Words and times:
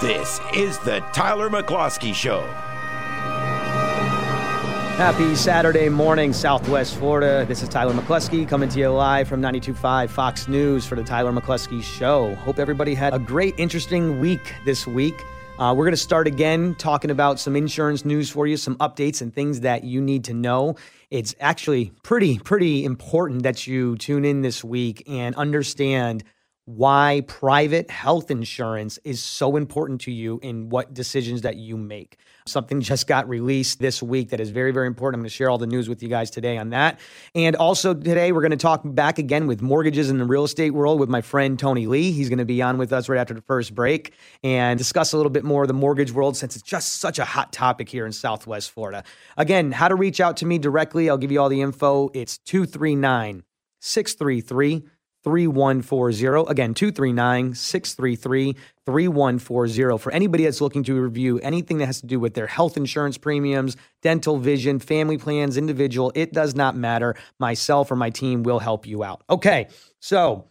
This 0.00 0.40
is 0.54 0.78
the 0.80 1.00
Tyler 1.14 1.48
McCluskey 1.48 2.14
Show. 2.14 2.42
Happy 4.96 5.34
Saturday 5.34 5.88
morning, 5.88 6.34
Southwest 6.34 6.96
Florida. 6.96 7.46
This 7.46 7.62
is 7.62 7.70
Tyler 7.70 7.94
McCluskey 7.94 8.46
coming 8.46 8.68
to 8.68 8.78
you 8.78 8.90
live 8.90 9.26
from 9.26 9.40
92.5 9.40 10.10
Fox 10.10 10.48
News 10.48 10.84
for 10.86 10.96
the 10.96 11.02
Tyler 11.02 11.32
McCluskey 11.32 11.82
Show. 11.82 12.34
Hope 12.36 12.58
everybody 12.58 12.94
had 12.94 13.14
a 13.14 13.18
great, 13.18 13.54
interesting 13.58 14.20
week 14.20 14.54
this 14.66 14.86
week. 14.86 15.14
Uh, 15.58 15.72
we're 15.74 15.84
going 15.84 15.92
to 15.92 15.96
start 15.96 16.26
again 16.26 16.74
talking 16.74 17.10
about 17.10 17.40
some 17.40 17.56
insurance 17.56 18.04
news 18.04 18.28
for 18.28 18.46
you, 18.46 18.58
some 18.58 18.76
updates 18.76 19.22
and 19.22 19.34
things 19.34 19.60
that 19.60 19.84
you 19.84 20.02
need 20.02 20.22
to 20.24 20.34
know. 20.34 20.76
It's 21.10 21.34
actually 21.40 21.92
pretty, 22.02 22.38
pretty 22.38 22.84
important 22.84 23.42
that 23.44 23.66
you 23.66 23.96
tune 23.96 24.26
in 24.26 24.42
this 24.42 24.62
week 24.62 25.02
and 25.08 25.34
understand 25.36 26.24
why 26.66 27.22
private 27.28 27.88
health 27.88 28.28
insurance 28.28 28.98
is 29.04 29.22
so 29.22 29.54
important 29.54 30.00
to 30.00 30.10
you 30.10 30.40
in 30.42 30.68
what 30.68 30.92
decisions 30.92 31.42
that 31.42 31.54
you 31.54 31.76
make. 31.76 32.18
Something 32.44 32.80
just 32.82 33.06
got 33.06 33.28
released 33.28 33.78
this 33.78 34.02
week 34.02 34.30
that 34.30 34.40
is 34.40 34.50
very, 34.50 34.72
very 34.72 34.88
important. 34.88 35.20
I'm 35.20 35.22
going 35.22 35.30
to 35.30 35.34
share 35.34 35.48
all 35.48 35.58
the 35.58 35.68
news 35.68 35.88
with 35.88 36.02
you 36.02 36.08
guys 36.08 36.28
today 36.28 36.58
on 36.58 36.70
that. 36.70 36.98
And 37.36 37.54
also 37.54 37.94
today, 37.94 38.32
we're 38.32 38.40
going 38.40 38.50
to 38.50 38.56
talk 38.56 38.80
back 38.84 39.20
again 39.20 39.46
with 39.46 39.62
mortgages 39.62 40.10
in 40.10 40.18
the 40.18 40.24
real 40.24 40.42
estate 40.42 40.70
world 40.70 40.98
with 40.98 41.08
my 41.08 41.20
friend 41.20 41.56
Tony 41.56 41.86
Lee. 41.86 42.10
He's 42.10 42.28
going 42.28 42.40
to 42.40 42.44
be 42.44 42.60
on 42.60 42.78
with 42.78 42.92
us 42.92 43.08
right 43.08 43.20
after 43.20 43.34
the 43.34 43.42
first 43.42 43.72
break 43.72 44.12
and 44.42 44.76
discuss 44.76 45.12
a 45.12 45.16
little 45.16 45.30
bit 45.30 45.44
more 45.44 45.62
of 45.62 45.68
the 45.68 45.74
mortgage 45.74 46.10
world 46.10 46.36
since 46.36 46.56
it's 46.56 46.64
just 46.64 47.00
such 47.00 47.20
a 47.20 47.24
hot 47.24 47.52
topic 47.52 47.88
here 47.88 48.06
in 48.06 48.12
Southwest 48.12 48.72
Florida. 48.72 49.04
Again, 49.36 49.70
how 49.70 49.86
to 49.86 49.94
reach 49.94 50.20
out 50.20 50.36
to 50.38 50.46
me 50.46 50.58
directly, 50.58 51.08
I'll 51.08 51.16
give 51.16 51.30
you 51.30 51.40
all 51.40 51.48
the 51.48 51.62
info. 51.62 52.10
It's 52.12 52.38
239 52.38 53.44
633 53.78 54.82
3140. 55.26 56.48
Again, 56.48 56.72
239 56.72 57.54
633 57.54 58.56
3140. 58.86 59.98
For 59.98 60.12
anybody 60.12 60.44
that's 60.44 60.60
looking 60.60 60.84
to 60.84 60.94
review 60.94 61.40
anything 61.40 61.78
that 61.78 61.86
has 61.86 62.00
to 62.00 62.06
do 62.06 62.20
with 62.20 62.34
their 62.34 62.46
health 62.46 62.76
insurance 62.76 63.18
premiums, 63.18 63.76
dental, 64.02 64.38
vision, 64.38 64.78
family 64.78 65.18
plans, 65.18 65.56
individual, 65.56 66.12
it 66.14 66.32
does 66.32 66.54
not 66.54 66.76
matter. 66.76 67.16
Myself 67.40 67.90
or 67.90 67.96
my 67.96 68.08
team 68.08 68.44
will 68.44 68.60
help 68.60 68.86
you 68.86 69.02
out. 69.02 69.24
Okay, 69.28 69.66
so 69.98 70.44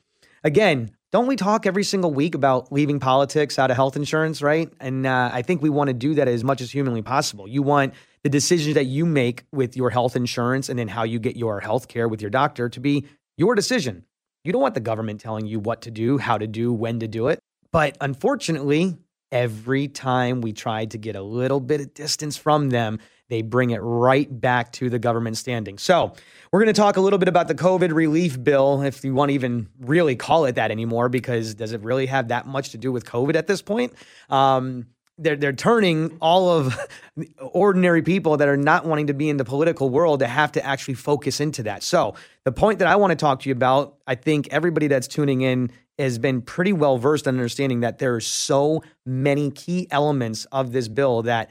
again, 0.44 0.92
don't 1.14 1.28
we 1.28 1.38
talk 1.38 1.66
every 1.66 1.86
single 1.86 2.14
week 2.14 2.36
about 2.36 2.70
leaving 2.74 3.00
politics 3.00 3.58
out 3.58 3.72
of 3.72 3.78
health 3.78 3.96
insurance, 3.96 4.42
right? 4.42 4.70
And 4.82 5.08
uh, 5.08 5.30
I 5.32 5.42
think 5.42 5.62
we 5.62 5.70
want 5.70 5.88
to 5.88 5.94
do 5.94 6.16
that 6.16 6.28
as 6.28 6.44
much 6.44 6.60
as 6.60 6.70
humanly 6.70 7.02
possible. 7.02 7.48
You 7.48 7.64
want 7.64 7.94
the 8.24 8.30
decisions 8.30 8.76
that 8.76 8.88
you 8.88 9.06
make 9.06 9.46
with 9.54 9.78
your 9.78 9.90
health 9.90 10.18
insurance 10.18 10.68
and 10.68 10.78
then 10.78 10.90
how 10.90 11.04
you 11.04 11.18
get 11.18 11.38
your 11.38 11.62
health 11.62 11.88
care 11.88 12.10
with 12.10 12.22
your 12.22 12.30
doctor 12.30 12.68
to 12.68 12.82
be 12.82 13.06
your 13.38 13.56
decision. 13.56 14.04
You 14.46 14.52
don't 14.52 14.62
want 14.62 14.76
the 14.76 14.80
government 14.80 15.20
telling 15.20 15.48
you 15.48 15.60
what 15.60 15.82
to 15.82 15.92
do, 15.92 16.20
how 16.20 16.38
to 16.38 16.46
do, 16.46 16.72
when 16.72 17.00
to 17.00 17.08
do 17.08 17.30
it. 17.30 17.40
But 17.72 17.98
unfortunately, 18.00 18.96
every 19.32 19.88
time 19.88 20.42
we 20.42 20.54
try 20.54 20.86
to 20.86 20.98
get 21.00 21.16
a 21.16 21.22
little 21.22 21.60
bit 21.60 21.82
of 21.82 21.96
distance 21.96 22.38
from 22.38 22.70
them, 22.70 23.00
they 23.28 23.42
bring 23.42 23.72
it 23.72 23.80
right 23.80 24.28
back 24.30 24.72
to 24.74 24.88
the 24.88 25.00
government 25.00 25.38
standing. 25.38 25.80
So, 25.80 26.14
we're 26.52 26.60
going 26.60 26.74
to 26.74 26.80
talk 26.80 26.96
a 26.96 27.02
little 27.02 27.18
bit 27.18 27.28
about 27.28 27.48
the 27.48 27.56
COVID 27.56 27.92
relief 27.92 28.42
bill, 28.42 28.84
if 28.84 29.04
you 29.04 29.16
want 29.16 29.30
to 29.30 29.34
even 29.34 29.68
really 29.80 30.16
call 30.16 30.46
it 30.46 30.56
that 30.56 30.70
anymore, 30.70 31.10
because 31.10 31.56
does 31.56 31.74
it 31.74 31.82
really 31.82 32.06
have 32.06 32.28
that 32.28 32.46
much 32.46 32.70
to 32.70 32.78
do 32.78 32.92
with 32.92 33.04
COVID 33.04 33.36
at 33.36 33.48
this 33.48 33.64
point? 33.64 33.94
Um, 34.30 34.86
they're 35.18 35.36
they're 35.36 35.54
turning 35.54 36.18
all 36.22 36.50
of 36.50 36.78
ordinary 37.40 38.02
people 38.02 38.38
that 38.38 38.48
are 38.48 38.58
not 38.58 38.86
wanting 38.86 39.08
to 39.08 39.14
be 39.14 39.30
in 39.30 39.38
the 39.38 39.46
political 39.46 39.90
world 39.90 40.20
to 40.20 40.28
have 40.28 40.52
to 40.54 40.66
actually 40.66 40.96
focus 40.96 41.40
into 41.40 41.64
that. 41.64 41.84
So 41.84 42.16
the 42.44 42.52
point 42.52 42.80
that 42.80 42.88
I 42.88 42.96
want 42.96 43.12
to 43.12 43.16
talk 43.16 43.42
to 43.42 43.50
you 43.50 43.54
about, 43.54 43.98
I 44.08 44.16
think 44.16 44.48
everybody 44.52 44.88
that's 44.88 45.08
tuning 45.08 45.42
in 45.42 45.72
has 45.98 46.20
been 46.20 46.42
pretty 46.42 46.74
well 46.74 46.98
versed 46.98 47.28
in 47.28 47.36
understanding 47.36 47.80
that 47.80 48.00
there 48.00 48.16
are 48.16 48.22
so 48.22 48.84
many 49.06 49.52
key 49.52 49.88
elements 49.92 50.46
of 50.52 50.74
this 50.74 50.88
bill 50.88 51.22
that 51.24 51.50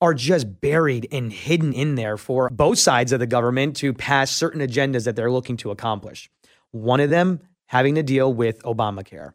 are 0.00 0.14
just 0.14 0.60
buried 0.60 1.06
and 1.12 1.32
hidden 1.32 1.72
in 1.72 1.94
there 1.94 2.16
for 2.16 2.50
both 2.50 2.78
sides 2.78 3.12
of 3.12 3.20
the 3.20 3.26
government 3.26 3.76
to 3.76 3.94
pass 3.94 4.30
certain 4.30 4.60
agendas 4.60 5.04
that 5.04 5.14
they're 5.16 5.30
looking 5.30 5.56
to 5.56 5.70
accomplish. 5.70 6.28
One 6.72 7.00
of 7.00 7.10
them 7.10 7.40
having 7.66 7.94
to 7.94 8.02
deal 8.02 8.32
with 8.32 8.62
Obamacare. 8.64 9.32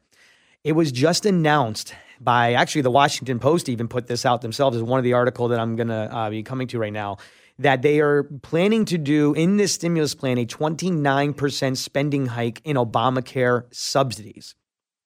It 0.63 0.73
was 0.73 0.91
just 0.91 1.25
announced 1.25 1.95
by 2.19 2.53
actually 2.53 2.81
the 2.81 2.91
Washington 2.91 3.39
Post 3.39 3.69
even 3.69 3.87
put 3.87 4.07
this 4.07 4.25
out 4.25 4.41
themselves 4.41 4.77
as 4.77 4.83
one 4.83 4.99
of 4.99 5.03
the 5.03 5.13
article 5.13 5.47
that 5.49 5.59
I'm 5.59 5.75
going 5.75 5.87
to 5.87 6.15
uh, 6.15 6.29
be 6.29 6.43
coming 6.43 6.67
to 6.67 6.79
right 6.79 6.93
now 6.93 7.17
that 7.59 7.81
they 7.81 7.99
are 7.99 8.23
planning 8.23 8.85
to 8.85 8.97
do 8.97 9.33
in 9.33 9.57
this 9.57 9.73
stimulus 9.73 10.15
plan 10.15 10.37
a 10.37 10.45
29% 10.45 11.77
spending 11.77 12.25
hike 12.25 12.61
in 12.63 12.77
Obamacare 12.77 13.63
subsidies. 13.73 14.55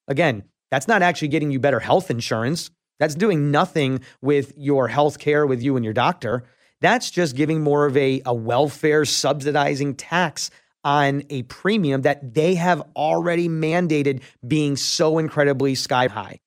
Again, 0.07 0.43
that's 0.69 0.87
not 0.87 1.01
actually 1.01 1.29
getting 1.29 1.51
you 1.51 1.59
better 1.59 1.79
health 1.79 2.11
insurance. 2.11 2.69
That's 2.99 3.15
doing 3.15 3.49
nothing 3.49 4.01
with 4.21 4.53
your 4.55 4.87
health 4.87 5.17
care 5.17 5.47
with 5.47 5.63
you 5.63 5.75
and 5.75 5.83
your 5.83 5.95
doctor. 5.95 6.43
That's 6.79 7.09
just 7.09 7.35
giving 7.35 7.61
more 7.61 7.85
of 7.85 7.97
a, 7.97 8.21
a 8.25 8.33
welfare 8.33 9.03
subsidizing 9.03 9.95
tax 9.95 10.51
on 10.83 11.23
a 11.29 11.43
premium 11.43 12.03
that 12.03 12.33
they 12.33 12.55
have 12.55 12.83
already 12.95 13.47
mandated 13.47 14.21
being 14.45 14.75
so 14.75 15.17
incredibly 15.17 15.75
sky 15.75 16.07
high. 16.07 16.39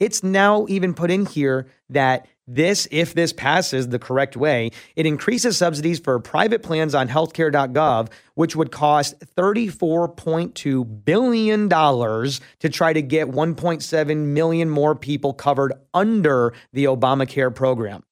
It's 0.00 0.22
now 0.22 0.66
even 0.68 0.94
put 0.94 1.10
in 1.10 1.26
here 1.26 1.66
that 1.90 2.26
this, 2.48 2.88
if 2.90 3.14
this 3.14 3.32
passes 3.32 3.88
the 3.88 3.98
correct 3.98 4.36
way, 4.36 4.70
it 4.96 5.06
increases 5.06 5.56
subsidies 5.56 6.00
for 6.00 6.18
private 6.18 6.62
plans 6.62 6.94
on 6.94 7.08
healthcare.gov, 7.08 8.08
which 8.34 8.56
would 8.56 8.72
cost 8.72 9.20
$34.2 9.36 11.04
billion 11.04 11.68
to 11.68 12.68
try 12.68 12.92
to 12.92 13.02
get 13.02 13.28
1.7 13.28 14.16
million 14.16 14.70
more 14.70 14.96
people 14.96 15.32
covered 15.32 15.74
under 15.94 16.54
the 16.72 16.84
Obamacare 16.86 17.54
program. 17.54 18.02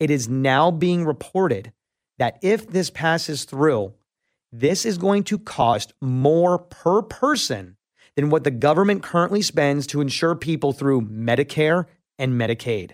It 0.00 0.10
is 0.10 0.28
now 0.28 0.70
being 0.70 1.04
reported 1.04 1.72
that 2.18 2.38
if 2.42 2.66
this 2.66 2.90
passes 2.90 3.44
through, 3.44 3.92
this 4.50 4.86
is 4.86 4.98
going 4.98 5.24
to 5.24 5.38
cost 5.38 5.92
more 6.00 6.58
per 6.58 7.02
person 7.02 7.76
than 8.16 8.30
what 8.30 8.44
the 8.44 8.50
government 8.50 9.02
currently 9.02 9.42
spends 9.42 9.86
to 9.88 10.00
insure 10.00 10.34
people 10.34 10.72
through 10.72 11.02
Medicare 11.02 11.84
and 12.18 12.40
Medicaid. 12.40 12.92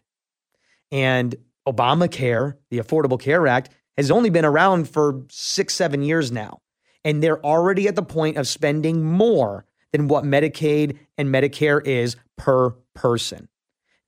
And 0.91 1.35
Obamacare, 1.67 2.57
the 2.71 2.79
Affordable 2.79 3.19
Care 3.19 3.47
Act, 3.47 3.71
has 3.97 4.11
only 4.11 4.31
been 4.31 4.45
around 4.45 4.89
for 4.89 5.23
six, 5.31 5.75
seven 5.75 6.03
years 6.03 6.33
now. 6.33 6.59
And 7.05 7.23
they're 7.23 7.45
already 7.45 7.89
at 7.89 7.97
the 7.97 8.03
point 8.03 8.37
of 8.37 8.47
spending 8.47 9.05
more 9.05 9.65
than 9.93 10.09
what 10.09 10.25
Medicaid 10.25 10.99
and 11.17 11.29
Medicare 11.29 11.85
is 11.87 12.17
per 12.37 12.71
person. 12.95 13.49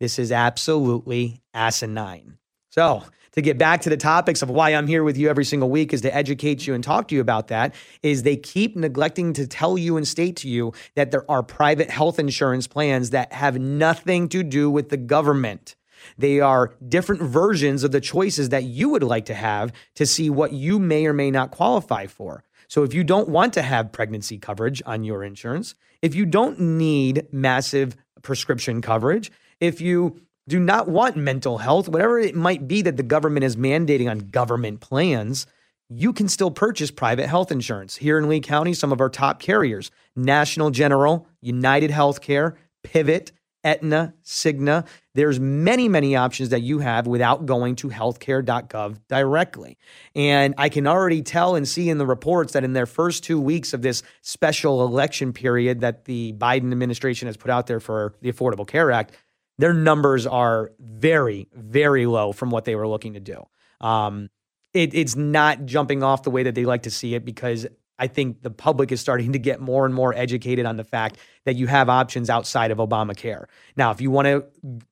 This 0.00 0.18
is 0.18 0.32
absolutely 0.32 1.42
asinine. 1.52 2.38
So, 2.70 3.04
to 3.34 3.42
get 3.42 3.58
back 3.58 3.82
to 3.82 3.90
the 3.90 3.96
topics 3.96 4.42
of 4.42 4.50
why 4.50 4.70
I'm 4.70 4.86
here 4.86 5.02
with 5.02 5.18
you 5.18 5.28
every 5.28 5.44
single 5.44 5.68
week 5.68 5.92
is 5.92 6.00
to 6.02 6.14
educate 6.14 6.66
you 6.66 6.74
and 6.74 6.82
talk 6.82 7.08
to 7.08 7.14
you 7.14 7.20
about 7.20 7.48
that 7.48 7.74
is 8.02 8.22
they 8.22 8.36
keep 8.36 8.76
neglecting 8.76 9.32
to 9.34 9.46
tell 9.46 9.76
you 9.76 9.96
and 9.96 10.06
state 10.06 10.36
to 10.36 10.48
you 10.48 10.72
that 10.94 11.10
there 11.10 11.28
are 11.30 11.42
private 11.42 11.90
health 11.90 12.18
insurance 12.18 12.66
plans 12.66 13.10
that 13.10 13.32
have 13.32 13.58
nothing 13.58 14.28
to 14.28 14.42
do 14.42 14.70
with 14.70 14.88
the 14.88 14.96
government. 14.96 15.74
They 16.16 16.40
are 16.40 16.74
different 16.86 17.22
versions 17.22 17.82
of 17.82 17.90
the 17.90 18.00
choices 18.00 18.50
that 18.50 18.64
you 18.64 18.90
would 18.90 19.02
like 19.02 19.26
to 19.26 19.34
have 19.34 19.72
to 19.96 20.06
see 20.06 20.30
what 20.30 20.52
you 20.52 20.78
may 20.78 21.06
or 21.06 21.12
may 21.12 21.30
not 21.30 21.50
qualify 21.50 22.06
for. 22.06 22.44
So 22.68 22.82
if 22.82 22.94
you 22.94 23.04
don't 23.04 23.28
want 23.28 23.52
to 23.54 23.62
have 23.62 23.92
pregnancy 23.92 24.38
coverage 24.38 24.82
on 24.86 25.02
your 25.04 25.24
insurance, 25.24 25.74
if 26.02 26.14
you 26.14 26.26
don't 26.26 26.60
need 26.60 27.26
massive 27.32 27.96
prescription 28.22 28.80
coverage, 28.80 29.32
if 29.60 29.80
you 29.80 30.20
do 30.48 30.58
not 30.58 30.88
want 30.88 31.16
mental 31.16 31.58
health, 31.58 31.88
whatever 31.88 32.18
it 32.18 32.34
might 32.34 32.68
be 32.68 32.82
that 32.82 32.96
the 32.96 33.02
government 33.02 33.44
is 33.44 33.56
mandating 33.56 34.10
on 34.10 34.18
government 34.18 34.80
plans, 34.80 35.46
you 35.88 36.12
can 36.12 36.28
still 36.28 36.50
purchase 36.50 36.90
private 36.90 37.26
health 37.26 37.52
insurance. 37.52 37.96
Here 37.96 38.18
in 38.18 38.28
Lee 38.28 38.40
County, 38.40 38.74
some 38.74 38.92
of 38.92 39.00
our 39.00 39.10
top 39.10 39.40
carriers 39.40 39.90
National 40.16 40.70
General, 40.70 41.26
United 41.40 41.90
Healthcare, 41.90 42.56
Pivot, 42.82 43.32
Aetna, 43.64 44.14
Cigna. 44.22 44.86
There's 45.14 45.40
many, 45.40 45.88
many 45.88 46.16
options 46.16 46.50
that 46.50 46.60
you 46.60 46.80
have 46.80 47.06
without 47.06 47.46
going 47.46 47.76
to 47.76 47.88
healthcare.gov 47.88 48.98
directly. 49.08 49.78
And 50.14 50.54
I 50.58 50.68
can 50.68 50.86
already 50.86 51.22
tell 51.22 51.54
and 51.54 51.66
see 51.66 51.88
in 51.88 51.98
the 51.98 52.06
reports 52.06 52.52
that 52.52 52.64
in 52.64 52.74
their 52.74 52.86
first 52.86 53.24
two 53.24 53.40
weeks 53.40 53.72
of 53.72 53.80
this 53.80 54.02
special 54.20 54.84
election 54.84 55.32
period 55.32 55.80
that 55.80 56.04
the 56.04 56.34
Biden 56.34 56.72
administration 56.72 57.26
has 57.26 57.36
put 57.36 57.50
out 57.50 57.66
there 57.66 57.80
for 57.80 58.14
the 58.20 58.30
Affordable 58.30 58.66
Care 58.66 58.92
Act, 58.92 59.14
their 59.58 59.72
numbers 59.72 60.26
are 60.26 60.72
very, 60.78 61.48
very 61.52 62.06
low 62.06 62.32
from 62.32 62.50
what 62.50 62.64
they 62.64 62.74
were 62.74 62.88
looking 62.88 63.14
to 63.14 63.20
do. 63.20 63.44
Um, 63.80 64.30
it, 64.72 64.94
it's 64.94 65.14
not 65.14 65.66
jumping 65.66 66.02
off 66.02 66.24
the 66.24 66.30
way 66.30 66.42
that 66.44 66.54
they 66.54 66.64
like 66.64 66.82
to 66.82 66.90
see 66.90 67.14
it 67.14 67.24
because 67.24 67.66
I 67.96 68.08
think 68.08 68.42
the 68.42 68.50
public 68.50 68.90
is 68.90 69.00
starting 69.00 69.32
to 69.32 69.38
get 69.38 69.60
more 69.60 69.86
and 69.86 69.94
more 69.94 70.12
educated 70.12 70.66
on 70.66 70.76
the 70.76 70.82
fact 70.82 71.16
that 71.44 71.54
you 71.54 71.68
have 71.68 71.88
options 71.88 72.28
outside 72.28 72.72
of 72.72 72.78
Obamacare. 72.78 73.44
Now, 73.76 73.92
if 73.92 74.00
you 74.00 74.10
want 74.10 74.26
to 74.26 74.44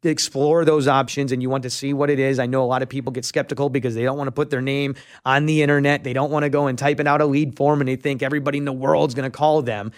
explore 0.09 0.65
those 0.65 0.87
options 0.87 1.33
and 1.33 1.43
you 1.43 1.51
want 1.51 1.65
to 1.65 1.71
see 1.71 1.93
what 1.93 2.11
it 2.11 2.21
is, 2.21 2.39
I 2.39 2.47
know 2.47 2.63
a 2.63 2.67
lot 2.67 2.81
of 2.83 2.89
people 2.89 3.11
get 3.11 3.25
skeptical 3.25 3.71
because 3.71 3.97
they 3.97 4.05
don't 4.05 4.17
want 4.17 4.29
to 4.29 4.33
put 4.33 4.51
their 4.51 4.61
name 4.61 4.95
on 5.25 5.47
the 5.47 5.63
internet. 5.63 6.05
They 6.05 6.13
don't 6.13 6.31
want 6.31 6.45
to 6.45 6.49
go 6.49 6.69
and 6.69 6.79
type 6.79 7.01
it 7.01 7.09
out 7.09 7.21
a 7.21 7.27
lead 7.27 7.57
form 7.57 7.81
and 7.81 7.89
they 7.89 7.97
think 7.97 8.23
everybody 8.23 8.59
in 8.59 8.67
the 8.67 8.73
world's 8.73 9.15
going 9.15 9.31
to 9.31 9.37
call 9.37 9.63
them 9.63 9.91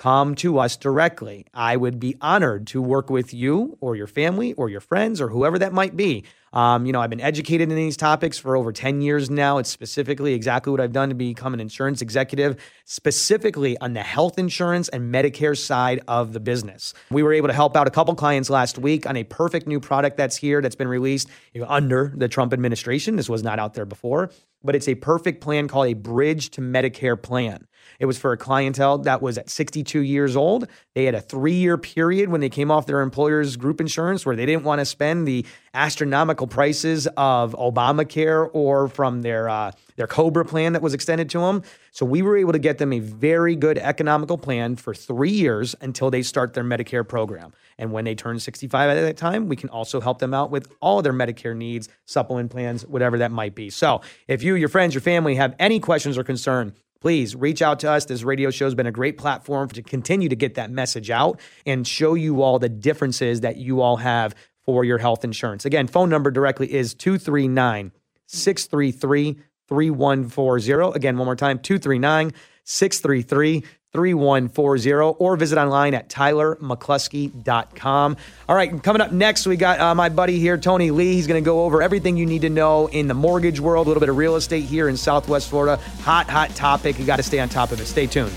come 0.00 0.34
to 0.34 0.58
us 0.58 0.78
directly. 0.78 1.44
I 1.52 1.76
would 1.76 2.00
be 2.00 2.16
honored 2.22 2.66
to 2.68 2.80
work 2.80 3.10
with 3.10 3.34
you 3.34 3.76
or 3.82 3.94
your 3.94 4.06
family 4.06 4.54
or 4.54 4.70
your 4.70 4.80
friends 4.80 5.20
or 5.20 5.28
whoever 5.28 5.58
that 5.58 5.74
might 5.74 5.94
be. 5.94 6.24
Um, 6.54 6.86
you 6.86 6.92
know, 6.92 7.02
I've 7.02 7.10
been 7.10 7.20
educated 7.20 7.68
in 7.68 7.76
these 7.76 7.98
topics 7.98 8.38
for 8.38 8.56
over 8.56 8.72
10 8.72 9.02
years 9.02 9.28
now. 9.28 9.58
It's 9.58 9.68
specifically 9.68 10.32
exactly 10.32 10.70
what 10.70 10.80
I've 10.80 10.92
done 10.92 11.10
to 11.10 11.14
become 11.14 11.52
an 11.52 11.60
insurance 11.60 12.00
executive, 12.00 12.56
specifically 12.86 13.76
on 13.76 13.92
the 13.92 14.02
health 14.02 14.38
insurance 14.38 14.88
and 14.88 15.14
Medicare 15.14 15.56
side 15.56 16.00
of 16.08 16.32
the 16.32 16.40
business. 16.40 16.94
We 17.10 17.22
were 17.22 17.34
able 17.34 17.48
to 17.48 17.54
help 17.54 17.76
out 17.76 17.86
a 17.86 17.90
couple 17.90 18.14
clients 18.14 18.48
last 18.48 18.78
week 18.78 19.04
on 19.04 19.18
a 19.18 19.24
perfect 19.24 19.66
new 19.66 19.80
product 19.80 20.16
that's 20.16 20.34
here 20.34 20.62
that's 20.62 20.76
been 20.76 20.88
released 20.88 21.28
under 21.68 22.10
the 22.16 22.26
Trump 22.26 22.54
administration. 22.54 23.16
This 23.16 23.28
was 23.28 23.42
not 23.42 23.58
out 23.58 23.74
there 23.74 23.84
before, 23.84 24.30
but 24.64 24.74
it's 24.74 24.88
a 24.88 24.94
perfect 24.94 25.42
plan 25.42 25.68
called 25.68 25.88
a 25.88 25.94
Bridge 25.94 26.48
to 26.52 26.62
Medicare 26.62 27.20
plan. 27.20 27.66
It 27.98 28.06
was 28.06 28.18
for 28.18 28.32
a 28.32 28.36
clientele 28.36 28.98
that 28.98 29.22
was 29.22 29.38
at 29.38 29.50
62 29.50 30.00
years 30.00 30.36
old. 30.36 30.66
They 30.94 31.04
had 31.04 31.14
a 31.14 31.20
three 31.20 31.54
year 31.54 31.76
period 31.78 32.28
when 32.28 32.40
they 32.40 32.48
came 32.48 32.70
off 32.70 32.86
their 32.86 33.00
employer's 33.00 33.56
group 33.56 33.80
insurance 33.80 34.24
where 34.24 34.36
they 34.36 34.46
didn't 34.46 34.64
want 34.64 34.80
to 34.80 34.84
spend 34.84 35.26
the 35.26 35.44
astronomical 35.74 36.46
prices 36.46 37.06
of 37.16 37.54
Obamacare 37.54 38.50
or 38.52 38.88
from 38.88 39.22
their 39.22 39.48
uh, 39.48 39.72
their 39.96 40.06
Cobra 40.06 40.44
plan 40.44 40.72
that 40.72 40.82
was 40.82 40.94
extended 40.94 41.28
to 41.30 41.40
them. 41.40 41.62
So 41.92 42.06
we 42.06 42.22
were 42.22 42.36
able 42.36 42.52
to 42.52 42.58
get 42.58 42.78
them 42.78 42.92
a 42.92 43.00
very 43.00 43.54
good 43.54 43.76
economical 43.76 44.38
plan 44.38 44.76
for 44.76 44.94
three 44.94 45.30
years 45.30 45.74
until 45.80 46.10
they 46.10 46.22
start 46.22 46.54
their 46.54 46.64
Medicare 46.64 47.06
program. 47.06 47.52
And 47.78 47.92
when 47.92 48.04
they 48.04 48.14
turn 48.14 48.38
65 48.38 48.90
at 48.90 49.00
that 49.00 49.16
time, 49.16 49.48
we 49.48 49.56
can 49.56 49.68
also 49.68 50.00
help 50.00 50.18
them 50.18 50.32
out 50.32 50.50
with 50.50 50.70
all 50.80 51.02
their 51.02 51.12
Medicare 51.12 51.56
needs, 51.56 51.88
supplement 52.06 52.50
plans, 52.50 52.86
whatever 52.86 53.18
that 53.18 53.30
might 53.30 53.54
be. 53.54 53.70
So 53.70 54.00
if 54.28 54.42
you, 54.42 54.54
your 54.54 54.68
friends, 54.68 54.94
your 54.94 55.00
family 55.00 55.34
have 55.34 55.54
any 55.58 55.80
questions 55.80 56.16
or 56.16 56.24
concern, 56.24 56.74
please 57.00 57.34
reach 57.34 57.62
out 57.62 57.80
to 57.80 57.90
us. 57.90 58.04
This 58.04 58.22
radio 58.22 58.50
show 58.50 58.66
has 58.66 58.74
been 58.74 58.86
a 58.86 58.92
great 58.92 59.18
platform 59.18 59.68
to 59.70 59.82
continue 59.82 60.28
to 60.28 60.36
get 60.36 60.54
that 60.54 60.70
message 60.70 61.10
out 61.10 61.40
and 61.66 61.86
show 61.86 62.14
you 62.14 62.42
all 62.42 62.58
the 62.58 62.68
differences 62.68 63.40
that 63.40 63.56
you 63.56 63.80
all 63.80 63.96
have 63.96 64.34
for 64.64 64.84
your 64.84 64.98
health 64.98 65.24
insurance. 65.24 65.64
Again, 65.64 65.86
phone 65.86 66.10
number 66.10 66.30
directly 66.30 66.72
is 66.72 66.94
239 66.94 67.92
633 68.26 69.38
3140. 69.68 70.96
Again, 70.96 71.16
one 71.16 71.24
more 71.24 71.36
time 71.36 71.58
239 71.58 72.32
633 72.64 73.64
3140 73.92 74.92
or 75.18 75.36
visit 75.36 75.58
online 75.58 75.94
at 75.94 76.08
tylermccluskey.com. 76.08 78.16
All 78.48 78.56
right, 78.56 78.82
coming 78.82 79.02
up 79.02 79.12
next, 79.12 79.46
we 79.46 79.56
got 79.56 79.80
uh, 79.80 79.94
my 79.94 80.08
buddy 80.08 80.38
here, 80.38 80.56
Tony 80.56 80.90
Lee. 80.90 81.14
He's 81.14 81.26
going 81.26 81.42
to 81.42 81.44
go 81.44 81.64
over 81.64 81.82
everything 81.82 82.16
you 82.16 82.26
need 82.26 82.42
to 82.42 82.50
know 82.50 82.86
in 82.88 83.08
the 83.08 83.14
mortgage 83.14 83.60
world, 83.60 83.86
a 83.86 83.88
little 83.88 84.00
bit 84.00 84.08
of 84.08 84.16
real 84.16 84.36
estate 84.36 84.64
here 84.64 84.88
in 84.88 84.96
Southwest 84.96 85.50
Florida. 85.50 85.76
Hot, 86.02 86.28
hot 86.28 86.50
topic. 86.50 86.98
You 86.98 87.06
got 87.06 87.16
to 87.16 87.22
stay 87.22 87.40
on 87.40 87.48
top 87.48 87.72
of 87.72 87.80
it. 87.80 87.86
Stay 87.86 88.06
tuned. 88.06 88.32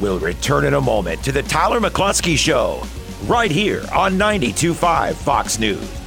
We'll 0.00 0.18
return 0.18 0.64
in 0.64 0.74
a 0.74 0.80
moment 0.80 1.22
to 1.24 1.32
the 1.32 1.42
Tyler 1.42 1.80
McCluskey 1.80 2.36
Show, 2.36 2.82
right 3.26 3.50
here 3.50 3.84
on 3.92 4.12
92.5 4.12 5.14
Fox 5.14 5.58
News. 5.58 5.97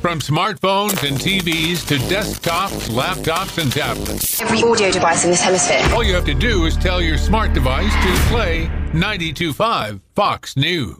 From 0.00 0.18
smartphones 0.18 1.06
and 1.06 1.18
TVs 1.18 1.86
to 1.88 1.96
desktops, 1.96 2.88
laptops, 2.88 3.62
and 3.62 3.70
tablets. 3.70 4.40
Every 4.40 4.62
audio 4.62 4.90
device 4.90 5.24
in 5.24 5.30
this 5.30 5.42
hemisphere. 5.42 5.82
All 5.94 6.02
you 6.02 6.14
have 6.14 6.24
to 6.24 6.32
do 6.32 6.64
is 6.64 6.74
tell 6.74 7.02
your 7.02 7.18
smart 7.18 7.52
device 7.52 7.92
to 7.92 8.22
play 8.30 8.70
92.5 8.92 10.00
Fox 10.14 10.56
News. 10.56 10.96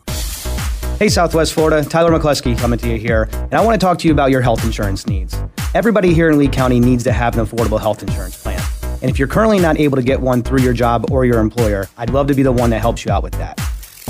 Hey, 0.99 1.09
Southwest 1.09 1.55
Florida, 1.55 1.83
Tyler 1.83 2.11
McCluskey 2.11 2.59
coming 2.59 2.79
to 2.81 2.91
you 2.91 2.99
here, 2.99 3.27
and 3.33 3.55
I 3.55 3.65
want 3.65 3.81
to 3.81 3.83
talk 3.83 3.99
to 4.01 4.07
you 4.07 4.13
about 4.13 4.31
your 4.31 4.43
health 4.43 4.63
insurance 4.67 5.07
needs. 5.07 5.35
Everybody 5.75 6.13
here 6.13 6.29
in 6.29 6.37
Lee 6.37 6.49
County 6.49 6.79
needs 6.79 7.03
to 7.05 7.13
have 7.13 7.39
an 7.39 7.47
affordable 7.47 7.81
health 7.81 8.03
insurance 8.03 8.37
plan. 8.37 8.61
And 9.01 9.11
if 9.11 9.19
you're 9.19 9.29
currently 9.29 9.61
not 9.61 9.81
able 9.81 9.97
to 9.97 10.03
get 10.03 10.21
one 10.21 10.43
through 10.43 10.61
your 10.61 10.75
job 10.75 11.11
or 11.11 11.25
your 11.25 11.41
employer, 11.41 11.89
I'd 11.97 12.11
love 12.11 12.27
to 12.27 12.35
be 12.35 12.43
the 12.43 12.53
one 12.53 12.69
that 12.69 12.81
helps 12.81 13.07
you 13.07 13.13
out 13.13 13.23
with 13.23 13.33
that. 13.33 13.59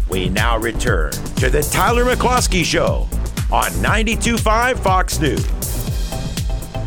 We 0.08 0.30
now 0.30 0.56
return 0.56 1.12
to 1.12 1.50
the 1.50 1.60
Tyler 1.70 2.04
McCluskey 2.06 2.64
Show 2.64 3.06
on 3.52 3.70
92.5 3.82 4.78
Fox 4.78 5.20
News. 5.20 5.46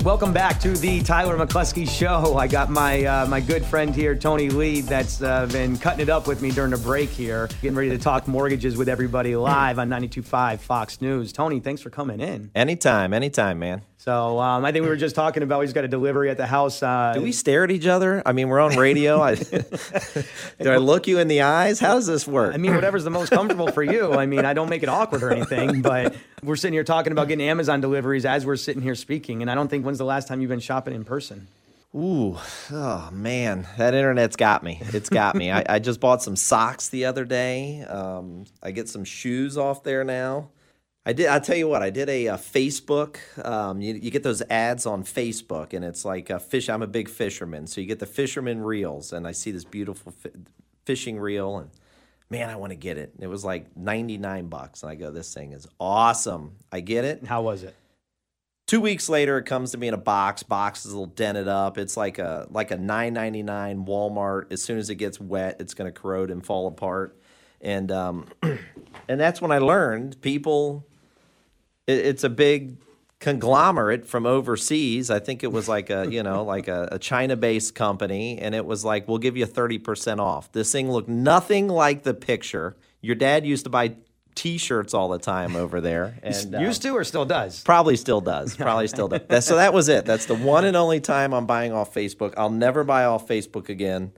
Welcome 0.03 0.33
back 0.33 0.59
to 0.61 0.69
the 0.69 1.03
Tyler 1.03 1.37
McCluskey 1.37 1.87
Show. 1.87 2.37
I 2.37 2.47
got 2.47 2.71
my 2.71 3.05
uh, 3.05 3.27
my 3.27 3.39
good 3.39 3.63
friend 3.63 3.93
here, 3.93 4.15
Tony 4.15 4.49
Lee, 4.49 4.81
that's 4.81 5.21
uh, 5.21 5.45
been 5.45 5.77
cutting 5.77 5.99
it 5.99 6.09
up 6.09 6.25
with 6.25 6.41
me 6.41 6.49
during 6.49 6.71
the 6.71 6.77
break 6.77 7.09
here, 7.09 7.47
getting 7.61 7.77
ready 7.77 7.91
to 7.91 7.99
talk 7.99 8.27
mortgages 8.27 8.77
with 8.77 8.89
everybody 8.89 9.35
live 9.35 9.77
on 9.77 9.89
92.5 9.89 10.59
Fox 10.61 11.01
News. 11.01 11.31
Tony, 11.31 11.59
thanks 11.59 11.83
for 11.83 11.91
coming 11.91 12.19
in. 12.19 12.49
Anytime, 12.55 13.13
anytime, 13.13 13.59
man. 13.59 13.83
So 14.01 14.39
um, 14.39 14.65
I 14.65 14.71
think 14.71 14.81
we 14.81 14.89
were 14.89 14.95
just 14.95 15.13
talking 15.13 15.43
about 15.43 15.59
we 15.59 15.65
just 15.67 15.75
got 15.75 15.83
a 15.83 15.87
delivery 15.87 16.31
at 16.31 16.37
the 16.37 16.47
house. 16.47 16.81
Uh, 16.81 17.13
Do 17.13 17.21
we 17.21 17.31
stare 17.31 17.65
at 17.65 17.69
each 17.69 17.85
other? 17.85 18.23
I 18.25 18.31
mean, 18.31 18.47
we're 18.47 18.59
on 18.59 18.75
radio. 18.75 19.21
I, 19.21 19.35
do 20.59 20.71
I 20.71 20.77
look 20.77 21.05
you 21.05 21.19
in 21.19 21.27
the 21.27 21.43
eyes? 21.43 21.79
How 21.79 21.93
does 21.93 22.07
this 22.07 22.27
work? 22.27 22.55
I 22.55 22.57
mean, 22.57 22.73
whatever's 22.73 23.03
the 23.03 23.11
most 23.11 23.29
comfortable 23.29 23.71
for 23.71 23.83
you. 23.83 24.13
I 24.13 24.25
mean, 24.25 24.43
I 24.43 24.53
don't 24.53 24.69
make 24.69 24.81
it 24.81 24.89
awkward 24.89 25.21
or 25.21 25.31
anything, 25.31 25.83
but 25.83 26.15
we're 26.41 26.55
sitting 26.55 26.73
here 26.73 26.83
talking 26.83 27.11
about 27.11 27.27
getting 27.27 27.47
Amazon 27.47 27.79
deliveries 27.79 28.25
as 28.25 28.43
we're 28.43 28.55
sitting 28.55 28.81
here 28.81 28.95
speaking. 28.95 29.43
And 29.43 29.51
I 29.51 29.53
don't 29.53 29.67
think 29.67 29.85
when's 29.85 29.99
the 29.99 30.05
last 30.05 30.27
time 30.27 30.41
you've 30.41 30.49
been 30.49 30.59
shopping 30.59 30.95
in 30.95 31.05
person? 31.05 31.47
Ooh, 31.93 32.39
oh 32.71 33.09
man, 33.11 33.67
that 33.77 33.93
internet's 33.93 34.35
got 34.35 34.63
me. 34.63 34.79
It's 34.81 35.09
got 35.09 35.35
me. 35.35 35.51
I, 35.51 35.63
I, 35.69 35.77
just 35.77 35.99
bought 35.99 36.23
some 36.23 36.35
socks 36.35 36.89
the 36.89 37.05
other 37.05 37.23
day. 37.23 37.83
Um, 37.83 38.45
I 38.63 38.71
get 38.71 38.89
some 38.89 39.03
shoes 39.03 39.59
off 39.59 39.83
there 39.83 40.03
now. 40.03 40.49
I 41.05 41.13
did. 41.13 41.27
I 41.27 41.39
tell 41.39 41.57
you 41.57 41.67
what. 41.67 41.81
I 41.81 41.89
did 41.89 42.09
a, 42.09 42.27
a 42.27 42.33
Facebook. 42.35 43.17
Um, 43.43 43.81
you, 43.81 43.95
you, 43.95 44.11
get 44.11 44.21
those 44.21 44.43
ads 44.43 44.85
on 44.85 45.03
Facebook, 45.03 45.73
and 45.73 45.83
it's 45.83 46.05
like 46.05 46.29
a 46.29 46.39
fish. 46.39 46.69
I'm 46.69 46.83
a 46.83 46.87
big 46.87 47.09
fisherman, 47.09 47.65
so 47.65 47.81
you 47.81 47.87
get 47.87 47.99
the 47.99 48.05
fisherman 48.05 48.61
reels, 48.61 49.11
and 49.11 49.27
I 49.27 49.31
see 49.31 49.49
this 49.49 49.63
beautiful 49.63 50.11
fi- 50.11 50.29
fishing 50.85 51.19
reel, 51.19 51.57
and 51.57 51.71
man, 52.29 52.51
I 52.51 52.55
want 52.55 52.69
to 52.69 52.75
get 52.75 52.99
it. 52.99 53.13
And 53.15 53.23
It 53.23 53.27
was 53.27 53.43
like 53.43 53.75
99 53.75 54.47
bucks, 54.47 54.83
and 54.83 54.91
I 54.91 54.95
go, 54.95 55.09
this 55.09 55.33
thing 55.33 55.53
is 55.53 55.67
awesome. 55.79 56.57
I 56.71 56.81
get 56.81 57.03
it. 57.03 57.25
How 57.25 57.41
was 57.41 57.63
it? 57.63 57.75
Two 58.67 58.79
weeks 58.79 59.09
later, 59.09 59.39
it 59.39 59.45
comes 59.45 59.71
to 59.71 59.79
me 59.79 59.87
in 59.87 59.95
a 59.95 59.97
box. 59.97 60.43
Box 60.43 60.85
is 60.85 60.91
a 60.91 60.95
little 60.95 61.07
dented 61.07 61.47
up. 61.47 61.79
It's 61.79 61.97
like 61.97 62.19
a 62.19 62.47
like 62.51 62.69
a 62.69 62.77
9.99 62.77 63.87
Walmart. 63.87 64.53
As 64.53 64.61
soon 64.63 64.77
as 64.77 64.91
it 64.91 64.95
gets 64.95 65.19
wet, 65.19 65.57
it's 65.59 65.73
going 65.73 65.91
to 65.91 65.99
corrode 65.99 66.29
and 66.29 66.45
fall 66.45 66.67
apart. 66.67 67.19
And 67.59 67.91
um, 67.91 68.27
and 69.09 69.19
that's 69.19 69.41
when 69.41 69.51
I 69.51 69.57
learned 69.57 70.21
people 70.21 70.85
it's 71.87 72.23
a 72.23 72.29
big 72.29 72.77
conglomerate 73.19 74.07
from 74.07 74.25
overseas. 74.25 75.09
I 75.11 75.19
think 75.19 75.43
it 75.43 75.51
was 75.51 75.69
like 75.69 75.89
a 75.89 76.11
you 76.11 76.23
know 76.23 76.43
like 76.43 76.67
a, 76.67 76.89
a 76.93 76.99
China 76.99 77.35
based 77.35 77.75
company, 77.75 78.39
and 78.39 78.53
it 78.55 78.65
was 78.65 78.83
like 78.83 79.07
we'll 79.07 79.19
give 79.19 79.37
you 79.37 79.45
thirty 79.45 79.77
percent 79.77 80.19
off. 80.19 80.51
This 80.51 80.71
thing 80.71 80.91
looked 80.91 81.09
nothing 81.09 81.67
like 81.67 82.03
the 82.03 82.13
picture. 82.13 82.75
Your 83.01 83.15
dad 83.15 83.45
used 83.45 83.63
to 83.65 83.69
buy 83.69 83.95
T-shirts 84.35 84.93
all 84.93 85.09
the 85.09 85.19
time 85.19 85.55
over 85.55 85.81
there, 85.81 86.17
and 86.23 86.61
Used 86.61 86.81
to 86.83 86.89
or 86.91 87.03
still 87.03 87.25
does? 87.25 87.63
Probably 87.63 87.97
still 87.97 88.21
does. 88.21 88.55
Probably 88.55 88.87
still 88.87 89.07
does. 89.07 89.21
That- 89.27 89.43
so 89.43 89.55
that 89.57 89.73
was 89.73 89.89
it. 89.89 90.05
That's 90.05 90.25
the 90.25 90.35
one 90.35 90.65
and 90.65 90.75
only 90.77 90.99
time 91.01 91.33
I'm 91.33 91.45
buying 91.45 91.73
off 91.73 91.93
Facebook. 91.93 92.33
I'll 92.37 92.49
never 92.49 92.83
buy 92.83 93.05
off 93.05 93.27
Facebook 93.27 93.69
again. 93.69 94.13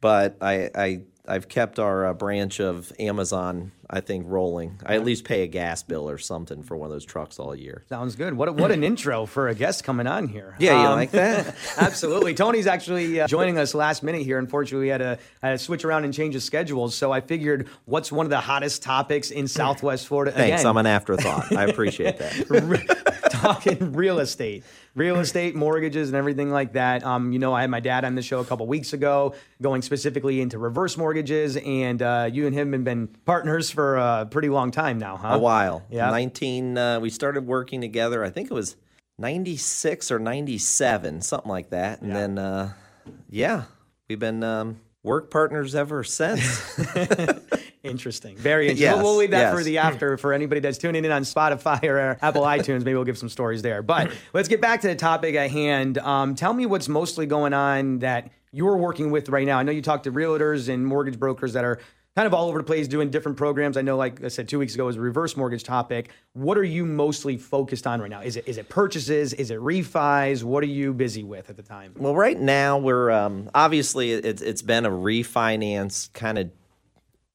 But 0.00 0.36
I, 0.40 0.70
I 0.74 1.00
I've 1.26 1.48
kept 1.48 1.78
our 1.78 2.06
uh, 2.06 2.14
branch 2.14 2.60
of 2.60 2.92
Amazon, 3.00 3.72
I 3.90 4.00
think, 4.00 4.24
rolling. 4.28 4.78
I 4.84 4.94
at 4.96 5.04
least 5.04 5.24
pay 5.24 5.42
a 5.42 5.46
gas 5.46 5.82
bill 5.82 6.08
or 6.10 6.18
something 6.18 6.62
for 6.62 6.76
one 6.76 6.86
of 6.86 6.92
those 6.92 7.04
trucks 7.04 7.38
all 7.38 7.54
year. 7.54 7.84
Sounds 7.88 8.16
good. 8.16 8.34
What 8.34 8.48
a, 8.48 8.52
what 8.52 8.70
an 8.70 8.84
intro 8.90 9.24
for 9.26 9.48
a 9.48 9.54
guest 9.54 9.84
coming 9.84 10.06
on 10.06 10.28
here. 10.28 10.54
Yeah, 10.58 10.80
you 10.82 10.88
Um, 10.88 10.96
like 10.96 11.10
that? 11.12 11.54
Absolutely. 11.78 12.34
Tony's 12.34 12.66
actually 12.66 13.20
uh, 13.20 13.26
joining 13.26 13.58
us 13.58 13.74
last 13.74 14.02
minute 14.02 14.22
here. 14.22 14.38
Unfortunately, 14.38 14.86
we 14.86 14.90
had 14.90 14.98
to, 14.98 15.18
had 15.42 15.52
to 15.52 15.58
switch 15.58 15.84
around 15.84 16.04
and 16.04 16.12
change 16.12 16.34
his 16.34 16.44
schedules. 16.44 16.94
So 16.94 17.12
I 17.12 17.20
figured 17.20 17.68
what's 17.86 18.12
one 18.12 18.26
of 18.26 18.30
the 18.30 18.40
hottest 18.40 18.82
topics 18.82 19.30
in 19.30 19.48
Southwest 19.48 20.06
Florida? 20.06 20.32
Thanks. 20.32 20.60
Again, 20.60 20.66
I'm 20.70 20.76
an 20.76 20.86
afterthought. 20.86 21.50
I 21.56 21.64
appreciate 21.64 22.18
that. 22.18 23.18
talking 23.30 23.92
real 23.92 24.18
estate, 24.18 24.64
real 24.94 25.16
estate, 25.16 25.54
mortgages, 25.54 26.08
and 26.08 26.16
everything 26.16 26.50
like 26.50 26.72
that. 26.72 27.04
Um, 27.04 27.32
you 27.32 27.38
know, 27.38 27.52
I 27.54 27.60
had 27.60 27.70
my 27.70 27.80
dad 27.80 28.04
on 28.04 28.14
the 28.14 28.22
show 28.22 28.40
a 28.40 28.44
couple 28.44 28.66
weeks 28.66 28.92
ago, 28.92 29.34
going 29.62 29.82
specifically 29.82 30.40
into 30.40 30.58
reverse 30.58 30.96
mortgages, 30.96 31.56
and 31.56 32.02
uh, 32.02 32.28
you 32.32 32.46
and 32.46 32.54
him 32.54 32.72
have 32.72 32.84
been 32.84 33.06
partners 33.24 33.70
for 33.78 33.94
a 33.94 34.26
pretty 34.28 34.48
long 34.48 34.72
time 34.72 34.98
now, 34.98 35.16
huh? 35.16 35.28
a 35.28 35.38
while. 35.38 35.84
Yeah. 35.88 36.10
19, 36.10 36.76
uh, 36.76 36.98
we 36.98 37.10
started 37.10 37.46
working 37.46 37.80
together, 37.80 38.24
I 38.24 38.30
think 38.30 38.50
it 38.50 38.54
was 38.54 38.74
96 39.20 40.10
or 40.10 40.18
97, 40.18 41.22
something 41.22 41.48
like 41.48 41.70
that. 41.70 42.02
And 42.02 42.10
then, 42.10 42.38
uh, 42.38 42.72
yeah, 43.30 43.66
we've 44.08 44.18
been 44.18 44.42
um, 44.42 44.80
work 45.04 45.30
partners 45.30 45.76
ever 45.76 46.02
since. 46.02 46.76
Interesting. 47.84 48.36
Very 48.36 48.64
interesting. 48.64 48.82
Yes, 48.82 48.96
we'll, 48.96 49.04
we'll 49.04 49.16
leave 49.18 49.30
that 49.30 49.52
yes. 49.52 49.54
for 49.54 49.62
the 49.62 49.78
after 49.78 50.18
for 50.18 50.32
anybody 50.32 50.60
that's 50.60 50.76
tuning 50.76 51.04
in 51.04 51.12
on 51.12 51.22
Spotify 51.22 51.84
or 51.84 52.18
Apple 52.20 52.42
iTunes. 52.56 52.78
Maybe 52.78 52.94
we'll 52.94 53.04
give 53.04 53.16
some 53.16 53.28
stories 53.28 53.62
there. 53.62 53.82
But 53.82 54.10
let's 54.32 54.48
get 54.48 54.60
back 54.60 54.80
to 54.80 54.88
the 54.88 54.96
topic 54.96 55.36
at 55.36 55.52
hand. 55.52 55.98
Um, 55.98 56.34
tell 56.34 56.52
me 56.52 56.66
what's 56.66 56.88
mostly 56.88 57.26
going 57.26 57.54
on 57.54 58.00
that 58.00 58.32
you're 58.50 58.76
working 58.76 59.12
with 59.12 59.28
right 59.28 59.46
now. 59.46 59.58
I 59.58 59.62
know 59.62 59.70
you 59.70 59.82
talk 59.82 60.02
to 60.02 60.12
realtors 60.12 60.68
and 60.68 60.84
mortgage 60.84 61.18
brokers 61.18 61.52
that 61.52 61.64
are 61.64 61.78
kind 62.18 62.26
of 62.26 62.34
all 62.34 62.48
over 62.48 62.58
the 62.58 62.64
place 62.64 62.88
doing 62.88 63.10
different 63.10 63.38
programs. 63.38 63.76
I 63.76 63.82
know, 63.82 63.96
like 63.96 64.24
I 64.24 64.26
said 64.26 64.48
two 64.48 64.58
weeks 64.58 64.74
ago, 64.74 64.86
was 64.86 64.96
a 64.96 65.00
reverse 65.00 65.36
mortgage 65.36 65.62
topic. 65.62 66.10
What 66.32 66.58
are 66.58 66.64
you 66.64 66.84
mostly 66.84 67.36
focused 67.36 67.86
on 67.86 68.00
right 68.00 68.10
now? 68.10 68.22
Is 68.22 68.34
it 68.34 68.48
is 68.48 68.58
it 68.58 68.68
purchases? 68.68 69.32
Is 69.34 69.52
it 69.52 69.60
refis? 69.60 70.42
What 70.42 70.64
are 70.64 70.66
you 70.66 70.92
busy 70.92 71.22
with 71.22 71.48
at 71.48 71.56
the 71.56 71.62
time? 71.62 71.94
Well, 71.96 72.16
right 72.16 72.36
now 72.36 72.78
we're 72.78 73.12
um, 73.12 73.48
obviously 73.54 74.10
it's 74.10 74.42
it's 74.42 74.62
been 74.62 74.84
a 74.84 74.90
refinance 74.90 76.12
kind 76.12 76.38
of 76.38 76.50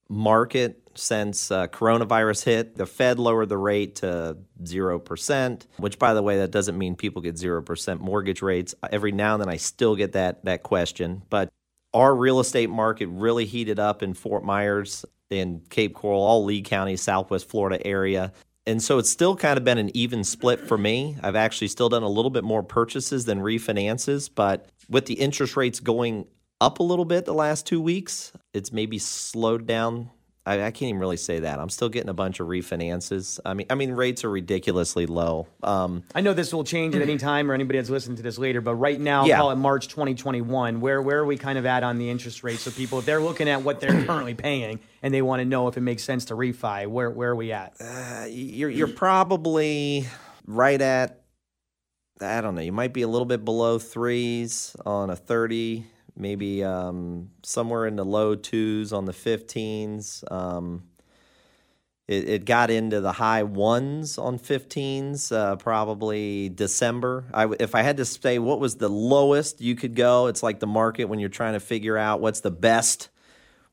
market 0.10 0.82
since 0.96 1.50
uh, 1.50 1.68
coronavirus 1.68 2.44
hit. 2.44 2.76
The 2.76 2.86
Fed 2.86 3.20
lowered 3.20 3.48
the 3.48 3.58
rate 3.58 3.96
to 3.96 4.36
zero 4.66 5.00
percent, 5.00 5.66
which, 5.78 5.98
by 5.98 6.14
the 6.14 6.22
way, 6.22 6.40
that 6.40 6.52
doesn't 6.52 6.78
mean 6.78 6.98
people 6.98 7.22
get 7.22 7.38
zero 7.38 7.62
percent 7.62 8.02
mortgage 8.02 8.42
rates. 8.42 8.76
Every 8.92 9.14
now 9.14 9.36
and 9.36 9.44
then, 9.44 9.50
I 9.50 9.56
still 9.56 9.96
get 9.96 10.12
that 10.12 10.44
that 10.44 10.62
question, 10.62 11.22
but 11.30 11.54
our 11.94 12.16
real 12.16 12.40
estate 12.40 12.70
market 12.70 13.08
really 13.08 13.46
heated 13.46 13.80
up 13.80 14.02
in 14.02 14.14
Fort 14.14 14.44
Myers, 14.44 15.06
in 15.30 15.62
Cape 15.70 15.94
Coral, 15.94 16.22
all 16.22 16.44
Lee 16.46 16.62
County, 16.62 16.96
Southwest 16.96 17.50
Florida 17.50 17.86
area. 17.86 18.32
And 18.66 18.82
so 18.82 18.98
it's 18.98 19.10
still 19.10 19.36
kind 19.36 19.58
of 19.58 19.64
been 19.64 19.78
an 19.78 19.92
even 19.96 20.24
split 20.24 20.62
for 20.62 20.78
me. 20.78 21.18
I've 21.22 21.36
actually 21.36 21.68
still 21.68 21.90
done 21.90 22.04
a 22.04 22.10
little 22.10 22.32
bit 22.32 22.44
more 22.44 22.64
purchases 22.64 23.26
than 23.26 23.40
refinances, 23.40 24.30
but 24.34 24.70
with 24.90 25.06
the 25.06 25.16
interest 25.16 25.58
rates 25.58 25.80
going 25.80 26.26
up 26.62 26.80
a 26.80 26.84
little 26.84 27.06
bit 27.06 27.26
the 27.26 27.34
last 27.34 27.68
two 27.68 27.82
weeks, 27.82 28.32
it's 28.54 28.72
maybe 28.72 28.98
slowed 29.00 29.68
down. 29.68 30.10
I, 30.46 30.56
I 30.64 30.72
can't 30.72 30.90
even 30.90 31.00
really 31.00 31.16
say 31.18 31.40
that. 31.40 31.58
I'm 31.58 31.70
still 31.70 31.88
getting 31.88 32.10
a 32.10 32.14
bunch 32.14 32.42
of 32.42 32.48
refinances. 32.48 33.40
I 33.46 33.54
mean, 33.54 33.66
I 33.70 33.76
mean, 33.76 33.92
rates 33.94 34.26
are 34.26 34.30
ridiculously 34.30 35.06
low. 35.06 35.48
Um, 35.64 36.04
I 36.14 36.20
know 36.20 36.34
this 36.34 36.54
will 36.54 36.66
change 36.66 36.96
at 36.96 37.02
any 37.02 37.18
time 37.18 37.50
or 37.50 37.54
anybody 37.54 37.80
that's 37.80 37.90
listening 37.90 38.18
to 38.18 38.24
this 38.24 38.38
later, 38.38 38.60
but 38.60 38.76
right 38.76 39.00
now, 39.00 39.26
Yeah. 39.26 39.38
call 39.38 39.52
it 39.52 39.56
March 39.56 39.88
2021. 39.88 40.82
Where 40.82 41.02
where 41.02 41.20
are 41.20 41.26
we 41.26 41.38
kind 41.38 41.58
of 41.58 41.66
at 41.66 41.84
on 41.84 41.98
the 41.98 42.10
interest 42.10 42.44
rate? 42.44 42.60
So 42.60 42.72
people, 42.72 43.00
if 43.00 43.06
they're 43.06 43.22
looking 43.22 43.48
at 43.48 43.62
what 43.62 43.80
they're 43.80 44.04
currently 44.06 44.34
paying 44.34 44.82
and 45.02 45.14
they 45.14 45.22
want 45.22 45.40
to 45.40 45.46
know 45.46 45.70
if 45.70 45.78
it 45.78 45.82
makes 45.82 46.04
sense 46.04 46.26
to 46.26 46.34
refi, 46.36 46.88
where 46.88 47.10
where 47.10 47.30
are 47.32 47.36
we 47.36 47.54
at? 47.54 47.76
Uh, 47.80 48.26
you're 48.30 48.70
you're 48.70 48.88
probably 48.90 50.06
right 50.46 50.82
at 50.82 51.22
I 52.22 52.42
don't 52.42 52.56
know. 52.56 52.62
You 52.62 52.72
might 52.74 52.94
be 52.94 53.02
a 53.02 53.08
little 53.08 53.26
bit 53.26 53.44
below 53.46 53.80
threes 53.80 54.76
on 54.86 55.10
a 55.10 55.16
thirty, 55.16 55.86
maybe 56.16 56.64
um, 56.64 57.30
somewhere 57.44 57.86
in 57.86 57.96
the 57.96 58.06
low 58.06 58.36
twos 58.36 58.94
on 58.94 59.06
the 59.06 59.14
fifteens. 59.14 60.24
Um, 60.30 60.84
it, 62.08 62.28
it 62.28 62.46
got 62.46 62.70
into 62.70 63.00
the 63.02 63.14
high 63.14 63.44
ones 63.44 64.18
on 64.18 64.38
15s, 64.38 65.32
uh, 65.32 65.56
probably 65.56 66.50
December. 66.50 67.26
I, 67.34 67.48
if 67.60 67.76
I 67.76 67.82
had 67.82 67.98
to 67.98 68.06
say 68.06 68.40
what 68.40 68.60
was 68.60 68.76
the 68.76 68.90
lowest 68.90 69.62
you 69.62 69.76
could 69.76 69.96
go, 69.96 70.28
it's 70.28 70.44
like 70.44 70.60
the 70.60 70.68
market 70.68 71.06
when 71.06 71.20
you're 71.20 71.30
trying 71.30 71.54
to 71.54 71.60
figure 71.60 71.98
out 71.98 72.20
what's 72.20 72.42
the 72.42 72.52
best 72.52 73.10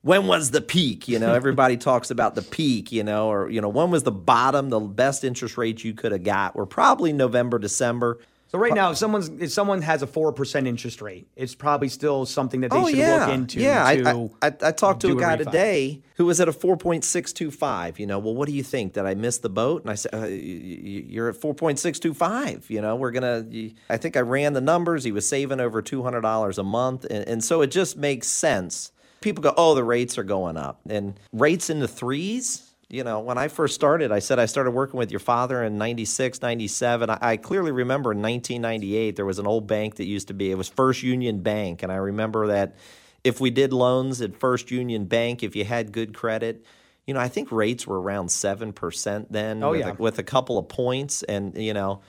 when 0.02 0.26
was 0.26 0.50
the 0.50 0.60
peak? 0.60 1.08
You 1.08 1.18
know, 1.18 1.34
everybody 1.34 1.76
talks 1.76 2.10
about 2.10 2.34
the 2.34 2.42
peak, 2.42 2.92
you 2.92 3.04
know, 3.04 3.30
or, 3.30 3.50
you 3.50 3.60
know, 3.60 3.68
when 3.68 3.90
was 3.90 4.02
the 4.02 4.12
bottom, 4.12 4.70
the 4.70 4.80
best 4.80 5.24
interest 5.24 5.58
rate 5.58 5.84
you 5.84 5.94
could 5.94 6.12
have 6.12 6.24
got? 6.24 6.56
We're 6.56 6.66
probably 6.66 7.12
November, 7.12 7.58
December. 7.58 8.18
So 8.50 8.58
right 8.58 8.74
now, 8.74 8.90
if 8.90 8.96
someone's 8.96 9.28
if 9.28 9.52
someone 9.52 9.80
has 9.82 10.02
a 10.02 10.08
four 10.08 10.32
percent 10.32 10.66
interest 10.66 11.00
rate, 11.00 11.28
it's 11.36 11.54
probably 11.54 11.88
still 11.88 12.26
something 12.26 12.62
that 12.62 12.72
they 12.72 12.76
oh, 12.76 12.88
should 12.88 12.98
yeah. 12.98 13.26
look 13.26 13.34
into. 13.34 13.60
yeah, 13.60 13.84
I- 13.84 14.28
I, 14.42 14.46
I, 14.62 14.72
talked 14.72 15.02
to 15.02 15.08
a 15.10 15.16
a 15.16 15.20
guy 15.20 15.36
refi. 15.36 15.44
today 15.44 16.02
who 16.20 16.26
was 16.26 16.38
at 16.38 16.48
a 16.48 16.52
4.625. 16.52 17.98
You 17.98 18.06
know, 18.06 18.18
well, 18.18 18.34
what 18.34 18.46
do 18.46 18.52
you 18.52 18.62
think? 18.62 18.92
Did 18.92 19.06
I 19.06 19.14
miss 19.14 19.38
the 19.38 19.48
boat? 19.48 19.82
And 19.82 19.90
I 19.90 19.94
said, 19.94 20.12
uh, 20.12 20.26
you're 20.26 21.30
at 21.30 21.36
4.625. 21.36 22.68
You 22.68 22.82
know, 22.82 22.96
we're 22.96 23.10
going 23.10 23.50
to, 23.50 23.74
I 23.88 23.96
think 23.96 24.18
I 24.18 24.20
ran 24.20 24.52
the 24.52 24.60
numbers. 24.60 25.04
He 25.04 25.12
was 25.12 25.26
saving 25.26 25.60
over 25.60 25.80
$200 25.80 26.58
a 26.58 26.62
month. 26.62 27.06
And, 27.08 27.26
and 27.26 27.42
so 27.42 27.62
it 27.62 27.70
just 27.70 27.96
makes 27.96 28.28
sense. 28.28 28.92
People 29.22 29.42
go, 29.42 29.54
oh, 29.56 29.74
the 29.74 29.82
rates 29.82 30.18
are 30.18 30.22
going 30.22 30.58
up. 30.58 30.80
And 30.88 31.18
rates 31.32 31.70
in 31.70 31.78
the 31.78 31.88
threes, 31.88 32.69
you 32.90 33.04
know, 33.04 33.20
when 33.20 33.38
I 33.38 33.48
first 33.48 33.74
started, 33.74 34.10
I 34.10 34.18
said 34.18 34.38
I 34.38 34.46
started 34.46 34.72
working 34.72 34.98
with 34.98 35.10
your 35.12 35.20
father 35.20 35.62
in 35.62 35.78
96, 35.78 36.42
97. 36.42 37.08
I, 37.08 37.18
I 37.20 37.36
clearly 37.36 37.70
remember 37.70 38.10
in 38.12 38.20
1998, 38.20 39.14
there 39.14 39.24
was 39.24 39.38
an 39.38 39.46
old 39.46 39.66
bank 39.68 39.94
that 39.96 40.06
used 40.06 40.28
to 40.28 40.34
be, 40.34 40.50
it 40.50 40.56
was 40.56 40.68
First 40.68 41.02
Union 41.02 41.40
Bank. 41.40 41.84
And 41.84 41.92
I 41.92 41.96
remember 41.96 42.48
that 42.48 42.76
if 43.22 43.40
we 43.40 43.50
did 43.50 43.72
loans 43.72 44.20
at 44.20 44.36
First 44.36 44.70
Union 44.72 45.04
Bank, 45.04 45.42
if 45.44 45.54
you 45.54 45.64
had 45.64 45.92
good 45.92 46.14
credit, 46.14 46.64
you 47.06 47.14
know, 47.14 47.20
I 47.20 47.28
think 47.28 47.52
rates 47.52 47.86
were 47.86 48.00
around 48.00 48.26
7% 48.26 49.26
then 49.30 49.62
Oh, 49.62 49.70
with, 49.70 49.80
yeah. 49.80 49.90
a, 49.90 49.94
with 49.94 50.18
a 50.18 50.24
couple 50.24 50.58
of 50.58 50.68
points. 50.68 51.22
And, 51.22 51.56
you 51.56 51.74
know, 51.74 52.00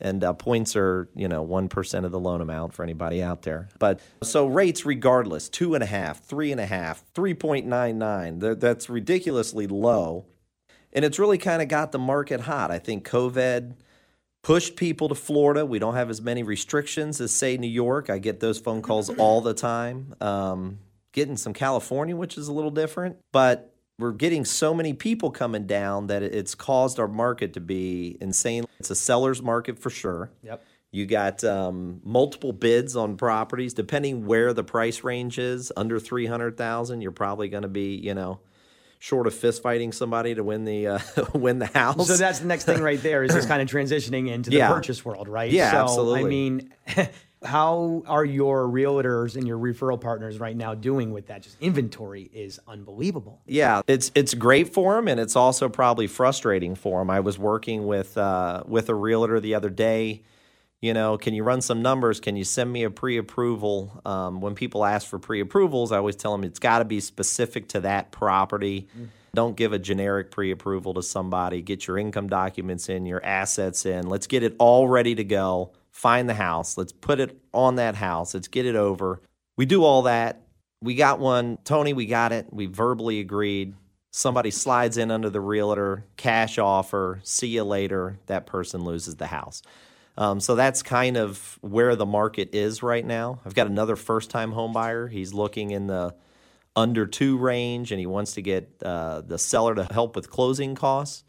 and 0.00 0.24
uh, 0.24 0.32
points 0.32 0.76
are 0.76 1.08
you 1.14 1.28
know 1.28 1.42
one 1.42 1.68
percent 1.68 2.06
of 2.06 2.12
the 2.12 2.18
loan 2.18 2.40
amount 2.40 2.72
for 2.72 2.82
anybody 2.82 3.22
out 3.22 3.42
there. 3.42 3.68
But 3.78 4.00
so 4.22 4.46
rates, 4.46 4.86
regardless, 4.86 5.48
two 5.48 5.74
and 5.74 5.84
a 5.84 5.86
half, 5.86 6.24
three 6.24 6.52
and 6.52 6.60
a 6.60 6.66
half, 6.66 7.04
three 7.14 7.34
point 7.34 7.66
nine 7.66 7.98
nine. 7.98 8.38
That's 8.38 8.88
ridiculously 8.88 9.66
low, 9.66 10.24
and 10.92 11.04
it's 11.04 11.18
really 11.18 11.38
kind 11.38 11.62
of 11.62 11.68
got 11.68 11.92
the 11.92 11.98
market 11.98 12.40
hot. 12.40 12.70
I 12.70 12.78
think 12.78 13.08
COVID 13.08 13.74
pushed 14.42 14.76
people 14.76 15.08
to 15.08 15.14
Florida. 15.14 15.66
We 15.66 15.78
don't 15.78 15.94
have 15.94 16.10
as 16.10 16.20
many 16.20 16.42
restrictions 16.42 17.20
as 17.20 17.32
say 17.32 17.56
New 17.56 17.68
York. 17.68 18.10
I 18.10 18.18
get 18.18 18.40
those 18.40 18.58
phone 18.58 18.82
calls 18.82 19.08
all 19.18 19.40
the 19.40 19.54
time. 19.54 20.14
Um, 20.20 20.78
getting 21.12 21.36
some 21.36 21.52
California, 21.52 22.16
which 22.16 22.38
is 22.38 22.48
a 22.48 22.52
little 22.52 22.70
different, 22.70 23.16
but 23.32 23.74
we're 23.98 24.12
getting 24.12 24.44
so 24.44 24.72
many 24.72 24.94
people 24.94 25.30
coming 25.30 25.66
down 25.66 26.06
that 26.06 26.22
it's 26.22 26.54
caused 26.54 26.98
our 26.98 27.08
market 27.08 27.52
to 27.54 27.60
be 27.60 28.16
insane. 28.20 28.64
It's 28.78 28.90
a 28.90 28.94
seller's 28.94 29.42
market 29.42 29.78
for 29.78 29.90
sure. 29.90 30.30
Yep. 30.42 30.64
You 30.92 31.06
got 31.06 31.44
um, 31.44 32.00
multiple 32.02 32.52
bids 32.52 32.96
on 32.96 33.16
properties, 33.16 33.74
depending 33.74 34.26
where 34.26 34.52
the 34.52 34.64
price 34.64 35.04
range 35.04 35.38
is. 35.38 35.70
Under 35.76 36.00
three 36.00 36.26
hundred 36.26 36.56
thousand, 36.56 37.02
you're 37.02 37.12
probably 37.12 37.48
going 37.48 37.62
to 37.62 37.68
be, 37.68 37.94
you 37.94 38.14
know, 38.14 38.40
short 39.02 39.26
of 39.26 39.34
fist 39.34 39.62
fighting 39.62 39.92
somebody 39.92 40.34
to 40.34 40.44
win 40.44 40.64
the 40.64 40.86
uh, 40.86 40.98
win 41.34 41.58
the 41.58 41.66
house. 41.66 42.06
So 42.06 42.16
that's 42.16 42.38
the 42.38 42.46
next 42.46 42.64
thing 42.64 42.80
right 42.80 43.02
there 43.02 43.24
is 43.24 43.32
just 43.32 43.48
kind 43.48 43.60
of 43.62 43.68
transitioning 43.68 44.30
into 44.30 44.50
the 44.50 44.58
Yeah. 44.58 44.68
purchase 44.72 45.04
world, 45.04 45.26
right? 45.26 45.50
Yeah, 45.50 45.86
so, 45.86 46.14
I 46.14 46.22
mean, 46.22 46.72
how 47.42 48.02
are 48.06 48.24
your 48.24 48.68
realtors 48.68 49.36
and 49.36 49.46
your 49.46 49.56
referral 49.58 49.98
partners 49.98 50.38
right 50.38 50.54
now 50.54 50.74
doing 50.74 51.10
with 51.12 51.28
that? 51.28 51.42
Just 51.42 51.56
inventory 51.62 52.30
is 52.34 52.60
unbelievable. 52.68 53.40
Yeah, 53.46 53.80
it's 53.86 54.12
it's 54.14 54.34
great 54.34 54.72
for 54.72 54.94
them 54.96 55.08
and 55.08 55.18
it's 55.18 55.34
also 55.34 55.68
probably 55.70 56.06
frustrating 56.06 56.74
for 56.74 57.00
them 57.00 57.08
I 57.10 57.20
was 57.20 57.38
working 57.38 57.86
with 57.86 58.18
uh, 58.18 58.62
with 58.66 58.90
a 58.90 58.94
realtor 58.94 59.40
the 59.40 59.54
other 59.54 59.70
day. 59.70 60.22
You 60.82 60.94
know, 60.94 61.18
can 61.18 61.34
you 61.34 61.44
run 61.44 61.60
some 61.60 61.82
numbers? 61.82 62.20
Can 62.20 62.36
you 62.36 62.44
send 62.44 62.72
me 62.72 62.84
a 62.84 62.90
pre-approval? 62.90 64.00
Um, 64.06 64.40
when 64.40 64.54
people 64.54 64.84
ask 64.84 65.06
for 65.06 65.18
pre-approvals, 65.18 65.92
I 65.92 65.98
always 65.98 66.16
tell 66.16 66.32
them 66.32 66.42
it's 66.42 66.58
got 66.58 66.78
to 66.78 66.86
be 66.86 67.00
specific 67.00 67.68
to 67.68 67.80
that 67.80 68.12
property. 68.12 68.88
Don't 69.34 69.56
give 69.56 69.74
a 69.74 69.78
generic 69.78 70.30
pre-approval 70.30 70.94
to 70.94 71.02
somebody. 71.02 71.60
Get 71.60 71.86
your 71.86 71.98
income 71.98 72.28
documents 72.28 72.88
in, 72.88 73.04
your 73.04 73.22
assets 73.22 73.84
in. 73.84 74.08
Let's 74.08 74.26
get 74.26 74.42
it 74.42 74.56
all 74.58 74.88
ready 74.88 75.14
to 75.14 75.22
go. 75.22 75.72
Find 75.92 76.28
the 76.28 76.34
house. 76.34 76.78
Let's 76.78 76.92
put 76.92 77.20
it 77.20 77.38
on 77.52 77.76
that 77.76 77.94
house. 77.94 78.32
Let's 78.32 78.48
get 78.48 78.64
it 78.64 78.74
over. 78.74 79.20
We 79.58 79.66
do 79.66 79.84
all 79.84 80.02
that. 80.02 80.40
We 80.80 80.94
got 80.94 81.20
one, 81.20 81.58
Tony. 81.62 81.92
We 81.92 82.06
got 82.06 82.32
it. 82.32 82.46
We 82.50 82.64
verbally 82.64 83.20
agreed. 83.20 83.74
somebody 84.12 84.50
slides 84.50 84.96
in 84.96 85.10
under 85.10 85.30
the 85.30 85.40
realtor, 85.40 86.04
cash 86.16 86.58
offer, 86.58 87.20
see 87.22 87.48
you 87.48 87.64
later, 87.64 88.18
that 88.26 88.46
person 88.46 88.82
loses 88.82 89.16
the 89.16 89.26
house. 89.28 89.62
Um, 90.20 90.38
so 90.38 90.54
that's 90.54 90.82
kind 90.82 91.16
of 91.16 91.58
where 91.62 91.96
the 91.96 92.04
market 92.04 92.54
is 92.54 92.82
right 92.82 93.04
now. 93.04 93.40
I've 93.46 93.54
got 93.54 93.68
another 93.68 93.96
first 93.96 94.28
time 94.28 94.52
home 94.52 94.74
buyer. 94.74 95.08
He's 95.08 95.32
looking 95.32 95.70
in 95.70 95.86
the 95.86 96.14
under 96.76 97.06
two 97.06 97.38
range 97.38 97.90
and 97.90 97.98
he 97.98 98.04
wants 98.04 98.34
to 98.34 98.42
get 98.42 98.70
uh, 98.84 99.22
the 99.22 99.38
seller 99.38 99.74
to 99.74 99.84
help 99.90 100.16
with 100.16 100.28
closing 100.28 100.74
costs 100.74 101.24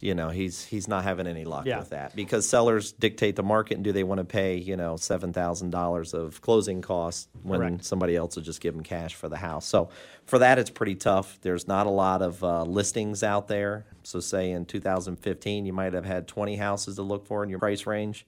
you 0.00 0.14
know 0.14 0.30
he's 0.30 0.64
he's 0.64 0.88
not 0.88 1.04
having 1.04 1.26
any 1.26 1.44
luck 1.44 1.66
Yeah. 1.66 1.78
with 1.78 1.90
that 1.90 2.16
because 2.16 2.48
sellers 2.48 2.92
dictate 2.92 3.36
the 3.36 3.42
market 3.42 3.74
and 3.74 3.84
do 3.84 3.92
they 3.92 4.02
want 4.02 4.18
to 4.18 4.24
pay 4.24 4.56
you 4.56 4.76
know 4.76 4.96
seven 4.96 5.32
thousand 5.32 5.70
dollars 5.70 6.14
of 6.14 6.40
closing 6.40 6.80
costs 6.80 7.28
when 7.42 7.60
Correct. 7.60 7.84
somebody 7.84 8.16
else 8.16 8.34
will 8.36 8.42
just 8.42 8.60
give 8.60 8.72
them 8.74 8.82
cash 8.82 9.14
for 9.14 9.28
the 9.28 9.36
house 9.36 9.66
so 9.66 9.90
for 10.24 10.38
that 10.38 10.58
it's 10.58 10.70
pretty 10.70 10.94
tough 10.94 11.38
there's 11.42 11.68
not 11.68 11.86
a 11.86 11.90
lot 11.90 12.22
of 12.22 12.42
uh, 12.42 12.62
listings 12.62 13.22
out 13.22 13.46
there 13.48 13.84
so 14.02 14.20
say 14.20 14.50
in 14.52 14.64
2015 14.64 15.66
you 15.66 15.72
might 15.72 15.92
have 15.92 16.06
had 16.06 16.26
20 16.26 16.56
houses 16.56 16.96
to 16.96 17.02
look 17.02 17.26
for 17.26 17.44
in 17.44 17.50
your 17.50 17.58
price 17.58 17.86
range 17.86 18.26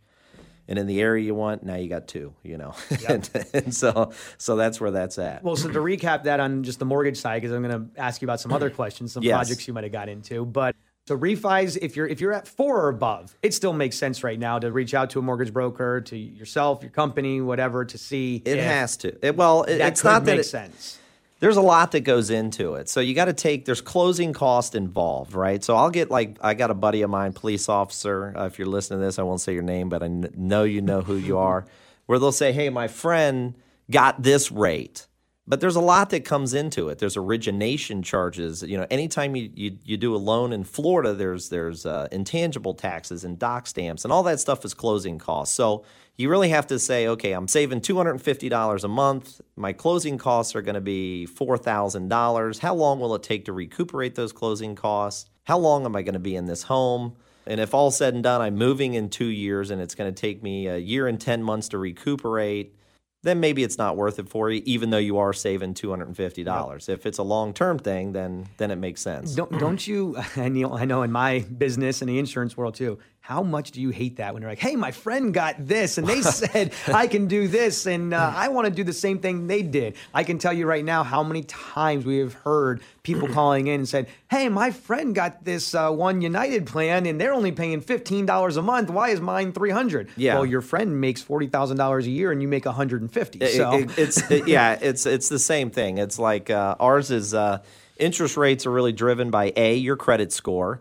and 0.69 0.79
in 0.79 0.87
the 0.87 1.01
area 1.01 1.25
you 1.25 1.35
want 1.35 1.63
now 1.65 1.75
you 1.77 1.89
got 1.89 2.07
two 2.07 2.35
you 2.43 2.59
know 2.59 2.75
and, 3.09 3.31
and 3.55 3.75
so 3.75 4.13
so 4.37 4.57
that's 4.57 4.81
where 4.81 4.91
that's 4.91 5.19
at 5.19 5.43
Well, 5.43 5.57
so 5.57 5.71
to 5.71 5.79
recap 5.79 6.25
that 6.25 6.39
on 6.39 6.63
just 6.65 6.79
the 6.79 6.85
mortgage 6.85 7.17
side, 7.17 7.41
because 7.41 7.55
I'm 7.57 7.63
going 7.63 7.91
to 7.91 8.01
ask 8.01 8.21
you 8.23 8.27
about 8.27 8.41
some 8.41 8.53
other 8.53 8.71
questions, 8.81 9.13
some 9.13 9.23
Yes. 9.23 9.33
projects 9.35 9.67
you 9.67 9.75
might 9.75 9.85
have 9.85 9.93
got 9.93 10.09
into. 10.09 10.45
But 10.45 10.77
so 11.07 11.19
refis, 11.19 11.77
if 11.83 11.97
you're 11.97 12.07
if 12.07 12.21
you're 12.21 12.33
at 12.33 12.47
four 12.47 12.81
or 12.85 12.89
above, 12.89 13.37
it 13.43 13.53
still 13.55 13.73
makes 13.73 13.97
sense 13.97 14.23
right 14.23 14.39
now 14.39 14.59
to 14.61 14.71
reach 14.71 14.95
out 14.95 15.11
to 15.11 15.19
a 15.19 15.23
mortgage 15.23 15.53
broker, 15.53 16.01
to 16.03 16.17
yourself, 16.17 16.83
your 16.83 16.91
company, 16.93 17.41
whatever, 17.41 17.85
to 17.85 17.99
see. 17.99 18.41
it 18.45 18.59
has 18.59 18.97
to 18.99 19.27
it, 19.27 19.37
well 19.37 19.65
it, 19.65 19.79
That 19.79 19.89
it's 19.93 20.03
could 20.03 20.09
not 20.09 20.25
that 20.27 20.33
make 20.33 20.41
it, 20.41 20.45
sense. 20.45 20.99
there's 21.41 21.57
a 21.57 21.61
lot 21.63 21.91
that 21.93 22.01
goes 22.01 22.31
into 22.31 22.75
it. 22.75 22.89
So 22.89 23.01
you 23.01 23.15
got 23.15 23.25
to 23.25 23.33
take 23.33 23.65
there's 23.65 23.81
closing 23.81 24.33
cost 24.33 24.77
involved, 24.77 25.35
right? 25.35 25.63
So 25.65 25.75
I'll 25.77 25.91
get 25.91 26.09
like 26.11 26.39
I 26.41 26.55
got 26.55 26.71
a 26.71 26.75
buddy 26.75 27.03
of 27.03 27.11
mine, 27.11 27.33
police 27.33 27.69
officer. 27.69 28.33
Uh, 28.37 28.47
if 28.47 28.59
you're 28.59 28.69
listening 28.69 29.01
to 29.01 29.05
this, 29.07 29.19
I 29.19 29.23
won't 29.23 29.41
say 29.41 29.55
your 29.55 29.63
name, 29.65 29.89
but 29.89 30.05
I 30.05 30.09
know 30.09 30.63
you 30.63 30.83
know 30.83 31.01
who 31.01 31.17
you 31.17 31.39
are. 31.39 31.67
Where 32.07 32.19
they'll 32.19 32.33
say, 32.33 32.53
"Hey, 32.53 32.69
my 32.69 32.89
friend 32.89 33.55
got 33.91 34.23
this 34.23 34.51
rate." 34.53 35.07
But 35.53 35.61
there's 35.61 35.77
a 35.77 35.81
lot 35.81 36.09
that 36.09 36.25
comes 36.25 36.55
into 36.55 36.89
it. 36.89 36.99
There's 36.99 37.15
origination 37.15 38.03
charges. 38.03 38.63
You 38.63 38.79
know, 38.79 38.87
anytime 38.91 39.37
you, 39.37 39.51
you, 39.55 39.77
you 39.85 39.99
do 39.99 40.15
a 40.15 40.17
loan 40.17 40.51
in 40.51 40.65
Florida, 40.65 41.13
there's 41.13 41.51
there's 41.51 41.85
uh, 41.85 42.09
intangible 42.11 42.73
taxes 42.73 43.23
and 43.23 43.39
doc 43.39 43.67
stamps, 43.67 44.05
and 44.05 44.13
all 44.15 44.23
that 44.23 44.41
stuff 44.41 44.65
is 44.65 44.73
closing 44.73 45.19
costs. 45.19 45.55
So 45.55 45.85
you 46.17 46.31
really 46.31 46.49
have 46.49 46.69
to 46.69 46.79
say, 46.79 47.07
okay, 47.07 47.33
I'm 47.33 47.49
saving 47.49 47.83
$250 47.83 48.83
a 48.83 48.89
month. 48.89 49.43
My 49.55 49.75
closing 49.75 50.17
costs 50.17 50.57
are 50.57 50.63
going 50.63 50.75
to 50.75 50.81
be 50.81 51.29
$4,000. 51.31 52.59
How 52.59 52.75
long 52.75 52.99
will 52.99 53.15
it 53.15 53.23
take 53.23 53.45
to 53.45 53.53
recuperate 53.53 54.15
those 54.15 54.33
closing 54.33 54.75
costs? 54.75 55.29
How 55.45 55.59
long 55.59 55.85
am 55.85 55.95
I 55.95 56.01
going 56.01 56.15
to 56.15 56.19
be 56.19 56.35
in 56.35 56.47
this 56.47 56.63
home? 56.63 57.15
And 57.47 57.61
if 57.61 57.75
all 57.75 57.91
said 57.91 58.15
and 58.15 58.23
done, 58.23 58.41
I'm 58.41 58.57
moving 58.57 58.95
in 58.95 59.11
two 59.11 59.27
years 59.27 59.71
and 59.71 59.83
it's 59.83 59.95
going 59.95 60.15
to 60.15 60.19
take 60.19 60.43
me 60.43 60.69
a 60.69 60.79
year 60.79 61.09
and 61.09 61.21
10 61.21 61.43
months 61.43 61.69
to 61.69 61.79
recuperate, 61.79 62.75
then 63.23 63.41
maybe 63.41 63.63
it's 63.63 63.79
not 63.79 63.97
worth 63.97 64.19
it 64.19 64.29
for 64.29 64.51
you, 64.51 64.63
even 64.65 64.91
though 64.91 64.99
you 64.99 65.19
are 65.19 65.33
saving 65.33 65.75
$250. 65.75 66.89
If 66.89 67.07
it's 67.07 67.19
a 67.19 67.23
long 67.23 67.55
term 67.55 67.79
thing, 67.79 68.13
then 68.13 68.49
then 68.57 68.71
it 68.71 68.77
makes 68.77 69.01
sense. 69.01 69.35
Don't 69.35 69.59
don't 69.59 69.87
you? 69.87 70.17
I 70.37 70.49
know 70.49 70.77
I 70.77 70.85
know 70.85 71.03
in 71.03 71.13
my 71.13 71.41
business 71.41 72.03
and 72.03 72.09
the 72.09 72.19
insurance 72.19 72.57
world 72.57 72.75
too. 72.75 72.99
How 73.25 73.45
much 73.45 73.71
do 73.71 73.81
you 73.81 73.91
hate 73.91 74.17
that 74.17 74.35
when 74.35 74.43
they're 74.43 74.51
like, 74.51 74.59
"Hey, 74.59 74.75
my 74.75 74.91
friend 74.91 75.33
got 75.33 75.55
this, 75.65 75.97
and 75.97 76.09
they 76.09 76.23
said 76.23 76.73
I 76.89 77.07
can 77.07 77.29
do 77.29 77.47
this, 77.47 77.87
and 77.87 78.13
uh, 78.13 78.33
I 78.35 78.49
want 78.49 78.67
to 78.67 78.73
do 78.73 78.83
the 78.83 78.93
same 78.93 79.21
thing 79.21 79.47
they 79.47 79.63
did." 79.63 79.95
I 80.13 80.25
can 80.25 80.39
tell 80.39 80.53
you 80.53 80.67
right 80.67 80.85
now 80.85 81.05
how 81.05 81.23
many 81.23 81.45
times 81.45 82.05
we 82.05 82.19
have 82.19 82.35
heard 82.35 82.83
people 83.05 83.29
calling 83.33 83.69
in 83.69 83.75
and 83.81 83.89
said, 83.89 84.09
"Hey, 84.29 84.49
my 84.49 84.73
friend 84.73 85.15
got 85.15 85.45
this 85.45 85.73
uh, 85.73 85.93
one 85.93 86.21
United 86.21 86.67
plan, 86.67 87.07
and 87.07 87.21
they're 87.21 87.33
only 87.33 87.53
paying 87.53 87.81
fifteen 87.81 88.27
dollars 88.27 88.57
a 88.57 88.63
month. 88.63 88.91
Why 88.91 89.11
is 89.11 89.21
mine 89.21 89.53
three 89.53 89.71
hundred? 89.71 90.09
Yeah. 90.17 90.35
Well, 90.35 90.47
your 90.47 90.61
friend 90.61 91.01
makes 91.01 91.23
forty 91.23 91.47
thousand 91.47 91.77
dollars 91.77 92.09
a 92.09 92.11
year, 92.11 92.33
and 92.33 92.43
you 92.43 92.49
make 92.49 92.65
one 92.65 92.75
hundred 92.75 93.03
and 93.03 93.13
fifty. 93.13 93.39
It- 93.39 93.57
So 93.57 93.73
it- 93.75 93.99
it's 93.99 94.31
it- 94.33 94.49
yeah, 94.57 94.77
it's 94.83 95.07
it's 95.07 95.29
the 95.29 95.39
same 95.39 95.71
thing. 95.71 95.99
It's 95.99 96.19
like 96.19 96.51
uh, 96.51 96.75
ours 96.81 97.13
is 97.13 97.35
uh, 97.35 97.59
interest 97.99 98.37
rates 98.37 98.67
are 98.67 98.73
really 98.73 98.93
driven 98.93 99.31
by 99.31 99.53
a 99.55 99.77
your 99.77 99.95
credit 99.97 100.33
score. 100.33 100.81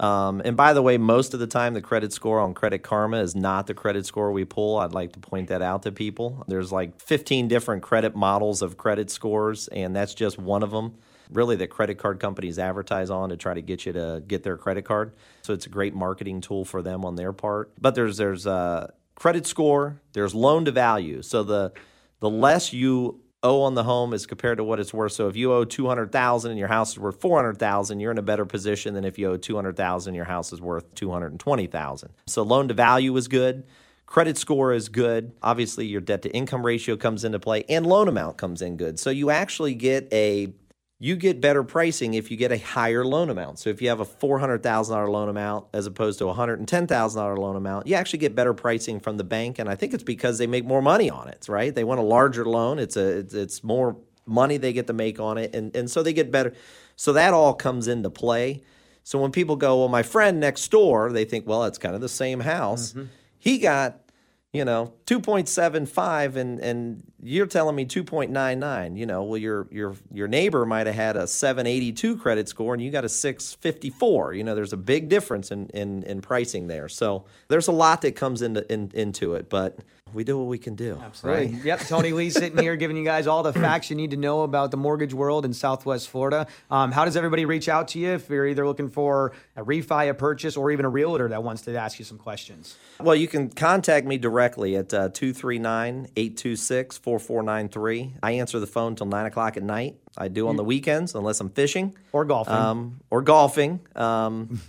Um, 0.00 0.40
and 0.46 0.56
by 0.56 0.72
the 0.72 0.80
way, 0.80 0.96
most 0.96 1.34
of 1.34 1.40
the 1.40 1.46
time, 1.46 1.74
the 1.74 1.82
credit 1.82 2.14
score 2.14 2.40
on 2.40 2.54
Credit 2.54 2.82
Karma 2.82 3.20
is 3.20 3.36
not 3.36 3.66
the 3.66 3.74
credit 3.74 4.06
score 4.06 4.32
we 4.32 4.46
pull. 4.46 4.78
I'd 4.78 4.94
like 4.94 5.12
to 5.12 5.20
point 5.20 5.48
that 5.48 5.60
out 5.60 5.82
to 5.82 5.92
people. 5.92 6.42
There's 6.48 6.72
like 6.72 6.98
15 7.02 7.48
different 7.48 7.82
credit 7.82 8.16
models 8.16 8.62
of 8.62 8.78
credit 8.78 9.10
scores, 9.10 9.68
and 9.68 9.94
that's 9.94 10.14
just 10.14 10.38
one 10.38 10.62
of 10.62 10.70
them. 10.70 10.96
Really, 11.30 11.54
that 11.56 11.68
credit 11.68 11.98
card 11.98 12.18
companies 12.18 12.58
advertise 12.58 13.10
on 13.10 13.28
to 13.28 13.36
try 13.36 13.52
to 13.52 13.60
get 13.60 13.84
you 13.84 13.92
to 13.92 14.22
get 14.26 14.42
their 14.42 14.56
credit 14.56 14.86
card. 14.86 15.12
So 15.42 15.52
it's 15.52 15.66
a 15.66 15.68
great 15.68 15.94
marketing 15.94 16.40
tool 16.40 16.64
for 16.64 16.80
them 16.82 17.04
on 17.04 17.16
their 17.16 17.34
part. 17.34 17.70
But 17.78 17.94
there's 17.94 18.16
there's 18.16 18.46
uh, 18.46 18.90
credit 19.14 19.46
score, 19.46 20.00
there's 20.14 20.34
loan 20.34 20.64
to 20.64 20.72
value. 20.72 21.20
So 21.20 21.44
the 21.44 21.72
the 22.20 22.30
less 22.30 22.72
you 22.72 23.20
owe 23.42 23.62
on 23.62 23.74
the 23.74 23.84
home 23.84 24.12
is 24.12 24.26
compared 24.26 24.58
to 24.58 24.64
what 24.64 24.80
it's 24.80 24.92
worth. 24.92 25.12
So 25.12 25.28
if 25.28 25.36
you 25.36 25.52
owe 25.52 25.64
two 25.64 25.86
hundred 25.86 26.12
thousand 26.12 26.50
and 26.50 26.58
your 26.58 26.68
house 26.68 26.92
is 26.92 26.98
worth 26.98 27.20
four 27.20 27.38
hundred 27.38 27.58
thousand, 27.58 28.00
you're 28.00 28.12
in 28.12 28.18
a 28.18 28.22
better 28.22 28.44
position 28.44 28.94
than 28.94 29.04
if 29.04 29.18
you 29.18 29.30
owe 29.30 29.36
two 29.36 29.56
hundred 29.56 29.76
thousand, 29.76 30.14
your 30.14 30.24
house 30.24 30.52
is 30.52 30.60
worth 30.60 30.94
two 30.94 31.10
hundred 31.10 31.32
and 31.32 31.40
twenty 31.40 31.66
thousand. 31.66 32.10
So 32.26 32.42
loan 32.42 32.68
to 32.68 32.74
value 32.74 33.16
is 33.16 33.28
good. 33.28 33.64
Credit 34.06 34.36
score 34.36 34.72
is 34.72 34.88
good. 34.88 35.32
Obviously, 35.40 35.86
your 35.86 36.00
debt 36.00 36.22
to 36.22 36.30
income 36.30 36.66
ratio 36.66 36.96
comes 36.96 37.22
into 37.24 37.38
play, 37.38 37.64
and 37.68 37.86
loan 37.86 38.08
amount 38.08 38.38
comes 38.38 38.60
in 38.60 38.76
good. 38.76 38.98
So 38.98 39.10
you 39.10 39.30
actually 39.30 39.74
get 39.74 40.12
a 40.12 40.52
you 41.02 41.16
get 41.16 41.40
better 41.40 41.64
pricing 41.64 42.12
if 42.12 42.30
you 42.30 42.36
get 42.36 42.52
a 42.52 42.58
higher 42.58 43.06
loan 43.06 43.30
amount. 43.30 43.58
So 43.58 43.70
if 43.70 43.80
you 43.80 43.88
have 43.88 44.00
a 44.00 44.04
$400,000 44.04 45.08
loan 45.08 45.30
amount 45.30 45.64
as 45.72 45.86
opposed 45.86 46.18
to 46.18 46.28
a 46.28 46.34
$110,000 46.34 47.38
loan 47.38 47.56
amount, 47.56 47.86
you 47.86 47.94
actually 47.94 48.18
get 48.18 48.34
better 48.34 48.52
pricing 48.52 49.00
from 49.00 49.16
the 49.16 49.24
bank 49.24 49.58
and 49.58 49.68
I 49.68 49.76
think 49.76 49.94
it's 49.94 50.04
because 50.04 50.36
they 50.36 50.46
make 50.46 50.66
more 50.66 50.82
money 50.82 51.08
on 51.08 51.28
it, 51.28 51.46
right? 51.48 51.74
They 51.74 51.84
want 51.84 52.00
a 52.00 52.04
larger 52.04 52.44
loan. 52.44 52.78
It's 52.78 52.98
a 52.98 53.18
it's, 53.18 53.32
it's 53.32 53.64
more 53.64 53.96
money 54.26 54.58
they 54.58 54.74
get 54.74 54.86
to 54.88 54.92
make 54.92 55.18
on 55.18 55.38
it 55.38 55.54
and 55.54 55.74
and 55.74 55.90
so 55.90 56.02
they 56.02 56.12
get 56.12 56.30
better. 56.30 56.52
So 56.96 57.14
that 57.14 57.32
all 57.32 57.54
comes 57.54 57.88
into 57.88 58.10
play. 58.10 58.62
So 59.02 59.18
when 59.18 59.32
people 59.32 59.56
go, 59.56 59.78
"Well, 59.78 59.88
my 59.88 60.02
friend 60.02 60.38
next 60.38 60.70
door," 60.70 61.10
they 61.10 61.24
think, 61.24 61.48
"Well, 61.48 61.64
it's 61.64 61.78
kind 61.78 61.94
of 61.94 62.02
the 62.02 62.10
same 62.10 62.40
house." 62.40 62.90
Mm-hmm. 62.92 63.06
He 63.38 63.58
got 63.58 64.09
you 64.52 64.64
know 64.64 64.92
2.75 65.06 66.36
and 66.36 66.58
and 66.58 67.02
you're 67.22 67.46
telling 67.46 67.76
me 67.76 67.84
2.99 67.86 68.96
you 68.98 69.06
know 69.06 69.22
well 69.22 69.38
your 69.38 69.68
your 69.70 69.94
your 70.12 70.26
neighbor 70.26 70.66
might 70.66 70.86
have 70.86 70.96
had 70.96 71.16
a 71.16 71.26
782 71.26 72.16
credit 72.16 72.48
score 72.48 72.74
and 72.74 72.82
you 72.82 72.90
got 72.90 73.04
a 73.04 73.08
654 73.08 74.34
you 74.34 74.42
know 74.42 74.54
there's 74.54 74.72
a 74.72 74.76
big 74.76 75.08
difference 75.08 75.50
in 75.50 75.68
in, 75.68 76.02
in 76.02 76.20
pricing 76.20 76.66
there. 76.66 76.88
So 76.88 77.24
there's 77.48 77.68
a 77.68 77.72
lot 77.72 78.02
that 78.02 78.16
comes 78.16 78.42
into 78.42 78.70
in, 78.72 78.90
into 78.94 79.34
it 79.34 79.48
but 79.48 79.78
we 80.14 80.24
do 80.24 80.38
what 80.38 80.46
we 80.48 80.58
can 80.58 80.74
do 80.74 81.00
Right. 81.22 81.50
Yep. 81.50 81.80
Tony 81.80 82.12
Lee 82.12 82.30
sitting 82.30 82.58
here 82.58 82.76
giving 82.76 82.96
you 82.96 83.04
guys 83.04 83.26
all 83.26 83.42
the 83.42 83.52
facts 83.52 83.90
you 83.90 83.96
need 83.96 84.10
to 84.12 84.16
know 84.16 84.42
about 84.42 84.70
the 84.70 84.76
mortgage 84.76 85.12
world 85.14 85.44
in 85.44 85.52
Southwest 85.52 86.08
Florida. 86.08 86.46
Um, 86.70 86.92
how 86.92 87.04
does 87.04 87.16
everybody 87.16 87.44
reach 87.44 87.68
out 87.68 87.88
to 87.88 87.98
you 87.98 88.10
if 88.10 88.28
you're 88.28 88.46
either 88.46 88.66
looking 88.66 88.88
for 88.88 89.32
a 89.56 89.62
refi, 89.64 90.08
a 90.10 90.14
purchase, 90.14 90.56
or 90.56 90.70
even 90.70 90.84
a 90.84 90.88
realtor 90.88 91.28
that 91.28 91.42
wants 91.42 91.62
to 91.62 91.76
ask 91.76 91.98
you 91.98 92.04
some 92.04 92.18
questions? 92.18 92.76
Well, 93.00 93.14
you 93.14 93.28
can 93.28 93.50
contact 93.50 94.06
me 94.06 94.18
directly 94.18 94.76
at 94.76 94.92
uh, 94.94 95.08
239 95.10 96.08
826 96.16 96.98
4493. 96.98 98.14
I 98.22 98.32
answer 98.32 98.58
the 98.60 98.66
phone 98.66 98.94
till 98.96 99.06
9 99.06 99.26
o'clock 99.26 99.56
at 99.56 99.62
night. 99.62 99.96
I 100.18 100.28
do 100.28 100.48
on 100.48 100.56
the 100.56 100.64
weekends, 100.64 101.14
unless 101.14 101.40
I'm 101.40 101.50
fishing 101.50 101.94
Or 102.12 102.24
golfing. 102.24 102.54
um, 102.54 103.00
or 103.10 103.22
golfing. 103.22 103.80
Um, 103.94 104.60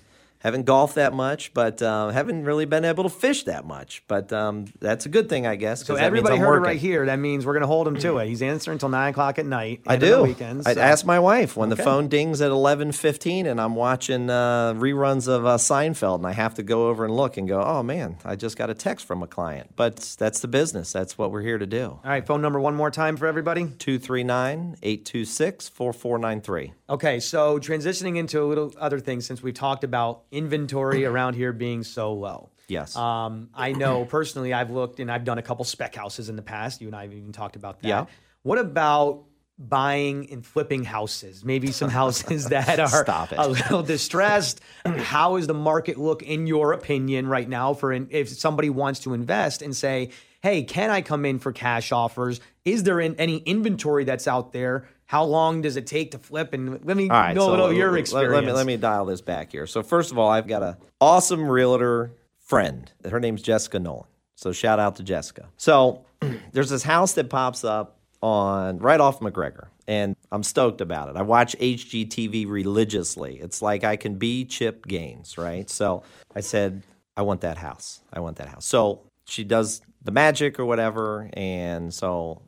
haven't 0.42 0.66
golfed 0.66 0.96
that 0.96 1.14
much, 1.14 1.54
but 1.54 1.82
uh, 1.82 2.10
haven't 2.10 2.46
really 2.46 2.66
been 2.66 2.84
able 2.84 3.04
to 3.04 3.10
fish 3.10 3.44
that 3.44 3.64
much. 3.66 4.04
But 4.08 4.34
um, 4.34 4.66
that's 4.80 5.06
a 5.06 5.10
good 5.10 5.30
thing, 5.30 5.46
I 5.46 5.56
guess. 5.56 5.86
so 5.86 5.96
everybody 5.96 6.38
heard 6.38 6.58
it 6.58 6.62
right 6.62 6.80
here. 6.80 7.06
That 7.06 7.20
means 7.20 7.46
we're 7.46 7.54
going 7.54 7.62
to 7.62 7.68
hold 7.68 7.88
him 7.88 7.96
to 7.98 8.18
it. 8.18 8.28
He's 8.28 8.42
answering 8.42 8.76
until 8.76 8.90
nine 8.90 9.12
o'clock 9.12 9.38
at 9.38 9.46
night. 9.46 9.82
I 9.86 9.96
and 9.96 10.04
on 10.04 10.10
the 10.10 10.16
do. 10.16 10.24
Weekends. 10.24 10.68
I'd 10.68 10.76
so- 10.76 10.82
ask 10.82 11.06
my 11.06 11.20
wife 11.20 11.56
when 11.56 11.70
the 11.70 11.76
phone 11.76 12.08
dings 12.08 12.42
at 12.42 12.50
eleven 12.50 12.92
fifteen, 12.92 13.46
and 13.46 13.62
I'm 13.62 13.76
watching 13.76 14.30
uh, 14.30 14.74
reruns 14.74 15.28
of 15.28 15.46
uh, 15.46 15.58
Seinfeld, 15.58 16.16
and 16.16 16.28
I 16.28 16.34
have 16.34 16.56
to 16.56 16.64
go 16.64 16.88
over 16.90 17.06
and 17.06 17.16
look 17.16 17.38
and 17.38 17.48
go, 17.48 17.62
"Oh 17.62 17.84
man, 17.84 18.18
I 18.26 18.36
just 18.36 18.58
got 18.58 18.70
a 18.70 18.74
text 18.74 19.06
from 19.06 19.22
a 19.22 19.28
client." 19.28 19.72
But 19.76 20.16
that's 20.18 20.40
the 20.40 20.48
business. 20.48 20.92
That's 20.92 21.18
what 21.18 21.32
we're 21.32 21.42
here 21.42 21.58
to 21.60 21.68
do. 21.68 21.86
All 21.86 22.02
right. 22.04 22.26
Phone 22.26 22.42
number 22.42 22.60
one 22.60 22.76
more 22.76 22.90
time 22.90 23.16
for 23.16 23.28
everybody. 23.28 23.62
239 23.62 24.78
826 24.82 25.70
4493. 25.70 26.74
Okay, 26.90 27.20
so 27.22 27.58
transitioning 27.58 28.18
into 28.18 28.42
a 28.42 28.46
little 28.46 28.74
other 28.78 29.00
things 29.00 29.26
since 29.26 29.42
we've 29.42 29.54
talked 29.54 29.84
about 29.86 30.24
inventory 30.32 31.06
around 31.06 31.36
here 31.36 31.54
being 31.54 31.84
so 31.84 32.14
low. 32.14 32.50
Yes. 32.68 32.96
Um, 32.96 33.50
I 33.54 33.74
know 33.74 34.06
personally, 34.06 34.54
I've 34.54 34.72
looked 34.72 35.00
and 35.00 35.12
I've 35.12 35.26
done 35.26 35.38
a 35.38 35.42
couple 35.42 35.66
spec 35.66 35.94
houses 35.96 36.30
in 36.30 36.36
the 36.38 36.42
past. 36.42 36.82
You 36.82 36.88
and 36.88 36.96
I 36.96 37.04
have 37.04 37.14
even 37.14 37.34
talked 37.34 37.58
about 37.58 37.82
that. 37.82 37.88
Yeah. 37.88 38.06
What 38.44 38.58
about 38.58 39.26
buying 39.60 40.32
and 40.32 40.46
flipping 40.46 40.86
houses? 40.86 41.44
Maybe 41.44 41.72
some 41.72 41.90
houses 42.02 42.46
that 42.46 42.80
are 42.80 43.04
Stop 43.04 43.34
it. 43.34 43.40
a 43.40 43.48
little 43.48 43.84
distressed. 43.84 44.62
How 44.86 45.36
is 45.36 45.48
the 45.48 45.54
market 45.54 45.98
look 45.98 46.24
in 46.24 46.48
your 46.48 46.72
opinion 46.72 47.28
right 47.28 47.48
now 47.48 47.74
for 47.74 47.92
in, 47.92 48.08
if 48.10 48.30
somebody 48.30 48.70
wants 48.70 49.02
to 49.02 49.14
invest 49.14 49.62
and 49.62 49.76
say, 49.76 50.12
"Hey, 50.42 50.64
can 50.64 50.90
I 50.90 51.02
come 51.02 51.26
in 51.26 51.40
for 51.40 51.52
cash 51.52 51.92
offers? 51.92 52.40
Is 52.64 52.84
there 52.84 53.00
in, 53.02 53.16
any 53.16 53.38
inventory 53.38 54.06
that's 54.06 54.28
out 54.28 54.54
there?" 54.54 54.88
How 55.12 55.26
long 55.26 55.62
does 55.62 55.76
it 55.76 55.86
take 55.86 56.12
to 56.12 56.18
flip? 56.18 56.54
And 56.54 56.86
let 56.86 56.96
me 56.96 57.10
right, 57.10 57.36
know 57.36 57.42
a 57.42 57.44
so 57.44 57.50
little 57.52 57.66
of 57.66 57.72
let- 57.72 57.78
your 57.78 57.98
experience. 57.98 58.34
Let, 58.34 58.46
me 58.46 58.54
let 58.54 58.66
me 58.66 58.78
dial 58.78 59.04
this 59.04 59.20
back 59.20 59.52
here. 59.52 59.68
So 59.68 59.84
first 59.84 60.10
of 60.10 60.18
all, 60.18 60.30
I've 60.30 60.48
got 60.48 60.64
a 60.64 60.78
awesome 61.02 61.50
realtor 61.50 62.14
friend. 62.40 62.90
Her 63.04 63.20
name's 63.20 63.42
Jessica 63.42 63.78
Nolan. 63.78 64.06
So 64.38 64.54
shout 64.54 64.80
out 64.80 64.96
to 64.96 65.04
Jessica. 65.04 65.50
So 65.58 66.06
there's 66.54 66.70
this 66.70 66.84
house 66.84 67.12
that 67.16 67.30
pops 67.30 67.66
up 67.66 67.98
on 68.22 68.78
right 68.78 69.02
off 69.02 69.20
McGregor, 69.20 69.68
and 69.86 70.16
I'm 70.32 70.44
stoked 70.44 70.80
about 70.80 71.10
it. 71.10 71.18
I 71.18 71.24
watch 71.24 71.58
HGTV 71.60 72.48
religiously. 72.48 73.38
It's 73.42 73.62
like 73.62 73.84
I 73.84 73.98
can 73.98 74.16
be 74.16 74.46
Chip 74.46 74.88
Gaines, 74.88 75.38
right? 75.38 75.70
So 75.70 76.04
I 76.34 76.40
said, 76.40 76.84
I 77.18 77.24
want 77.24 77.42
that 77.42 77.58
house. 77.58 78.00
I 78.14 78.22
want 78.22 78.38
that 78.38 78.48
house. 78.48 78.66
So 78.66 79.02
she 79.26 79.44
does 79.44 79.82
the 80.02 80.12
magic 80.12 80.58
or 80.58 80.66
whatever, 80.66 81.30
and 81.34 81.94
so 81.94 82.44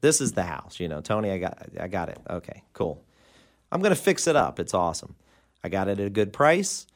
this 0.00 0.20
is 0.20 0.32
the 0.32 0.42
house. 0.44 0.78
You 0.80 0.88
know, 0.88 1.00
Tony, 1.00 1.30
I 1.30 1.38
got, 1.38 1.58
I 1.80 1.88
got 1.88 2.08
it. 2.08 2.18
Okay, 2.28 2.62
cool. 2.72 3.02
I'm 3.72 3.80
going 3.82 3.94
to 3.94 4.00
fix 4.00 4.26
it 4.26 4.36
up. 4.36 4.58
It's 4.60 4.74
awesome. 4.74 5.14
I 5.62 5.68
got 5.68 5.88
it 5.88 5.98
at 6.00 6.06
a 6.06 6.10
good 6.10 6.32
price. 6.32 6.86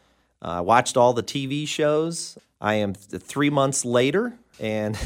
Uh, 0.41 0.49
I 0.49 0.61
watched 0.61 0.97
all 0.97 1.12
the 1.12 1.23
TV 1.23 1.67
shows. 1.69 2.38
I 2.61 2.75
am 2.75 2.95
th- 2.95 3.23
three 3.23 3.51
months 3.51 3.85
later, 3.85 4.35
and 4.61 4.97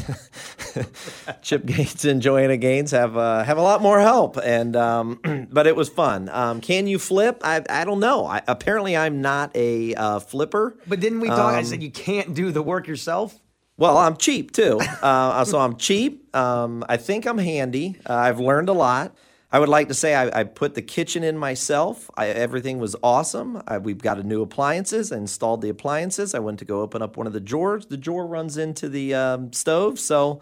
Chip 1.42 1.64
Gaines 1.66 2.04
and 2.04 2.20
Joanna 2.20 2.56
Gaines 2.56 2.90
have 2.90 3.16
uh, 3.16 3.42
have 3.44 3.58
a 3.58 3.62
lot 3.62 3.80
more 3.82 4.00
help. 4.00 4.36
And 4.42 4.76
um, 4.76 5.48
but 5.50 5.66
it 5.66 5.74
was 5.76 5.88
fun. 5.88 6.28
Um, 6.28 6.60
can 6.60 6.86
you 6.86 6.98
flip? 6.98 7.40
I 7.44 7.62
I 7.68 7.84
don't 7.84 8.00
know. 8.00 8.26
I, 8.26 8.42
apparently, 8.46 8.96
I'm 8.96 9.20
not 9.22 9.50
a 9.54 9.94
uh, 9.94 10.18
flipper. 10.20 10.76
but 10.86 11.00
didn't 11.00 11.20
we 11.20 11.28
talk? 11.28 11.54
I 11.54 11.58
Um, 11.60 11.64
said 11.64 11.82
you 11.82 11.90
can't 11.90 12.34
do 12.34 12.50
the 12.52 12.62
work 12.62 12.86
yourself. 12.86 13.38
Well, 13.78 13.98
I'm 13.98 14.16
cheap 14.16 14.52
too. 14.52 14.80
Uh, 15.02 15.44
so 15.44 15.58
I'm 15.58 15.76
cheap. 15.76 16.34
Um, 16.34 16.84
I 16.88 16.96
think 16.96 17.26
I'm 17.26 17.38
handy. 17.38 17.96
Uh, 18.08 18.14
I've 18.14 18.40
learned 18.40 18.68
a 18.68 18.72
lot. 18.72 19.14
I 19.52 19.58
would 19.58 19.68
like 19.68 19.88
to 19.88 19.94
say 19.94 20.14
I, 20.14 20.40
I 20.40 20.44
put 20.44 20.74
the 20.74 20.82
kitchen 20.82 21.22
in 21.22 21.38
myself. 21.38 22.10
I, 22.16 22.28
everything 22.28 22.78
was 22.78 22.96
awesome. 23.02 23.62
I, 23.68 23.78
we've 23.78 23.98
got 23.98 24.18
a 24.18 24.22
new 24.22 24.42
appliances. 24.42 25.12
I 25.12 25.18
installed 25.18 25.60
the 25.60 25.68
appliances. 25.68 26.34
I 26.34 26.40
went 26.40 26.58
to 26.60 26.64
go 26.64 26.80
open 26.80 27.02
up 27.02 27.16
one 27.16 27.26
of 27.26 27.32
the 27.32 27.40
drawers. 27.40 27.86
The 27.86 27.96
drawer 27.96 28.26
runs 28.26 28.56
into 28.56 28.88
the 28.88 29.14
um, 29.14 29.52
stove. 29.52 30.00
So 30.00 30.40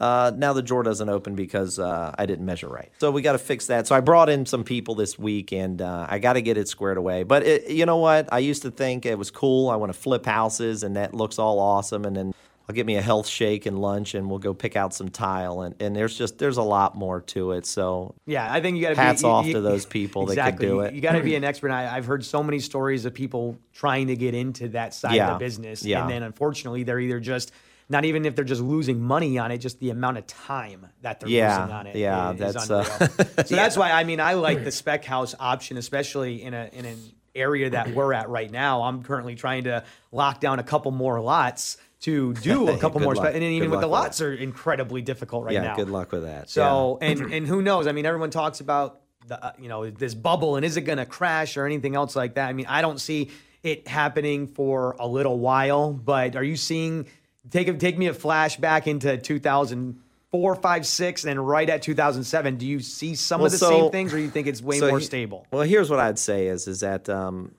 uh, 0.00 0.32
now 0.36 0.52
the 0.52 0.62
drawer 0.62 0.82
doesn't 0.82 1.08
open 1.08 1.34
because 1.34 1.78
uh, 1.78 2.14
I 2.16 2.26
didn't 2.26 2.46
measure 2.46 2.68
right. 2.68 2.92
So 2.98 3.10
we 3.10 3.22
got 3.22 3.32
to 3.32 3.38
fix 3.38 3.66
that. 3.66 3.86
So 3.86 3.96
I 3.96 4.00
brought 4.00 4.28
in 4.28 4.46
some 4.46 4.62
people 4.62 4.94
this 4.94 5.18
week, 5.18 5.52
and 5.52 5.80
uh, 5.80 6.06
I 6.08 6.18
got 6.18 6.34
to 6.34 6.42
get 6.42 6.56
it 6.56 6.68
squared 6.68 6.96
away. 6.96 7.22
But 7.22 7.44
it, 7.44 7.70
you 7.70 7.86
know 7.86 7.98
what? 7.98 8.32
I 8.32 8.38
used 8.40 8.62
to 8.62 8.70
think 8.70 9.06
it 9.06 9.18
was 9.18 9.30
cool. 9.30 9.70
I 9.70 9.76
want 9.76 9.92
to 9.92 9.98
flip 9.98 10.26
houses, 10.26 10.82
and 10.82 10.96
that 10.96 11.14
looks 11.14 11.38
all 11.38 11.58
awesome. 11.58 12.04
And 12.04 12.16
then 12.16 12.34
I'll 12.68 12.74
get 12.74 12.86
me 12.86 12.96
a 12.96 13.02
health 13.02 13.26
shake 13.26 13.66
and 13.66 13.78
lunch, 13.78 14.14
and 14.14 14.30
we'll 14.30 14.38
go 14.38 14.54
pick 14.54 14.74
out 14.74 14.94
some 14.94 15.10
tile. 15.10 15.60
And, 15.60 15.74
and 15.80 15.94
there's 15.94 16.16
just 16.16 16.38
there's 16.38 16.56
a 16.56 16.62
lot 16.62 16.96
more 16.96 17.20
to 17.20 17.52
it. 17.52 17.66
So 17.66 18.14
Yeah, 18.26 18.50
I 18.50 18.60
think 18.62 18.76
you 18.76 18.82
got 18.82 18.90
to 18.90 18.94
be 18.94 19.00
Hats 19.02 19.22
you- 19.22 19.28
off 19.28 19.46
you- 19.46 19.52
to 19.54 19.60
those 19.60 19.84
people 19.84 20.26
that 20.26 20.36
can 20.36 20.56
do 20.56 20.80
it. 20.80 20.94
You 20.94 21.00
got 21.02 21.12
to 21.12 21.22
be 21.22 21.34
an 21.36 21.44
expert. 21.44 21.70
I, 21.70 21.94
I've 21.94 22.06
heard 22.06 22.24
so 22.24 22.42
many 22.42 22.60
stories 22.60 23.04
of 23.04 23.12
people 23.12 23.58
trying 23.74 24.06
to 24.06 24.16
get 24.16 24.34
into 24.34 24.68
that 24.68 24.94
side 24.94 25.18
of 25.18 25.38
the 25.38 25.44
business, 25.44 25.84
yeah. 25.84 26.00
and 26.02 26.10
then 26.10 26.22
unfortunately 26.22 26.84
they're 26.84 27.00
either 27.00 27.20
just 27.20 27.52
not 27.90 28.06
even 28.06 28.24
if 28.24 28.34
they're 28.34 28.46
just 28.46 28.62
losing 28.62 28.98
money 28.98 29.36
on 29.36 29.50
it, 29.50 29.58
just 29.58 29.78
the 29.78 29.90
amount 29.90 30.16
of 30.16 30.26
time 30.26 30.86
that 31.02 31.20
they're 31.20 31.28
Yeah, 31.28 31.58
losing 31.60 31.74
on 31.74 31.86
it. 31.88 31.96
yeah, 31.96 32.32
is 32.32 32.38
that's, 32.38 32.70
unreal. 32.70 32.80
uh, 32.80 33.08
so 33.44 33.54
that's 33.56 33.76
why 33.76 33.90
I 33.90 34.04
mean 34.04 34.20
I 34.20 34.34
like 34.34 34.64
the 34.64 34.72
spec 34.72 35.04
house 35.04 35.34
option, 35.38 35.76
especially 35.76 36.42
in 36.42 36.54
a 36.54 36.70
in 36.72 36.86
an 36.86 36.96
area 37.34 37.68
that 37.68 37.90
we're 37.94 38.14
at 38.14 38.30
right 38.30 38.50
now. 38.50 38.84
I'm 38.84 39.02
currently 39.02 39.34
trying 39.34 39.64
to 39.64 39.84
lock 40.12 40.40
down 40.40 40.60
a 40.60 40.62
couple 40.62 40.92
more 40.92 41.20
lots 41.20 41.76
to 42.04 42.32
do 42.34 42.68
a 42.74 42.78
couple 42.78 43.00
more, 43.00 43.14
luck. 43.14 43.26
and 43.26 43.36
then 43.36 43.42
even 43.52 43.70
with 43.70 43.80
the 43.80 43.86
lots 43.86 44.20
are 44.20 44.32
incredibly 44.32 45.02
difficult 45.02 45.44
right 45.44 45.54
yeah, 45.54 45.62
now. 45.62 45.76
good 45.76 45.90
luck 45.90 46.12
with 46.12 46.22
that. 46.24 46.48
So 46.50 46.98
and 47.00 47.20
and 47.32 47.46
who 47.52 47.60
knows? 47.62 47.86
I 47.86 47.92
mean, 47.92 48.06
everyone 48.06 48.30
talks 48.30 48.60
about 48.60 49.00
the 49.26 49.42
uh, 49.42 49.52
you 49.58 49.68
know 49.68 49.88
this 49.90 50.14
bubble 50.14 50.56
and 50.56 50.64
is 50.64 50.76
it 50.76 50.82
going 50.82 50.98
to 50.98 51.06
crash 51.06 51.56
or 51.56 51.64
anything 51.66 51.94
else 51.96 52.14
like 52.16 52.34
that. 52.34 52.48
I 52.48 52.52
mean, 52.52 52.66
I 52.66 52.80
don't 52.82 53.00
see 53.00 53.30
it 53.62 53.88
happening 53.88 54.46
for 54.46 54.94
a 54.98 55.06
little 55.08 55.38
while. 55.38 55.92
But 55.92 56.36
are 56.36 56.44
you 56.44 56.56
seeing? 56.56 57.06
Take 57.50 57.78
take 57.78 57.98
me 57.98 58.06
a 58.06 58.14
flashback 58.14 58.86
into 58.86 59.16
2004, 59.18 60.54
five, 60.56 60.86
six, 60.86 61.24
and 61.24 61.46
right 61.46 61.68
at 61.68 61.82
2007. 61.82 62.56
Do 62.56 62.66
you 62.66 62.80
see 62.80 63.14
some 63.14 63.40
Well, 63.40 63.46
of 63.46 63.52
the 63.52 63.58
so- 63.58 63.68
same 63.70 63.90
things, 63.90 64.12
or 64.12 64.16
do 64.16 64.22
you 64.22 64.30
think 64.30 64.46
it's 64.46 64.62
way 64.62 64.78
So 64.78 64.88
more 64.88 64.98
he- 64.98 65.04
stable? 65.04 65.46
Well, 65.50 65.62
here's 65.62 65.90
what 65.90 66.00
I'd 66.00 66.18
say 66.18 66.46
is 66.48 66.66
is 66.68 66.80
that 66.80 67.08
um, 67.08 67.52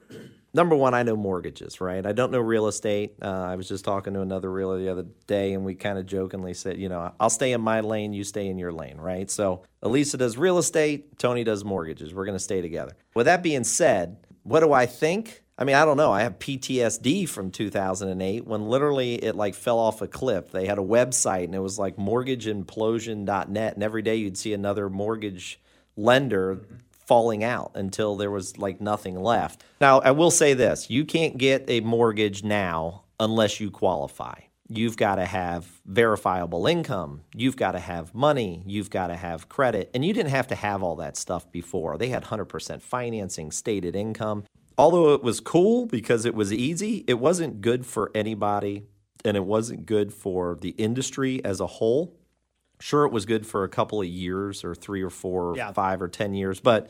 number 0.56 0.76
one, 0.76 0.94
I 0.94 1.04
know 1.04 1.16
mortgages, 1.16 1.82
right? 1.82 2.04
I 2.06 2.14
don't 2.14 2.32
know 2.32 2.40
real 2.40 2.68
estate. 2.68 3.14
Uh, 3.22 3.30
I 3.30 3.56
was 3.56 3.68
just 3.68 3.84
talking 3.86 4.14
to 4.14 4.22
another 4.22 4.50
realtor 4.50 4.80
the 4.80 4.90
other 4.90 5.06
day, 5.28 5.54
and 5.54 5.66
we 5.66 5.76
kind 5.76 6.00
of 6.00 6.06
jokingly 6.06 6.54
said, 6.54 6.78
you 6.80 6.90
know, 6.90 7.14
I'll 7.20 7.30
stay 7.30 7.52
in 7.52 7.62
my 7.62 7.82
lane, 7.82 8.14
you 8.14 8.24
stay 8.24 8.48
in 8.48 8.58
your 8.58 8.72
lane, 8.72 8.98
right? 8.98 9.30
So 9.30 9.64
Elisa 9.84 10.18
does 10.18 10.38
real 10.38 10.58
estate, 10.58 11.20
Tony 11.20 11.44
does 11.44 11.64
mortgages. 11.66 12.14
We're 12.14 12.26
going 12.26 12.38
to 12.38 12.44
stay 12.44 12.62
together. 12.62 12.94
With 13.14 13.26
that 13.26 13.44
being 13.44 13.66
said, 13.66 14.18
what 14.44 14.62
do 14.62 14.72
I 14.72 14.86
think? 14.86 15.44
I 15.58 15.64
mean, 15.64 15.76
I 15.76 15.86
don't 15.86 15.98
know. 15.98 16.12
I 16.12 16.24
have 16.24 16.40
PTSD 16.40 17.30
from 17.30 17.50
2008 17.50 18.46
when 18.46 18.68
literally 18.68 19.16
it 19.16 19.36
like 19.36 19.56
fell 19.56 19.80
off 19.80 20.02
a 20.02 20.08
cliff. 20.08 20.52
They 20.52 20.66
had 20.66 20.78
a 20.78 20.84
website 20.84 21.46
and 21.46 21.56
it 21.56 21.60
was 21.60 21.80
like 21.80 21.96
mortgageimplosion.net, 21.98 23.74
and 23.74 23.84
every 23.84 24.02
day 24.02 24.16
you'd 24.16 24.38
see 24.38 24.54
another 24.54 24.90
mortgage 24.90 25.60
lender 25.98 26.62
falling 27.06 27.44
out 27.44 27.72
until 27.76 28.16
there 28.16 28.32
was 28.32 28.58
like 28.58 28.82
nothing 28.82 29.22
left. 29.22 29.64
Now, 29.80 30.00
I 30.00 30.12
will 30.12 30.32
say 30.32 30.54
this 30.54 30.90
you 30.90 31.06
can't 31.06 31.38
get 31.38 31.66
a 31.68 31.80
mortgage 31.82 32.44
now 32.44 33.04
unless 33.20 33.60
you 33.60 33.72
qualify. 33.72 34.40
You've 34.68 34.98
got 34.98 35.16
to 35.16 35.26
have 35.26 35.68
verifiable 35.86 36.66
income. 36.66 37.22
You've 37.36 37.56
got 37.56 37.74
to 37.74 37.80
have 37.80 38.16
money. 38.16 38.64
You've 38.66 38.90
got 38.90 39.08
to 39.08 39.16
have 39.16 39.48
credit. 39.48 39.92
And 39.94 40.04
you 40.04 40.12
didn't 40.12 40.32
have 40.32 40.48
to 40.48 40.56
have 40.56 40.82
all 40.82 40.96
that 40.96 41.18
stuff 41.18 41.52
before. 41.52 42.00
They 42.00 42.10
had 42.10 42.24
100% 42.24 42.82
financing, 42.82 43.52
stated 43.52 43.96
income. 43.96 44.44
Although 44.76 45.14
it 45.14 45.22
was 45.22 45.40
cool 45.40 45.86
because 45.86 46.26
it 46.26 46.34
was 46.34 46.52
easy, 46.52 47.06
it 47.08 47.20
wasn't 47.20 47.62
good 47.62 47.86
for 47.86 48.12
anybody 48.16 48.88
and 49.24 49.38
it 49.38 49.46
wasn't 49.46 49.86
good 49.86 50.12
for 50.12 50.58
the 50.60 50.70
industry 50.72 51.44
as 51.46 51.60
a 51.60 51.68
whole. 51.68 52.18
Sure, 52.86 53.04
it 53.04 53.12
was 53.12 53.26
good 53.26 53.48
for 53.48 53.64
a 53.64 53.68
couple 53.68 54.00
of 54.00 54.08
years 54.08 54.64
or 54.64 54.76
three 54.76 55.02
or 55.02 55.10
four 55.10 55.54
or 55.54 55.58
Yeah. 55.58 55.72
five 55.72 56.04
or 56.04 56.08
10 56.08 56.36
years. 56.36 56.60
But 56.60 56.88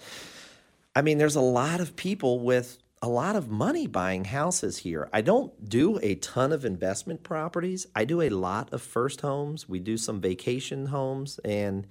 I 0.93 1.01
mean, 1.01 1.19
there's 1.19 1.37
a 1.37 1.41
lot 1.41 1.79
of 1.79 1.95
people 1.95 2.41
with 2.41 2.79
a 3.01 3.07
lot 3.07 3.37
of 3.37 3.49
money 3.49 3.87
buying 3.87 4.25
houses 4.25 4.79
here. 4.79 5.07
I 5.13 5.21
don't 5.21 5.69
do 5.69 5.97
a 6.03 6.15
ton 6.15 6.51
of 6.51 6.65
investment 6.65 7.23
properties. 7.23 7.87
I 7.95 8.03
do 8.03 8.19
a 8.19 8.27
lot 8.27 8.73
of 8.73 8.81
first 8.81 9.21
homes. 9.21 9.69
We 9.69 9.79
do 9.79 9.95
some 9.95 10.19
vacation 10.19 10.87
homes. 10.87 11.39
And 11.45 11.87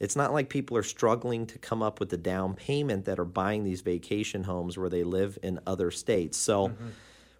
it's 0.00 0.16
not 0.16 0.32
like 0.32 0.48
people 0.48 0.76
are 0.76 0.82
struggling 0.82 1.46
to 1.46 1.56
come 1.56 1.84
up 1.84 2.00
with 2.00 2.08
the 2.08 2.16
down 2.16 2.54
payment 2.54 3.04
that 3.04 3.20
are 3.20 3.24
buying 3.24 3.62
these 3.62 3.82
vacation 3.82 4.42
homes 4.42 4.76
where 4.76 4.88
they 4.88 5.04
live 5.04 5.38
in 5.40 5.60
other 5.68 5.92
states. 5.92 6.36
So, 6.36 6.70
mm-hmm. 6.70 6.88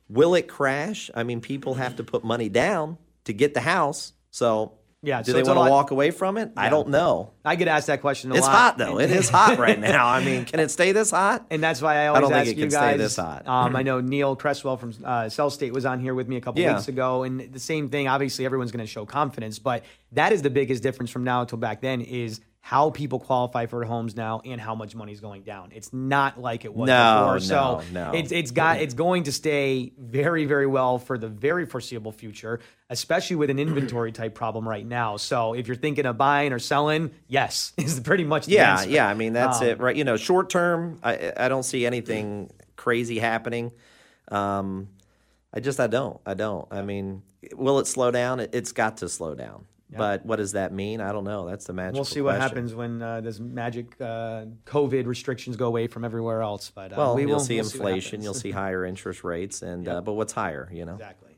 will 0.09 0.37
it 0.37 0.47
crash? 0.47 1.11
I 1.17 1.25
mean, 1.25 1.41
people 1.41 1.75
have 1.75 1.97
to 1.97 2.05
put 2.05 2.23
money 2.23 2.49
down 2.49 2.97
to 3.25 3.33
get 3.33 3.55
the 3.55 3.63
house. 3.63 4.13
So, 4.31 4.76
Yeah, 5.03 5.23
do 5.23 5.31
so 5.31 5.37
they 5.37 5.43
want 5.45 5.57
to 5.67 5.71
walk 5.71 5.91
away 5.93 6.11
from 6.11 6.37
it? 6.37 6.51
I 6.57 6.69
don't 6.69 6.89
know. 6.89 7.33
I 7.45 7.55
get 7.55 7.69
asked 7.69 7.87
that 7.89 8.01
question 8.01 8.31
a 8.31 8.35
lot. 8.35 8.39
It's 8.39 8.47
lot. 8.47 8.57
hot 8.57 8.79
though. 8.79 8.99
It 8.99 9.11
is 9.11 9.29
hot 9.29 9.59
right 9.59 9.79
now. 9.93 10.07
I 10.07 10.25
mean, 10.25 10.45
can 10.47 10.59
it 10.59 10.71
stay 10.71 10.93
this 10.93 11.11
hot? 11.11 11.47
And 11.51 11.63
that's 11.63 11.81
why 11.83 11.97
I 11.99 12.07
always 12.09 12.23
don't 12.23 12.31
think 12.31 12.41
ask 12.41 12.51
it 12.51 12.57
you 12.57 12.63
can 12.65 12.71
stay 12.71 12.79
guys. 12.81 12.99
this 12.99 13.17
hot. 13.17 13.47
Um, 13.47 13.77
I 13.77 13.83
know 13.83 14.01
Neil 14.01 14.35
Cresswell 14.35 14.77
from 14.79 14.91
uh, 15.05 15.25
Sellstate 15.25 15.73
was 15.73 15.85
on 15.87 16.01
here 16.01 16.15
with 16.15 16.29
me 16.29 16.37
a 16.37 16.41
couple 16.41 16.61
Yeah. 16.63 16.75
weeks 16.75 16.89
ago, 16.89 17.23
and 17.23 17.41
the 17.53 17.61
same 17.61 17.89
thing. 17.89 18.09
Obviously, 18.09 18.45
everyone's 18.47 18.73
going 18.73 18.85
to 18.85 18.91
show 18.91 19.05
confidence, 19.07 19.59
but 19.59 19.85
that 20.13 20.33
is 20.33 20.43
the 20.43 20.51
biggest 20.51 20.83
difference 20.83 21.11
from 21.11 21.25
now 21.25 21.43
until 21.43 21.59
back 21.59 21.83
then 21.83 22.01
is 22.01 22.41
how 22.69 22.91
people 22.91 23.21
qualify 23.21 23.65
for 23.67 23.85
homes 23.85 24.17
now 24.17 24.41
and 24.45 24.61
how 24.61 24.75
much 24.75 24.93
money's 24.97 25.21
going 25.21 25.43
down. 25.45 25.71
It's 25.73 25.93
not 25.93 26.41
like 26.41 26.65
it 26.65 26.75
was 26.75 26.89
No, 26.89 27.21
before. 27.21 27.39
So 27.39 27.83
no, 27.93 28.11
no. 28.11 28.19
it's 28.19 28.33
it's 28.33 28.51
got 28.51 28.81
it's 28.81 28.95
going 28.95 29.23
to 29.25 29.33
stay 29.33 29.93
very 29.97 30.47
very 30.47 30.67
well 30.67 30.99
for 30.99 31.17
the 31.17 31.29
very 31.29 31.65
foreseeable 31.65 32.11
future, 32.11 32.59
especially 32.91 33.37
with 33.37 33.51
an 33.51 33.61
inventory 33.61 34.11
type 34.11 34.35
problem 34.35 34.69
right 34.69 34.85
now. 34.85 35.17
So 35.17 35.53
if 35.55 35.69
you're 35.69 35.77
thinking 35.77 36.07
of 36.07 36.19
buying 36.19 36.53
or 36.53 36.59
selling, 36.59 37.13
yes, 37.29 37.73
is 37.79 38.01
pretty 38.01 38.25
much 38.25 38.47
the 38.47 38.55
Yeah, 38.55 38.79
answer. 38.81 38.91
yeah. 38.91 39.07
I 39.07 39.15
mean, 39.15 39.33
that's 39.33 39.61
Um, 39.61 39.69
it, 39.69 39.79
right? 39.79 39.95
You 39.95 40.03
know, 40.03 40.17
short 40.17 40.51
term, 40.51 40.99
I 41.05 41.33
I 41.37 41.49
don't 41.49 41.63
see 41.63 41.87
anything 41.87 42.51
crazy 42.75 43.21
happening. 43.21 43.71
Um, 44.29 44.89
I 45.55 45.61
just 45.61 45.79
I 45.79 45.87
don't. 45.87 46.19
I 46.27 46.35
don't. 46.35 46.67
I 46.73 46.83
mean, 46.83 47.23
will 47.55 47.79
it 47.79 47.87
slow 47.87 48.11
down? 48.11 48.41
It, 48.41 48.51
it's 48.53 48.73
got 48.73 48.97
to 48.97 49.09
slow 49.09 49.37
down. 49.37 49.67
But 49.91 50.27
what 50.27 50.37
does 50.37 50.53
that 50.53 50.73
mean? 50.73 51.01
I 51.01 51.13
don't 51.13 51.25
know. 51.25 51.47
That's 51.47 51.65
the 51.67 51.73
magic. 51.73 51.95
We'll 51.95 52.05
see 52.05 52.21
what 52.21 52.41
happens 52.41 52.75
when 52.75 53.01
uh, 53.01 53.21
this 53.21 53.39
magic 53.39 53.99
uh, 54.01 54.47
COVID 54.67 55.07
restrictions 55.07 55.57
go 55.57 55.67
away 55.67 55.87
from 55.87 56.05
everywhere 56.05 56.43
else. 56.43 56.73
But 56.75 56.93
uh, 56.93 56.97
Well, 56.99 57.15
we 57.15 57.23
you'll 57.23 57.39
see 57.39 57.55
we'll 57.57 57.65
inflation. 57.65 58.21
happens. 58.21 58.25
you'll 58.25 58.35
see 58.35 58.51
higher 58.63 58.85
interest 58.85 59.23
rates, 59.23 59.63
and 59.63 59.87
uh, 59.87 60.01
but 60.01 60.15
what's 60.15 60.33
higher? 60.33 60.69
You 60.73 60.87
know. 60.87 60.95
exactly. 60.95 61.31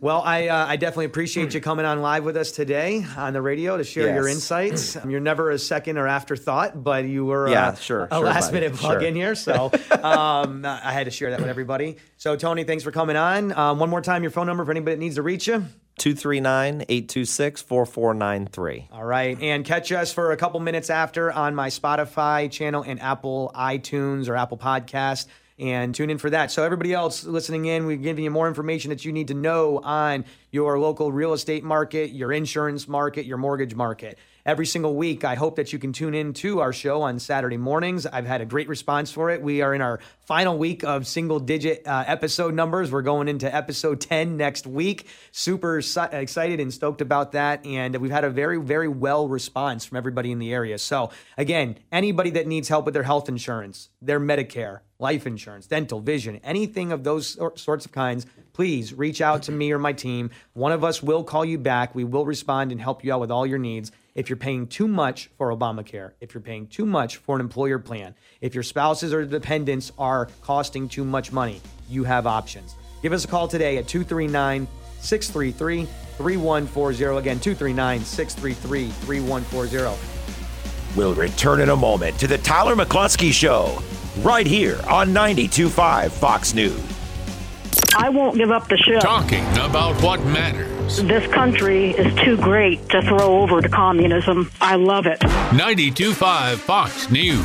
well, 0.00 0.22
I 0.24 0.48
uh, 0.48 0.66
I 0.66 0.76
definitely 0.76 1.04
appreciate 1.04 1.54
you 1.54 1.60
coming 1.60 1.84
on 1.86 2.00
live 2.02 2.24
with 2.24 2.36
us 2.36 2.50
today 2.50 3.04
on 3.16 3.32
the 3.32 3.42
radio 3.42 3.76
to 3.76 3.84
share 3.84 4.12
your 4.12 4.26
insights. 4.26 4.96
Um, 4.96 5.10
You're 5.10 5.20
never 5.20 5.50
a 5.50 5.58
second 5.58 5.98
or 5.98 6.08
afterthought, 6.08 6.82
but 6.82 7.04
you 7.04 7.26
were 7.26 7.48
Yeah, 7.48 7.68
uh, 7.68 7.74
sure, 7.76 8.04
a 8.10 8.14
sure, 8.14 8.24
last 8.24 8.48
buddy, 8.48 8.60
minute 8.66 8.78
plug 8.78 9.00
sure. 9.00 9.08
in 9.08 9.14
here. 9.14 9.34
So 9.34 9.70
um, 10.02 10.64
I 10.64 10.92
had 10.92 11.04
to 11.04 11.10
share 11.10 11.30
that 11.30 11.40
with 11.40 11.48
everybody. 11.48 11.96
So 12.16 12.36
Tony, 12.36 12.64
thanks 12.64 12.82
for 12.82 12.90
coming 12.90 13.16
on. 13.16 13.52
Um, 13.52 13.78
one 13.78 13.90
more 13.90 14.00
time, 14.00 14.22
your 14.22 14.30
phone 14.32 14.46
number 14.46 14.64
for 14.64 14.70
anybody 14.70 14.96
that 14.96 15.00
needs 15.00 15.14
to 15.16 15.22
reach 15.22 15.46
you. 15.46 15.64
239 15.98 16.82
826 16.88 17.62
4493. 17.62 18.88
All 18.92 19.04
right. 19.04 19.40
And 19.40 19.64
catch 19.64 19.92
us 19.92 20.12
for 20.12 20.32
a 20.32 20.36
couple 20.36 20.60
minutes 20.60 20.90
after 20.90 21.32
on 21.32 21.54
my 21.54 21.68
Spotify 21.68 22.50
channel 22.50 22.82
and 22.82 23.00
Apple 23.00 23.52
iTunes 23.54 24.28
or 24.28 24.36
Apple 24.36 24.58
Podcast. 24.58 25.26
And 25.56 25.94
tune 25.94 26.10
in 26.10 26.18
for 26.18 26.30
that. 26.30 26.50
So, 26.50 26.64
everybody 26.64 26.92
else 26.92 27.22
listening 27.22 27.66
in, 27.66 27.86
we're 27.86 27.96
giving 27.96 28.24
you 28.24 28.30
more 28.30 28.48
information 28.48 28.88
that 28.88 29.04
you 29.04 29.12
need 29.12 29.28
to 29.28 29.34
know 29.34 29.78
on 29.78 30.24
your 30.50 30.80
local 30.80 31.12
real 31.12 31.32
estate 31.32 31.62
market, 31.62 32.10
your 32.10 32.32
insurance 32.32 32.88
market, 32.88 33.24
your 33.24 33.38
mortgage 33.38 33.76
market 33.76 34.18
every 34.46 34.66
single 34.66 34.94
week. 34.94 35.24
I 35.24 35.34
hope 35.34 35.56
that 35.56 35.72
you 35.72 35.78
can 35.78 35.92
tune 35.92 36.14
in 36.14 36.34
to 36.34 36.60
our 36.60 36.72
show 36.72 37.02
on 37.02 37.18
Saturday 37.18 37.56
mornings. 37.56 38.04
I've 38.06 38.26
had 38.26 38.40
a 38.40 38.44
great 38.44 38.68
response 38.68 39.10
for 39.10 39.30
it. 39.30 39.40
We 39.40 39.62
are 39.62 39.74
in 39.74 39.80
our 39.80 40.00
final 40.20 40.58
week 40.58 40.84
of 40.84 41.06
single 41.06 41.40
digit 41.40 41.86
uh, 41.86 42.04
episode 42.06 42.54
numbers. 42.54 42.92
We're 42.92 43.02
going 43.02 43.28
into 43.28 43.52
episode 43.54 44.00
10 44.00 44.36
next 44.36 44.66
week. 44.66 45.06
Super 45.32 45.78
excited 45.78 46.60
and 46.60 46.72
stoked 46.72 47.00
about 47.00 47.32
that. 47.32 47.64
And 47.64 47.96
we've 47.96 48.10
had 48.10 48.24
a 48.24 48.30
very, 48.30 48.60
very 48.60 48.88
well 48.88 49.28
response 49.28 49.84
from 49.84 49.96
everybody 49.96 50.30
in 50.30 50.38
the 50.38 50.52
area. 50.52 50.78
So, 50.78 51.10
again, 51.38 51.78
anybody 51.90 52.30
that 52.30 52.46
needs 52.46 52.68
help 52.68 52.84
with 52.84 52.94
their 52.94 53.02
health 53.02 53.28
insurance, 53.28 53.88
their 54.02 54.20
Medicare, 54.20 54.80
life 54.98 55.26
insurance, 55.26 55.66
dental, 55.66 56.00
vision, 56.00 56.40
anything 56.44 56.92
of 56.92 57.02
those 57.02 57.38
sorts 57.56 57.86
of 57.86 57.92
kinds, 57.92 58.26
please 58.52 58.92
reach 58.92 59.20
out 59.20 59.42
to 59.44 59.52
me 59.52 59.72
or 59.72 59.78
my 59.78 59.92
team. 59.92 60.30
One 60.52 60.72
of 60.72 60.84
us 60.84 61.02
will 61.02 61.24
call 61.24 61.44
you 61.44 61.58
back. 61.58 61.94
We 61.94 62.04
will 62.04 62.26
respond 62.26 62.72
and 62.72 62.80
help 62.80 63.04
you 63.04 63.12
out 63.12 63.20
with 63.20 63.30
all 63.30 63.46
your 63.46 63.58
needs 63.58 63.90
if 64.14 64.30
you're 64.30 64.36
paying 64.36 64.66
too 64.66 64.86
much 64.86 65.30
for 65.36 65.54
Obamacare, 65.54 66.12
if 66.20 66.34
you're 66.34 66.40
paying 66.40 66.66
too 66.68 66.86
much 66.86 67.16
for 67.16 67.34
an 67.34 67.40
employer 67.40 67.78
plan, 67.78 68.14
if 68.40 68.54
your 68.54 68.62
spouses 68.62 69.12
or 69.12 69.24
dependents 69.24 69.92
are 69.98 70.28
costing 70.40 70.88
too 70.88 71.04
much 71.04 71.32
money, 71.32 71.60
you 71.88 72.04
have 72.04 72.26
options. 72.26 72.76
Give 73.02 73.12
us 73.12 73.24
a 73.24 73.28
call 73.28 73.48
today 73.48 73.76
at 73.78 73.88
239 73.88 74.68
633 75.00 75.86
3140. 76.16 77.18
Again, 77.18 77.40
239 77.40 78.00
633 78.04 78.88
3140. 78.88 80.00
We'll 80.96 81.14
return 81.14 81.60
in 81.60 81.70
a 81.70 81.76
moment 81.76 82.18
to 82.20 82.28
the 82.28 82.38
Tyler 82.38 82.76
McCluskey 82.76 83.32
Show, 83.32 83.82
right 84.22 84.46
here 84.46 84.80
on 84.88 85.08
92.5 85.08 86.12
Fox 86.12 86.54
News. 86.54 87.03
I 87.96 88.08
won't 88.08 88.36
give 88.36 88.50
up 88.50 88.68
the 88.68 88.76
ship. 88.76 89.00
Talking 89.00 89.44
about 89.58 90.00
what 90.02 90.24
matters. 90.24 91.02
This 91.02 91.26
country 91.32 91.90
is 91.90 92.14
too 92.22 92.36
great 92.36 92.88
to 92.90 93.00
throw 93.02 93.40
over 93.42 93.62
to 93.62 93.68
communism. 93.68 94.50
I 94.60 94.76
love 94.76 95.06
it. 95.06 95.20
92.5 95.20 96.56
Fox 96.56 97.10
News. 97.10 97.44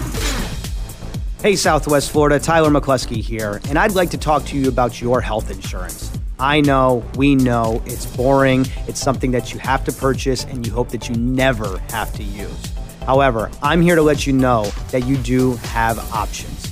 Hey, 1.41 1.55
Southwest 1.55 2.11
Florida, 2.11 2.39
Tyler 2.39 2.69
McCluskey 2.69 3.21
here, 3.21 3.61
and 3.69 3.79
I'd 3.79 3.93
like 3.93 4.09
to 4.09 4.17
talk 4.17 4.43
to 4.45 4.57
you 4.57 4.67
about 4.67 4.99
your 4.99 5.21
health 5.21 5.51
insurance. 5.51 6.11
I 6.37 6.61
know, 6.61 7.05
we 7.15 7.35
know, 7.35 7.81
it's 7.85 8.05
boring, 8.05 8.65
it's 8.87 8.99
something 8.99 9.31
that 9.31 9.53
you 9.53 9.59
have 9.59 9.83
to 9.85 9.91
purchase, 9.91 10.45
and 10.45 10.65
you 10.65 10.73
hope 10.73 10.89
that 10.89 11.07
you 11.07 11.15
never 11.15 11.77
have 11.91 12.11
to 12.15 12.23
use. 12.23 12.73
However, 13.05 13.49
I'm 13.61 13.81
here 13.81 13.95
to 13.95 14.01
let 14.01 14.27
you 14.27 14.33
know 14.33 14.65
that 14.91 15.05
you 15.05 15.17
do 15.17 15.55
have 15.55 15.97
options. 16.13 16.68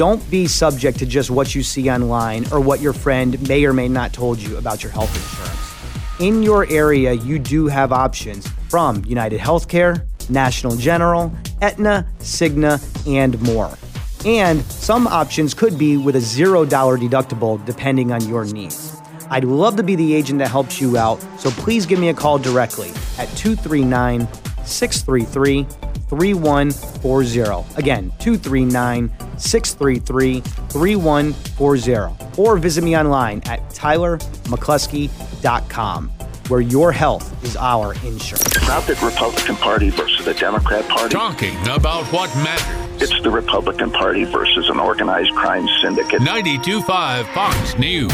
Don't 0.00 0.30
be 0.30 0.46
subject 0.46 0.98
to 1.00 1.04
just 1.04 1.30
what 1.30 1.54
you 1.54 1.62
see 1.62 1.90
online 1.90 2.46
or 2.52 2.58
what 2.58 2.80
your 2.80 2.94
friend 2.94 3.36
may 3.46 3.66
or 3.66 3.74
may 3.74 3.86
not 3.86 4.14
told 4.14 4.38
you 4.38 4.56
about 4.56 4.82
your 4.82 4.90
health 4.90 5.14
insurance. 5.14 6.20
In 6.20 6.42
your 6.42 6.66
area, 6.70 7.12
you 7.12 7.38
do 7.38 7.66
have 7.66 7.92
options 7.92 8.48
from 8.70 9.04
United 9.04 9.38
Healthcare, 9.38 10.06
National 10.30 10.74
General, 10.76 11.30
Aetna, 11.60 12.06
Cigna, 12.20 12.80
and 13.06 13.38
more. 13.42 13.76
And 14.24 14.62
some 14.62 15.06
options 15.06 15.52
could 15.52 15.76
be 15.76 15.98
with 15.98 16.16
a 16.16 16.20
$0 16.20 16.66
deductible 16.66 17.62
depending 17.66 18.10
on 18.10 18.26
your 18.26 18.46
needs. 18.46 18.96
I'd 19.28 19.44
love 19.44 19.76
to 19.76 19.82
be 19.82 19.96
the 19.96 20.14
agent 20.14 20.38
that 20.38 20.48
helps 20.48 20.80
you 20.80 20.96
out, 20.96 21.20
so 21.38 21.50
please 21.50 21.84
give 21.84 21.98
me 21.98 22.08
a 22.08 22.14
call 22.14 22.38
directly 22.38 22.88
at 23.18 23.28
239 23.36 24.26
633 24.64 25.64
3140. 26.08 27.76
Again, 27.76 28.10
239 28.18 29.10
633 29.40 30.40
3140. 30.40 32.40
Or 32.40 32.56
visit 32.56 32.84
me 32.84 32.96
online 32.96 33.42
at 33.46 33.68
tylermccluskey.com, 33.70 36.08
where 36.48 36.60
your 36.60 36.92
health 36.92 37.44
is 37.44 37.56
our 37.56 37.94
insurance. 38.04 38.46
It's 38.46 38.68
not 38.68 38.86
the 38.86 38.94
Republican 39.04 39.56
Party 39.56 39.90
versus 39.90 40.24
the 40.24 40.34
Democrat 40.34 40.86
Party. 40.88 41.12
Talking 41.14 41.56
about 41.68 42.04
what 42.12 42.32
matters. 42.36 43.02
It's 43.02 43.18
the 43.22 43.30
Republican 43.30 43.90
Party 43.90 44.24
versus 44.24 44.68
an 44.68 44.78
organized 44.78 45.32
crime 45.32 45.66
syndicate. 45.80 46.20
92.5 46.20 47.24
Fox 47.32 47.78
News. 47.78 48.12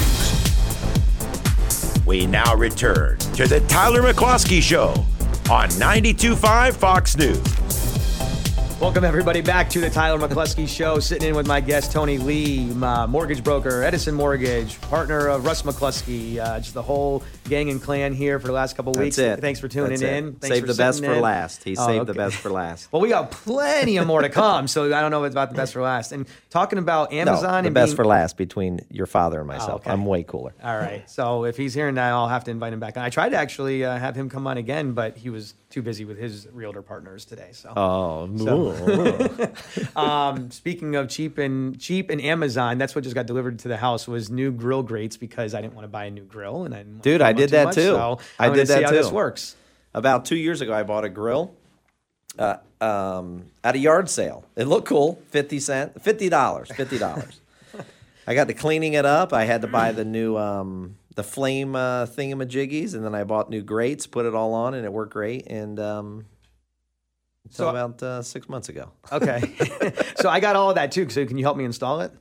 We 2.07 2.25
now 2.27 2.55
return 2.55 3.19
to 3.19 3.49
the 3.49 3.59
Tyler 3.67 4.01
McCluskey 4.01 4.63
Show 4.63 4.91
on 5.51 5.69
92.5 5.71 6.75
Fox 6.75 7.17
News. 7.17 7.43
Welcome, 8.79 9.05
everybody, 9.05 9.41
back 9.41 9.71
to 9.71 9.81
the 9.81 9.89
Tyler 9.89 10.19
McCluskey 10.19 10.69
Show. 10.69 11.01
Sitting 11.01 11.31
in 11.31 11.35
with 11.35 11.47
my 11.47 11.63
guest, 11.63 11.93
Tony 11.93 12.19
Lee, 12.19 12.67
mortgage 13.09 13.43
broker, 13.43 13.83
Edison 13.83 14.15
Mortgage, 14.15 14.79
partner 14.83 15.29
of 15.29 15.47
Russ 15.47 15.63
McCluskey. 15.63 16.39
Uh, 16.39 16.59
just 16.61 16.75
the 16.75 16.83
whole 16.83 17.23
gang 17.49 17.71
and 17.71 17.83
clan 17.83 18.13
here 18.13 18.39
for 18.39 18.47
the 18.47 18.53
last 18.53 18.77
couple 18.77 18.93
weeks. 18.93 19.17
That's 19.17 19.39
it. 19.39 19.41
Thanks 19.41 19.61
for 19.61 19.69
tuning 19.69 19.91
That's 19.91 20.03
in. 20.03 20.35
Thanks 20.35 20.49
Save 20.49 20.63
for 20.63 20.73
the 20.73 20.75
best 20.75 21.03
in. 21.03 21.07
for 21.07 21.21
last. 21.21 21.65
He 21.65 21.77
oh, 21.77 21.87
saved 21.87 22.01
okay. 22.01 22.13
the 22.13 22.15
best 22.15 22.37
for 22.37 22.51
last. 22.51 22.89
well, 22.93 23.03
we 23.03 23.09
got 23.09 23.31
plenty 23.31 23.97
of 23.97 24.07
more 24.07 24.23
to 24.23 24.29
come, 24.29 24.69
so 24.69 24.87
I 24.95 25.01
don't 25.01 25.11
know 25.11 25.25
if 25.25 25.29
it's 25.29 25.35
about 25.35 25.51
the 25.51 25.57
best 25.57 25.73
for 25.73 25.83
last. 25.83 26.13
And 26.13 26.27
talking 26.51 26.79
about 26.79 27.13
Amazon 27.13 27.43
no, 27.43 27.63
the 27.63 27.67
and 27.69 27.75
best 27.75 27.91
being, 27.91 27.97
for 27.97 28.07
last 28.07 28.37
between 28.37 28.81
your 28.91 29.07
father 29.07 29.39
and 29.39 29.49
myself. 29.49 29.71
Oh, 29.71 29.75
okay. 29.77 29.91
I'm 29.91 30.05
way 30.05 30.23
cooler. 30.23 30.55
All 30.63 30.77
right. 30.77 31.09
So 31.09 31.45
if 31.45 31.57
he's 31.57 31.75
here 31.75 31.91
that, 31.97 32.13
I'll 32.13 32.29
have 32.29 32.45
to 32.45 32.51
invite 32.51 32.73
him 32.73 32.81
back. 32.81 32.97
I 32.97 33.11
tried 33.11 33.31
to 33.31 33.37
actually 33.37 33.85
uh, 33.85 33.99
have 33.99 34.17
him 34.17 34.29
come 34.29 34.47
on 34.47 34.57
again, 34.57 34.93
but 34.93 35.17
he 35.17 35.31
was 35.31 35.55
too 35.71 35.83
busy 35.83 36.05
with 36.05 36.19
his 36.19 36.49
realtor 36.53 36.83
partners 36.83 37.25
today. 37.25 37.51
So. 37.53 37.73
Oh, 37.77 38.37
So- 38.37 39.97
um, 39.97 40.51
speaking 40.51 40.97
of 40.97 41.09
cheap 41.09 41.39
and 41.39 41.79
cheap 41.79 42.11
and 42.11 42.21
Amazon, 42.21 42.79
that's 42.79 42.95
what 42.95 43.05
just 43.05 43.15
got 43.15 43.27
delivered 43.27 43.59
to 43.61 43.69
the 43.69 43.77
house 43.77 44.07
was 44.07 44.31
new 44.31 44.51
grill 44.51 44.83
grates 44.83 45.17
because 45.17 45.55
I 45.55 45.61
didn't 45.61 45.75
want 45.75 45.85
to 45.85 45.89
buy 45.89 46.05
a 46.05 46.11
new 46.11 46.25
grill 46.25 46.65
and 46.65 46.75
I 46.75 46.79
didn't 46.79 46.93
want 46.95 47.03
to 47.03 47.11
Dude, 47.11 47.23
I 47.23 47.33
did 47.37 47.51
that 47.51 47.73
too. 47.73 47.81
So 47.83 48.19
I 48.39 48.49
did 48.51 48.67
that 48.69 48.79
see 48.79 48.83
how 48.85 48.91
this 48.91 49.11
works. 49.11 49.57
About 49.95 50.25
two 50.25 50.37
years 50.37 50.61
ago, 50.61 50.75
I 50.75 50.83
bought 50.83 51.05
a 51.05 51.09
grill 51.09 51.55
uh, 52.39 52.57
um, 52.81 53.47
at 53.65 53.75
a 53.75 53.79
yard 53.79 54.11
sale. 54.11 54.45
It 54.57 54.67
looked 54.67 54.89
cool, 54.89 55.21
fifty 55.31 55.59
cent, 55.61 56.03
fifty 56.03 56.29
dollars, 56.29 56.71
fifty 56.71 56.99
dollars. 56.99 57.41
I 58.27 58.35
got 58.35 58.49
to 58.49 58.55
cleaning 58.55 58.95
it 58.95 59.07
up. 59.07 59.33
I 59.33 59.45
had 59.45 59.63
to 59.63 59.69
buy 59.69 59.93
the 59.93 60.05
new 60.05 60.37
um, 60.37 60.97
the 61.15 61.23
flame 61.23 61.75
uh, 61.77 62.07
thingamajiggies, 62.07 62.95
and 62.95 63.05
then 63.05 63.15
I 63.15 63.25
bought 63.25 63.49
new 63.49 63.63
grates, 63.63 64.07
put 64.07 64.27
it 64.27 64.35
all 64.35 64.53
on, 64.53 64.75
and 64.75 64.85
it 64.85 64.93
worked 64.93 65.13
great. 65.13 65.47
And 65.47 65.79
um, 65.81 66.27
so 67.51 67.65
So- 67.65 67.69
about 67.71 68.03
uh, 68.03 68.23
six 68.23 68.49
months 68.49 68.69
ago. 68.69 68.91
Okay. 69.11 69.41
so 70.17 70.29
I 70.29 70.41
got 70.41 70.57
all 70.57 70.69
of 70.71 70.75
that 70.75 70.93
too. 70.93 71.09
So 71.09 71.25
can 71.25 71.39
you 71.39 71.45
help 71.45 71.57
me 71.57 71.65
install 71.65 72.01
it? 72.01 72.13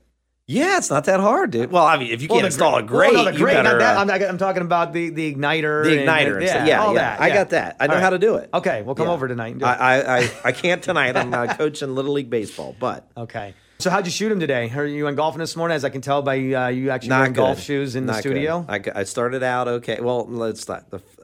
Yeah, 0.47 0.77
it's 0.77 0.91
not 0.91 1.05
that 1.05 1.19
hard, 1.19 1.49
dude. 1.49 1.71
Well, 1.71 1.85
I 1.85 1.97
mean, 1.97 2.11
if 2.11 2.21
you 2.21 2.27
Well, 2.27 2.37
can't 2.37 2.45
install 2.45 2.75
a 2.75 2.83
grate, 2.83 3.13
well, 3.13 3.25
no, 3.25 3.31
the 3.31 3.39
you 3.39 3.45
better, 3.47 3.79
that. 3.79 3.97
uh, 3.97 4.01
I'm, 4.01 4.05
not, 4.05 4.21
I'm 4.21 4.37
talking 4.37 4.61
about 4.61 4.93
the, 4.93 5.09
the 5.09 5.33
igniter. 5.33 5.83
the 5.83 5.97
igniter. 5.97 6.33
and- 6.33 6.41
and 6.43 6.47
stuff. 6.49 6.67
yeah, 6.67 6.83
all 6.83 6.93
yeah. 6.93 6.99
that, 7.17 7.21
I 7.21 7.29
got 7.31 7.49
that. 7.49 7.77
I 7.79 7.87
know 7.87 7.95
All 7.95 7.99
how 7.99 8.11
to 8.11 8.19
do 8.19 8.35
it. 8.35 8.51
Okay, 8.53 8.83
we'll 8.83 8.93
come 8.93 9.07
Yeah. 9.07 9.13
over 9.13 9.27
tonight 9.27 9.51
and 9.53 9.59
do 9.61 9.65
it. 9.65 9.69
I, 9.69 10.01
I, 10.01 10.17
I, 10.19 10.29
I 10.45 10.51
can't 10.51 10.83
tonight. 10.83 11.17
I'm 11.17 11.33
uh, 11.33 11.47
coaching 11.55 11.95
Little 11.95 12.13
League 12.13 12.29
Baseball, 12.29 12.75
but 12.79 13.09
okay. 13.17 13.55
So 13.79 13.89
how'd 13.89 14.05
you 14.05 14.11
shoot 14.11 14.31
him 14.31 14.39
today? 14.39 14.69
Are 14.75 14.85
you 14.85 15.05
went 15.05 15.17
golfing 15.17 15.39
this 15.39 15.55
morning? 15.55 15.75
As 15.75 15.83
I 15.83 15.89
can 15.89 16.01
tell 16.01 16.21
by 16.21 16.35
uh, 16.37 16.67
you 16.67 16.91
actually 16.91 17.09
not 17.09 17.17
wearing 17.21 17.33
good. 17.33 17.41
golf 17.41 17.59
shoes 17.59 17.95
in 17.95 18.05
the 18.05 18.13
Not 18.13 18.23
good. 18.23 18.29
studio. 18.33 18.65
I, 18.69 18.81
I 18.93 19.03
started 19.03 19.41
out 19.41 19.67
okay. 19.67 19.99
Well, 19.99 20.27
let's 20.27 20.61
start. 20.61 20.91
The 20.91 20.97
f- 20.97 21.19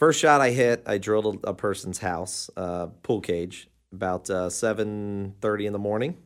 first 0.00 0.18
shot 0.20 0.40
I 0.40 0.50
hit, 0.50 0.82
I 0.84 0.98
drilled 0.98 1.44
a, 1.44 1.50
a 1.50 1.54
person's 1.54 1.98
house, 1.98 2.50
uh, 2.56 2.86
pool 3.04 3.20
cage, 3.20 3.68
about 3.92 4.28
uh, 4.28 4.50
seven 4.50 5.34
thirty 5.40 5.64
in 5.66 5.72
the 5.72 5.78
morning. 5.78 6.16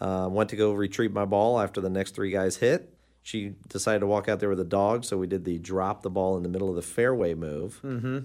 Uh, 0.00 0.28
went 0.30 0.50
to 0.50 0.56
go 0.56 0.72
retrieve 0.72 1.12
my 1.12 1.24
ball 1.24 1.60
after 1.60 1.80
the 1.80 1.90
next 1.90 2.14
three 2.14 2.30
guys 2.30 2.56
hit. 2.56 2.92
She 3.22 3.54
decided 3.68 4.00
to 4.00 4.06
walk 4.06 4.28
out 4.28 4.40
there 4.40 4.48
with 4.48 4.58
a 4.60 4.64
dog, 4.64 5.04
so 5.04 5.16
we 5.16 5.26
did 5.26 5.44
the 5.44 5.58
drop 5.58 6.02
the 6.02 6.10
ball 6.10 6.36
in 6.36 6.42
the 6.42 6.48
middle 6.48 6.68
of 6.68 6.74
the 6.76 6.82
fairway 6.82 7.34
move. 7.34 7.80
Mm-hmm. 7.84 8.18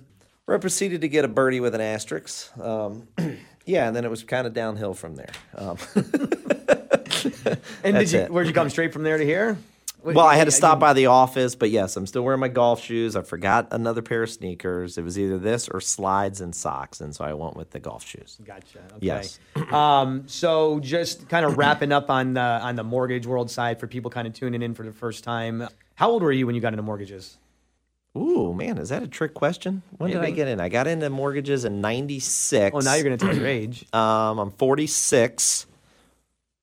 Where 0.45 0.57
I 0.57 0.59
proceeded 0.59 1.01
to 1.01 1.07
get 1.09 1.25
a 1.25 1.27
birdie 1.27 1.59
with 1.59 1.75
an 1.75 1.81
asterisk. 1.81 2.57
Um, 2.57 3.07
yeah, 3.65 3.85
and 3.87 3.95
then 3.95 4.05
it 4.05 4.09
was 4.09 4.23
kind 4.23 4.47
of 4.47 4.53
downhill 4.53 4.93
from 4.93 5.15
there. 5.15 5.31
Um, 5.55 5.77
And 7.83 7.95
did 7.97 8.11
you, 8.11 8.19
it. 8.19 8.31
where'd 8.31 8.47
you 8.47 8.53
come 8.53 8.69
straight 8.69 8.93
from 8.93 9.03
there 9.03 9.17
to 9.17 9.25
here? 9.25 9.57
Well, 10.15 10.25
I 10.25 10.35
had 10.35 10.45
to 10.45 10.51
stop 10.51 10.79
by 10.79 10.93
the 10.93 11.07
office, 11.07 11.55
but 11.55 11.69
yes, 11.69 11.95
I'm 11.97 12.07
still 12.07 12.21
wearing 12.21 12.39
my 12.39 12.47
golf 12.47 12.81
shoes. 12.81 13.15
I 13.15 13.21
forgot 13.21 13.67
another 13.71 14.01
pair 14.01 14.23
of 14.23 14.29
sneakers. 14.29 14.97
It 14.97 15.03
was 15.03 15.17
either 15.19 15.37
this 15.37 15.67
or 15.67 15.81
slides 15.81 16.41
and 16.41 16.55
socks, 16.55 17.01
and 17.01 17.15
so 17.15 17.25
I 17.25 17.33
went 17.33 17.55
with 17.55 17.71
the 17.71 17.79
golf 17.79 18.05
shoes. 18.05 18.37
Gotcha. 18.43 18.79
Okay. 18.79 18.97
Yes. 19.01 19.39
um, 19.71 20.23
so 20.27 20.79
just 20.79 21.27
kind 21.29 21.45
of 21.45 21.57
wrapping 21.57 21.91
up 21.91 22.09
on 22.09 22.33
the 22.33 22.41
on 22.41 22.75
the 22.75 22.83
mortgage 22.83 23.25
world 23.25 23.51
side 23.51 23.79
for 23.79 23.87
people 23.87 24.09
kind 24.09 24.27
of 24.27 24.33
tuning 24.33 24.61
in 24.61 24.73
for 24.73 24.83
the 24.83 24.93
first 24.93 25.23
time. 25.23 25.67
How 25.95 26.09
old 26.09 26.23
were 26.23 26.31
you 26.31 26.45
when 26.45 26.55
you 26.55 26.61
got 26.61 26.73
into 26.73 26.83
mortgages? 26.83 27.37
Ooh, 28.15 28.53
man, 28.53 28.77
is 28.77 28.89
that 28.89 29.03
a 29.03 29.07
trick 29.07 29.33
question? 29.35 29.83
When 29.97 30.09
did 30.09 30.23
I 30.23 30.31
get 30.31 30.47
in? 30.47 30.59
I 30.59 30.69
got 30.69 30.87
into 30.87 31.09
mortgages 31.09 31.65
in 31.65 31.81
'96. 31.81 32.75
Oh, 32.75 32.79
now 32.79 32.95
you're 32.95 33.03
going 33.03 33.17
to 33.17 33.25
tell 33.25 33.35
your 33.35 33.47
age. 33.47 33.85
Um, 33.93 34.39
I'm 34.39 34.51
46. 34.51 35.65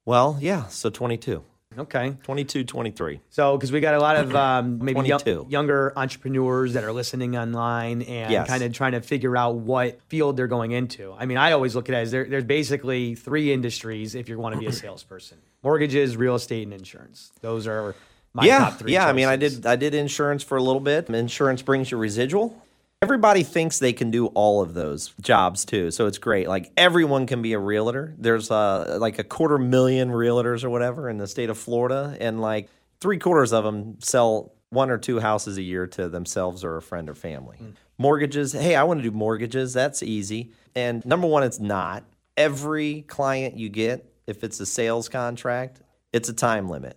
Well, 0.04 0.36
yeah, 0.40 0.66
so 0.66 0.90
22. 0.90 1.42
Okay. 1.78 2.16
22, 2.22 2.64
23. 2.64 3.20
So, 3.30 3.56
because 3.56 3.72
we 3.72 3.80
got 3.80 3.94
a 3.94 3.98
lot 4.00 4.16
of 4.16 4.34
um, 4.34 4.78
maybe 4.84 5.00
young, 5.08 5.50
younger 5.50 5.92
entrepreneurs 5.96 6.74
that 6.74 6.84
are 6.84 6.92
listening 6.92 7.36
online 7.36 8.02
and 8.02 8.30
Yes. 8.32 8.48
kind 8.48 8.62
of 8.62 8.72
trying 8.72 8.92
to 8.92 9.00
figure 9.00 9.36
out 9.36 9.56
what 9.56 10.00
field 10.08 10.36
they're 10.36 10.46
going 10.46 10.72
into. 10.72 11.14
I 11.18 11.26
mean, 11.26 11.36
I 11.38 11.52
always 11.52 11.74
look 11.74 11.88
at 11.88 11.94
it 11.94 11.98
as 11.98 12.10
there, 12.10 12.24
there's 12.24 12.44
basically 12.44 13.14
three 13.14 13.52
industries 13.52 14.14
if 14.14 14.28
you 14.28 14.38
want 14.38 14.54
to 14.54 14.58
be 14.60 14.66
a 14.66 14.72
salesperson: 14.84 15.38
mortgages, 15.62 16.16
real 16.16 16.34
estate, 16.34 16.62
and 16.64 16.72
insurance. 16.72 17.32
Those 17.40 17.66
are 17.66 17.94
my 18.32 18.44
yeah, 18.46 18.58
top 18.58 18.78
three. 18.78 18.92
yeah. 18.92 19.06
I 19.06 19.12
mean, 19.12 19.26
I 19.28 19.36
did 19.36 19.64
I 19.66 19.76
did 19.76 19.94
insurance 19.94 20.42
for 20.42 20.56
a 20.56 20.62
little 20.62 20.80
bit. 20.80 21.08
Insurance 21.10 21.62
brings 21.62 21.90
you 21.90 21.96
residual. 21.98 22.60
Everybody 23.02 23.42
thinks 23.42 23.78
they 23.78 23.92
can 23.92 24.10
do 24.10 24.26
all 24.28 24.62
of 24.62 24.72
those 24.72 25.12
jobs 25.20 25.64
too, 25.66 25.90
so 25.90 26.06
it's 26.06 26.18
great. 26.18 26.48
Like 26.48 26.72
everyone 26.76 27.26
can 27.26 27.42
be 27.42 27.52
a 27.52 27.58
realtor. 27.58 28.14
There's 28.16 28.50
uh, 28.50 28.96
like 28.98 29.18
a 29.18 29.24
quarter 29.24 29.58
million 29.58 30.10
realtors 30.10 30.64
or 30.64 30.70
whatever 30.70 31.10
in 31.10 31.18
the 31.18 31.26
state 31.26 31.50
of 31.50 31.58
Florida, 31.58 32.16
and 32.18 32.40
like 32.40 32.70
three 33.00 33.18
quarters 33.18 33.52
of 33.52 33.64
them 33.64 33.96
sell 34.00 34.54
one 34.70 34.90
or 34.90 34.96
two 34.98 35.20
houses 35.20 35.58
a 35.58 35.62
year 35.62 35.86
to 35.86 36.08
themselves 36.08 36.64
or 36.64 36.76
a 36.76 36.82
friend 36.82 37.10
or 37.10 37.14
family. 37.14 37.58
Mortgages. 37.98 38.52
Hey, 38.52 38.74
I 38.74 38.82
want 38.84 38.98
to 39.00 39.04
do 39.04 39.10
mortgages. 39.10 39.72
That's 39.72 40.02
easy. 40.02 40.52
And 40.74 41.04
number 41.04 41.26
one, 41.26 41.42
it's 41.42 41.60
not. 41.60 42.04
Every 42.36 43.02
client 43.02 43.56
you 43.56 43.68
get, 43.68 44.10
if 44.26 44.42
it's 44.42 44.58
a 44.58 44.66
sales 44.66 45.08
contract, 45.08 45.80
it's 46.12 46.28
a 46.28 46.32
time 46.32 46.68
limit. 46.68 46.96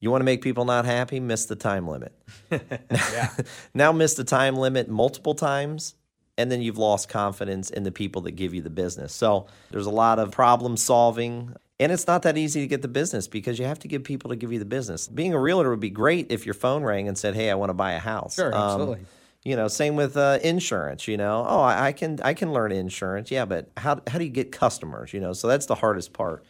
You 0.00 0.10
want 0.10 0.20
to 0.20 0.24
make 0.26 0.42
people 0.42 0.64
not 0.64 0.84
happy? 0.84 1.20
Miss 1.20 1.46
the 1.46 1.56
time 1.56 1.88
limit. 1.88 2.12
now 3.74 3.92
miss 3.92 4.14
the 4.14 4.24
time 4.24 4.56
limit 4.56 4.88
multiple 4.88 5.34
times, 5.34 5.94
and 6.36 6.50
then 6.52 6.60
you've 6.60 6.78
lost 6.78 7.08
confidence 7.08 7.70
in 7.70 7.82
the 7.82 7.92
people 7.92 8.22
that 8.22 8.32
give 8.32 8.54
you 8.54 8.60
the 8.62 8.70
business. 8.70 9.12
So 9.14 9.46
there's 9.70 9.86
a 9.86 9.90
lot 9.90 10.18
of 10.18 10.30
problem 10.32 10.76
solving. 10.76 11.54
And 11.78 11.92
it's 11.92 12.06
not 12.06 12.22
that 12.22 12.38
easy 12.38 12.60
to 12.60 12.66
get 12.66 12.80
the 12.82 12.88
business 12.88 13.28
because 13.28 13.58
you 13.58 13.66
have 13.66 13.78
to 13.80 13.88
get 13.88 14.04
people 14.04 14.30
to 14.30 14.36
give 14.36 14.50
you 14.50 14.58
the 14.58 14.64
business. 14.64 15.08
Being 15.08 15.34
a 15.34 15.38
realtor 15.38 15.70
would 15.70 15.80
be 15.80 15.90
great 15.90 16.32
if 16.32 16.46
your 16.46 16.54
phone 16.54 16.82
rang 16.82 17.06
and 17.06 17.18
said, 17.18 17.34
"Hey, 17.34 17.50
I 17.50 17.54
want 17.54 17.68
to 17.70 17.74
buy 17.74 17.92
a 17.92 17.98
house." 17.98 18.36
Sure, 18.36 18.54
Um, 18.54 18.62
absolutely. 18.62 19.06
you 19.44 19.56
know, 19.56 19.68
same 19.68 19.94
with 19.94 20.16
uh, 20.16 20.38
insurance. 20.42 21.06
You 21.06 21.18
know, 21.18 21.44
oh, 21.46 21.60
I, 21.60 21.88
I 21.88 21.92
can 21.92 22.18
I 22.22 22.32
can 22.32 22.52
learn 22.54 22.72
insurance. 22.72 23.30
Yeah, 23.30 23.44
but 23.44 23.70
how 23.76 24.00
how 24.06 24.18
do 24.18 24.24
you 24.24 24.30
get 24.30 24.52
customers? 24.52 25.12
You 25.12 25.20
know, 25.20 25.34
so 25.34 25.48
that's 25.48 25.66
the 25.66 25.74
hardest 25.74 26.14
part. 26.14 26.44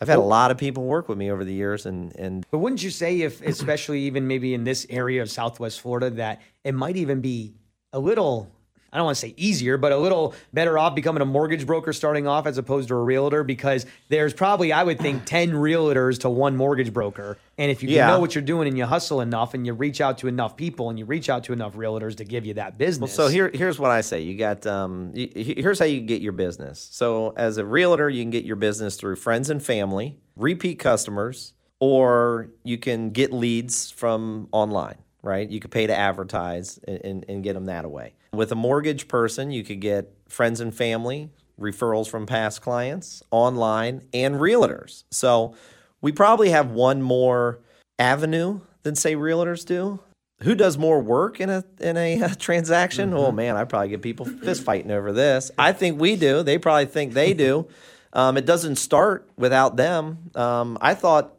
I've 0.00 0.08
had 0.08 0.18
a 0.18 0.22
lot 0.22 0.50
of 0.50 0.58
people 0.58 0.84
work 0.84 1.08
with 1.08 1.18
me 1.18 1.30
over 1.30 1.44
the 1.44 1.52
years, 1.52 1.86
and 1.86 2.14
and 2.16 2.46
But 2.50 2.58
wouldn't 2.58 2.82
you 2.82 2.90
say, 2.90 3.22
if 3.22 3.42
especially 3.42 4.00
even 4.02 4.26
maybe 4.28 4.54
in 4.54 4.64
this 4.64 4.86
area 4.90 5.22
of 5.22 5.30
Southwest 5.30 5.80
Florida, 5.80 6.10
that 6.10 6.40
it 6.64 6.72
might 6.72 6.96
even 6.96 7.20
be 7.20 7.54
a 7.92 7.98
little, 7.98 8.50
I 8.92 8.96
don't 8.96 9.04
want 9.04 9.16
to 9.16 9.20
say 9.20 9.34
easier, 9.36 9.76
but 9.76 9.92
a 9.92 9.98
little 9.98 10.34
better 10.54 10.78
off 10.78 10.94
becoming 10.94 11.20
a 11.20 11.26
mortgage 11.26 11.66
broker 11.66 11.92
starting 11.92 12.26
off 12.26 12.46
as 12.46 12.56
opposed 12.56 12.88
to 12.88 12.94
a 12.94 13.02
realtor? 13.02 13.44
Because 13.44 13.84
there's 14.08 14.32
probably, 14.32 14.72
I 14.72 14.82
would 14.82 14.98
think, 14.98 15.26
10 15.26 15.52
realtors 15.52 16.20
to 16.20 16.30
one 16.30 16.56
mortgage 16.56 16.92
broker. 16.92 17.36
And 17.58 17.70
if 17.70 17.82
you 17.82 17.90
Yeah. 17.90 18.06
know 18.06 18.18
what 18.18 18.34
you're 18.34 18.40
doing 18.42 18.66
and 18.66 18.78
you 18.78 18.86
hustle 18.86 19.20
enough 19.20 19.52
and 19.52 19.66
you 19.66 19.74
reach 19.74 20.00
out 20.00 20.16
to 20.18 20.28
enough 20.28 20.56
people 20.56 20.88
and 20.88 20.98
you 20.98 21.04
reach 21.04 21.28
out 21.28 21.44
to 21.44 21.52
enough 21.52 21.74
realtors 21.74 22.16
to 22.16 22.24
give 22.24 22.46
you 22.46 22.54
that 22.54 22.78
business. 22.78 23.12
So 23.12 23.28
here, 23.28 23.50
here's 23.52 23.78
what 23.78 23.90
I 23.90 24.00
say. 24.00 24.22
You 24.22 24.38
got 24.38 24.66
um, 24.66 25.12
here's 25.14 25.78
how 25.78 25.84
you 25.84 26.00
get 26.00 26.22
your 26.22 26.32
business. 26.32 26.88
So 26.90 27.34
as 27.36 27.58
a 27.58 27.66
realtor, 27.66 28.08
you 28.08 28.22
can 28.22 28.30
get 28.30 28.44
your 28.44 28.56
business 28.56 28.96
through 28.96 29.16
friends 29.16 29.50
and 29.50 29.62
family, 29.62 30.16
repeat 30.36 30.78
customers, 30.78 31.52
or 31.78 32.48
you 32.64 32.78
can 32.78 33.10
get 33.10 33.32
leads 33.32 33.90
from 33.90 34.48
online. 34.52 34.96
Right? 35.28 35.48
You 35.48 35.60
could 35.60 35.70
pay 35.70 35.86
to 35.86 35.94
advertise 35.94 36.78
and, 36.88 37.04
and, 37.04 37.24
and 37.28 37.44
get 37.44 37.52
them 37.52 37.66
that 37.66 37.88
way. 37.90 38.14
With 38.32 38.50
a 38.50 38.54
mortgage 38.54 39.08
person, 39.08 39.50
you 39.50 39.62
could 39.62 39.80
get 39.80 40.10
friends 40.26 40.60
and 40.60 40.74
family, 40.74 41.30
referrals 41.60 42.08
from 42.08 42.24
past 42.24 42.62
clients, 42.62 43.22
online, 43.30 44.02
and 44.14 44.36
realtors. 44.36 45.04
So 45.10 45.54
we 46.00 46.12
probably 46.12 46.48
have 46.50 46.70
one 46.70 47.02
more 47.02 47.60
avenue 47.98 48.60
than 48.84 48.94
say 48.94 49.14
realtors 49.14 49.66
do. 49.66 50.00
Who 50.42 50.54
does 50.54 50.78
more 50.78 51.00
work 51.00 51.40
in 51.40 51.50
a 51.50 51.64
in 51.80 51.96
a 51.96 52.22
uh, 52.22 52.28
transaction? 52.38 53.12
Oh 53.12 53.30
man, 53.30 53.56
I 53.56 53.64
probably 53.64 53.88
get 53.88 54.02
people 54.02 54.24
fist 54.24 54.62
fighting 54.62 54.90
over 54.90 55.12
this. 55.12 55.50
I 55.58 55.72
think 55.72 56.00
we 56.00 56.16
do. 56.16 56.42
They 56.42 56.58
probably 56.58 56.86
think 56.86 57.12
they 57.12 57.34
do. 57.34 57.68
Um, 58.10 58.38
it 58.38 58.46
doesn't 58.46 58.76
start 58.76 59.28
without 59.36 59.76
them. 59.76 60.30
Um, 60.34 60.78
I 60.80 60.94
thought 60.94 61.34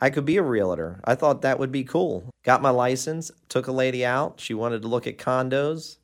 I 0.00 0.10
could 0.10 0.24
be 0.24 0.38
a 0.38 0.42
realtor. 0.42 1.00
I 1.04 1.14
thought 1.14 1.42
that 1.42 1.58
would 1.58 1.70
be 1.70 1.84
cool. 1.84 2.30
Got 2.42 2.62
my 2.62 2.70
license, 2.70 3.30
took 3.48 3.66
a 3.66 3.72
lady 3.72 4.04
out. 4.04 4.40
She 4.40 4.54
wanted 4.54 4.82
to 4.82 4.88
look 4.88 5.06
at 5.06 5.18
condos. 5.18 5.98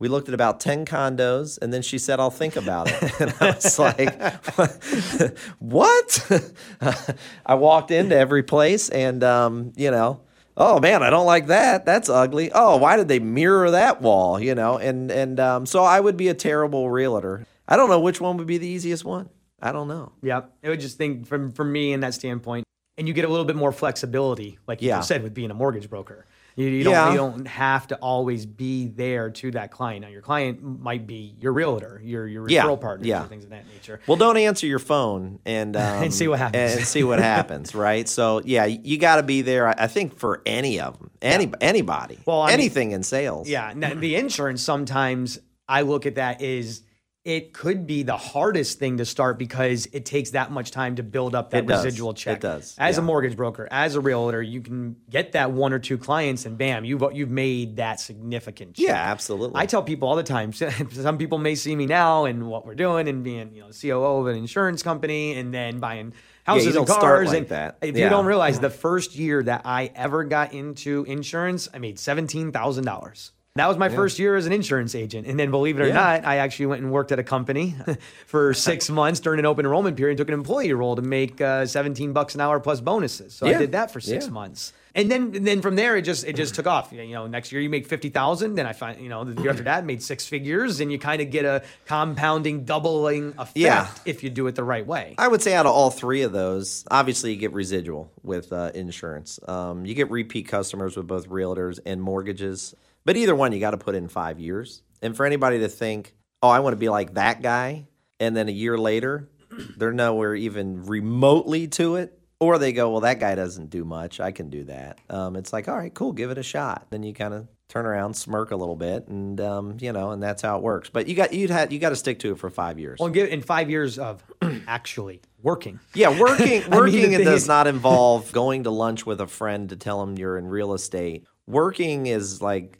We 0.00 0.08
looked 0.08 0.28
at 0.28 0.34
about 0.34 0.60
10 0.60 0.86
condos, 0.86 1.58
and 1.60 1.72
then 1.72 1.82
she 1.82 1.98
said, 1.98 2.18
I'll 2.18 2.30
think 2.30 2.56
about 2.56 2.88
it. 2.90 3.20
And 3.20 3.34
I 3.40 3.50
was 3.50 3.78
like, 3.78 4.20
what? 5.58 6.44
I 7.46 7.54
walked 7.54 7.90
into 7.90 8.16
every 8.16 8.42
place, 8.42 8.88
and, 8.88 9.22
um, 9.22 9.72
you 9.76 9.90
know, 9.90 10.22
oh 10.56 10.80
man, 10.80 11.02
I 11.02 11.10
don't 11.10 11.26
like 11.26 11.48
that. 11.48 11.84
That's 11.84 12.08
ugly. 12.08 12.50
Oh, 12.52 12.78
why 12.78 12.96
did 12.96 13.08
they 13.08 13.18
mirror 13.18 13.70
that 13.72 14.00
wall? 14.00 14.40
You 14.40 14.54
know, 14.54 14.78
and, 14.78 15.10
and 15.10 15.38
um, 15.38 15.66
so 15.66 15.84
I 15.84 16.00
would 16.00 16.16
be 16.16 16.28
a 16.28 16.34
terrible 16.34 16.90
realtor. 16.90 17.46
I 17.68 17.76
don't 17.76 17.90
know 17.90 18.00
which 18.00 18.20
one 18.20 18.38
would 18.38 18.46
be 18.46 18.58
the 18.58 18.66
easiest 18.66 19.04
one. 19.04 19.28
I 19.62 19.72
don't 19.72 19.88
know. 19.88 20.12
Yeah, 20.22 20.42
it 20.62 20.70
would 20.70 20.80
just 20.80 20.96
think 20.96 21.26
from 21.26 21.52
from 21.52 21.70
me 21.70 21.92
in 21.92 22.00
that 22.00 22.14
standpoint, 22.14 22.64
and 23.00 23.08
you 23.08 23.14
get 23.14 23.24
a 23.24 23.28
little 23.28 23.46
bit 23.46 23.56
more 23.56 23.72
flexibility, 23.72 24.58
like 24.68 24.82
you 24.82 24.88
Yeah. 24.88 24.98
just 24.98 25.08
said, 25.08 25.22
with 25.22 25.32
being 25.34 25.50
a 25.50 25.54
mortgage 25.54 25.88
broker. 25.88 26.26
You, 26.56 26.66
you 26.66 26.84
don't 26.84 26.92
Yeah. 26.92 27.10
you 27.12 27.16
don't 27.16 27.46
have 27.48 27.86
to 27.88 27.96
always 27.96 28.44
be 28.44 28.88
there 28.88 29.30
to 29.30 29.52
that 29.52 29.70
client. 29.70 30.02
Now, 30.02 30.08
your 30.08 30.20
client 30.20 30.62
might 30.62 31.06
be 31.06 31.34
your 31.40 31.52
realtor, 31.54 32.00
your 32.04 32.26
your 32.26 32.42
referral 32.46 32.50
Yeah, 32.50 32.76
partners, 32.76 33.06
yeah. 33.06 33.24
things 33.24 33.44
of 33.44 33.50
that 33.50 33.64
nature. 33.72 34.00
Well, 34.06 34.18
don't 34.18 34.36
answer 34.36 34.66
your 34.66 34.80
phone 34.80 35.38
and 35.46 35.74
um, 35.84 36.02
And 36.04 36.12
see 36.12 36.28
what 36.28 36.38
happens. 36.40 36.76
And 36.76 36.86
see 36.86 37.02
what 37.04 37.20
happens, 37.20 37.74
right? 37.88 38.06
So 38.06 38.42
yeah, 38.44 38.66
you 38.66 38.98
got 38.98 39.16
to 39.16 39.22
be 39.22 39.40
there. 39.40 39.66
I 39.68 39.86
think 39.86 40.18
for 40.18 40.42
any 40.44 40.78
of 40.78 40.98
them, 40.98 41.10
any 41.22 41.50
anybody, 41.62 42.18
Well, 42.26 42.42
I 42.42 42.48
mean- 42.48 42.54
anything 42.60 42.92
in 42.92 43.02
sales. 43.04 43.48
Yeah, 43.48 43.72
now, 43.74 43.94
the 43.94 44.16
insurance 44.16 44.60
sometimes 44.62 45.38
I 45.68 45.82
look 45.82 46.04
at 46.04 46.16
that 46.16 46.42
is 46.42 46.82
it 47.30 47.52
could 47.52 47.86
be 47.86 48.02
the 48.02 48.16
hardest 48.16 48.78
thing 48.78 48.96
to 48.98 49.04
start 49.04 49.38
because 49.38 49.86
it 49.92 50.04
takes 50.04 50.30
that 50.30 50.50
much 50.50 50.70
time 50.72 50.96
to 50.96 51.02
build 51.02 51.34
up 51.34 51.50
that 51.50 51.64
residual 51.66 52.12
check. 52.12 52.38
It 52.38 52.40
does, 52.42 52.74
As 52.78 52.98
a 52.98 53.02
mortgage 53.02 53.36
broker, 53.36 53.68
as 53.70 53.94
a 53.94 54.00
realtor, 54.00 54.42
you 54.42 54.60
can 54.60 54.96
get 55.08 55.32
that 55.32 55.52
one 55.52 55.72
or 55.72 55.78
two 55.78 55.96
clients, 55.96 56.44
and 56.46 56.58
bam, 56.58 56.84
you've 56.84 57.02
you've 57.12 57.30
made 57.30 57.76
that 57.76 58.00
significant. 58.00 58.74
Check. 58.74 58.86
yeah, 58.86 58.94
absolutely. 58.94 59.60
I 59.60 59.66
tell 59.66 59.82
people 59.82 60.08
all 60.08 60.16
the 60.16 60.22
time. 60.22 60.52
Some 60.90 61.18
people 61.18 61.38
may 61.38 61.54
see 61.54 61.76
me 61.76 61.86
now 61.86 62.24
and 62.24 62.46
what 62.48 62.66
we're 62.66 62.74
doing 62.74 63.06
and 63.08 63.22
being, 63.22 63.54
you 63.54 63.62
know, 63.62 63.70
COO 63.70 64.20
of 64.22 64.26
an 64.26 64.36
insurance 64.36 64.82
company 64.82 65.34
and 65.38 65.54
then 65.54 65.78
buying 65.78 66.12
houses 66.44 66.74
you 66.74 66.80
and 66.80 66.88
cars. 66.88 66.98
start 67.00 67.26
like 67.28 67.38
and 67.38 67.48
that. 67.50 67.78
If 67.82 67.96
Yeah. 67.96 68.04
you 68.04 68.10
don't 68.10 68.26
realize, 68.26 68.58
the 68.58 68.70
first 68.70 69.14
year 69.14 69.42
that 69.44 69.62
I 69.64 69.92
ever 69.94 70.24
got 70.24 70.52
into 70.52 71.04
insurance, 71.06 71.68
I 71.72 71.78
made 71.78 71.98
seventeen 71.98 72.50
thousand 72.50 72.84
dollars. 72.84 73.32
That 73.56 73.66
was 73.66 73.76
my 73.78 73.88
first 73.88 74.20
year 74.20 74.36
as 74.36 74.46
an 74.46 74.52
insurance 74.52 74.94
agent. 74.94 75.26
And 75.26 75.36
then, 75.38 75.50
believe 75.50 75.76
it 75.76 75.82
or 75.82 75.88
Yeah. 75.88 75.94
not, 75.94 76.24
I 76.24 76.36
actually 76.36 76.66
went 76.66 76.82
and 76.82 76.92
worked 76.92 77.10
at 77.10 77.18
a 77.18 77.24
company 77.24 77.74
for 78.26 78.54
six 78.54 78.88
months 78.88 79.18
during 79.18 79.40
an 79.40 79.46
open 79.46 79.64
enrollment 79.66 79.96
period 79.96 80.12
and 80.12 80.18
took 80.18 80.28
an 80.28 80.34
employee 80.34 80.72
role 80.72 80.94
to 80.94 81.02
make 81.02 81.40
uh, 81.40 81.66
17 81.66 82.12
bucks 82.12 82.36
an 82.36 82.40
hour 82.42 82.60
plus 82.60 82.80
bonuses. 82.80 83.34
So 83.34 83.48
I 83.48 83.54
did 83.54 83.72
that 83.72 83.90
for 83.90 83.98
six 84.00 84.26
Yeah. 84.26 84.30
months. 84.30 84.72
And 84.94 85.10
then, 85.10 85.34
and 85.34 85.44
then 85.46 85.62
from 85.62 85.74
there, 85.76 85.96
it 85.96 86.02
just 86.02 86.24
it 86.26 86.34
just 86.34 86.56
took 86.56 86.66
off. 86.66 86.92
You 86.92 87.06
know, 87.12 87.28
next 87.28 87.52
year 87.52 87.60
you 87.60 87.70
make 87.70 87.86
fifty 87.86 88.08
thousand. 88.08 88.56
Then 88.56 88.66
I 88.66 88.72
find, 88.72 89.00
you 89.00 89.08
know, 89.08 89.22
the 89.22 89.40
year 89.40 89.50
after 89.52 89.62
that 89.62 89.84
made 89.84 90.02
six 90.02 90.26
figures, 90.26 90.80
and 90.80 90.90
you 90.90 90.98
kind 90.98 91.22
of 91.22 91.30
get 91.30 91.44
a 91.44 91.62
compounding, 91.86 92.64
doubling 92.64 93.28
effect 93.38 93.56
Yeah. 93.56 93.86
if 94.04 94.24
you 94.24 94.30
do 94.30 94.48
it 94.48 94.56
the 94.56 94.64
right 94.64 94.84
way. 94.84 95.14
I 95.16 95.28
would 95.28 95.42
say 95.42 95.54
out 95.54 95.64
of 95.66 95.72
all 95.72 95.90
three 95.92 96.22
of 96.22 96.32
those, 96.32 96.84
obviously 96.90 97.32
you 97.32 97.36
get 97.38 97.52
residual 97.52 98.10
with 98.24 98.52
uh, 98.52 98.72
insurance. 98.74 99.38
Um, 99.46 99.86
you 99.86 99.94
get 99.94 100.10
repeat 100.10 100.48
customers 100.48 100.96
with 100.96 101.06
both 101.06 101.28
realtors 101.28 101.78
and 101.86 102.02
mortgages. 102.02 102.74
But 103.04 103.16
either 103.16 103.34
one, 103.34 103.52
you 103.52 103.60
got 103.60 103.70
to 103.72 103.78
put 103.78 103.94
in 103.94 104.08
five 104.08 104.38
years. 104.38 104.82
And 105.02 105.16
for 105.16 105.24
anybody 105.24 105.60
to 105.60 105.68
think, 105.68 106.14
oh, 106.42 106.48
I 106.48 106.60
want 106.60 106.74
to 106.74 106.78
be 106.78 106.88
like 106.88 107.14
that 107.14 107.42
guy, 107.42 107.88
and 108.18 108.36
then 108.36 108.48
a 108.48 108.52
year 108.52 108.76
later, 108.76 109.28
they're 109.76 109.92
nowhere 109.92 110.34
even 110.34 110.84
remotely 110.84 111.68
to 111.68 111.96
it. 111.96 112.16
Or 112.38 112.56
they 112.56 112.72
go, 112.72 112.90
well, 112.90 113.02
that 113.02 113.20
guy 113.20 113.34
doesn't 113.34 113.68
do 113.68 113.84
much. 113.84 114.18
I 114.18 114.32
can 114.32 114.48
do 114.48 114.64
that. 114.64 114.98
Um, 115.10 115.36
it's 115.36 115.52
like, 115.52 115.68
all 115.68 115.76
right, 115.76 115.92
cool, 115.92 116.12
give 116.12 116.30
it 116.30 116.38
a 116.38 116.42
shot. 116.42 116.86
Then 116.88 117.02
you 117.02 117.12
kind 117.12 117.34
of 117.34 117.48
turn 117.70 117.86
around, 117.86 118.14
smirk 118.14 118.50
a 118.50 118.56
little 118.56 118.76
bit, 118.76 119.08
and 119.08 119.40
um, 119.40 119.76
you 119.80 119.92
know, 119.92 120.10
and 120.10 120.22
that's 120.22 120.42
how 120.42 120.56
it 120.56 120.62
works. 120.62 120.88
But 120.90 121.06
you 121.06 121.14
got 121.14 121.34
you'd 121.34 121.50
have 121.50 121.70
you 121.70 121.78
got 121.78 121.90
to 121.90 121.96
stick 121.96 122.18
to 122.20 122.32
it 122.32 122.38
for 122.38 122.48
five 122.48 122.78
years. 122.78 122.98
Well, 122.98 123.10
give 123.10 123.28
in 123.28 123.42
five 123.42 123.68
years 123.68 123.98
of 123.98 124.22
actually 124.66 125.20
working. 125.42 125.80
Yeah, 125.94 126.18
working 126.18 126.62
I 126.64 126.68
mean, 126.68 126.70
working 126.70 127.12
it 127.12 127.24
does 127.24 127.46
not 127.46 127.66
involve 127.66 128.32
going 128.32 128.64
to 128.64 128.70
lunch 128.70 129.04
with 129.04 129.20
a 129.20 129.26
friend 129.26 129.68
to 129.68 129.76
tell 129.76 130.00
them 130.00 130.16
you're 130.16 130.36
in 130.36 130.46
real 130.46 130.74
estate. 130.74 131.26
Working 131.46 132.06
is 132.06 132.42
like 132.42 132.78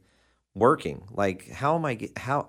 working. 0.54 1.02
Like 1.10 1.48
how 1.50 1.76
am 1.76 1.84
I 1.84 1.94
get, 1.94 2.18
how 2.18 2.48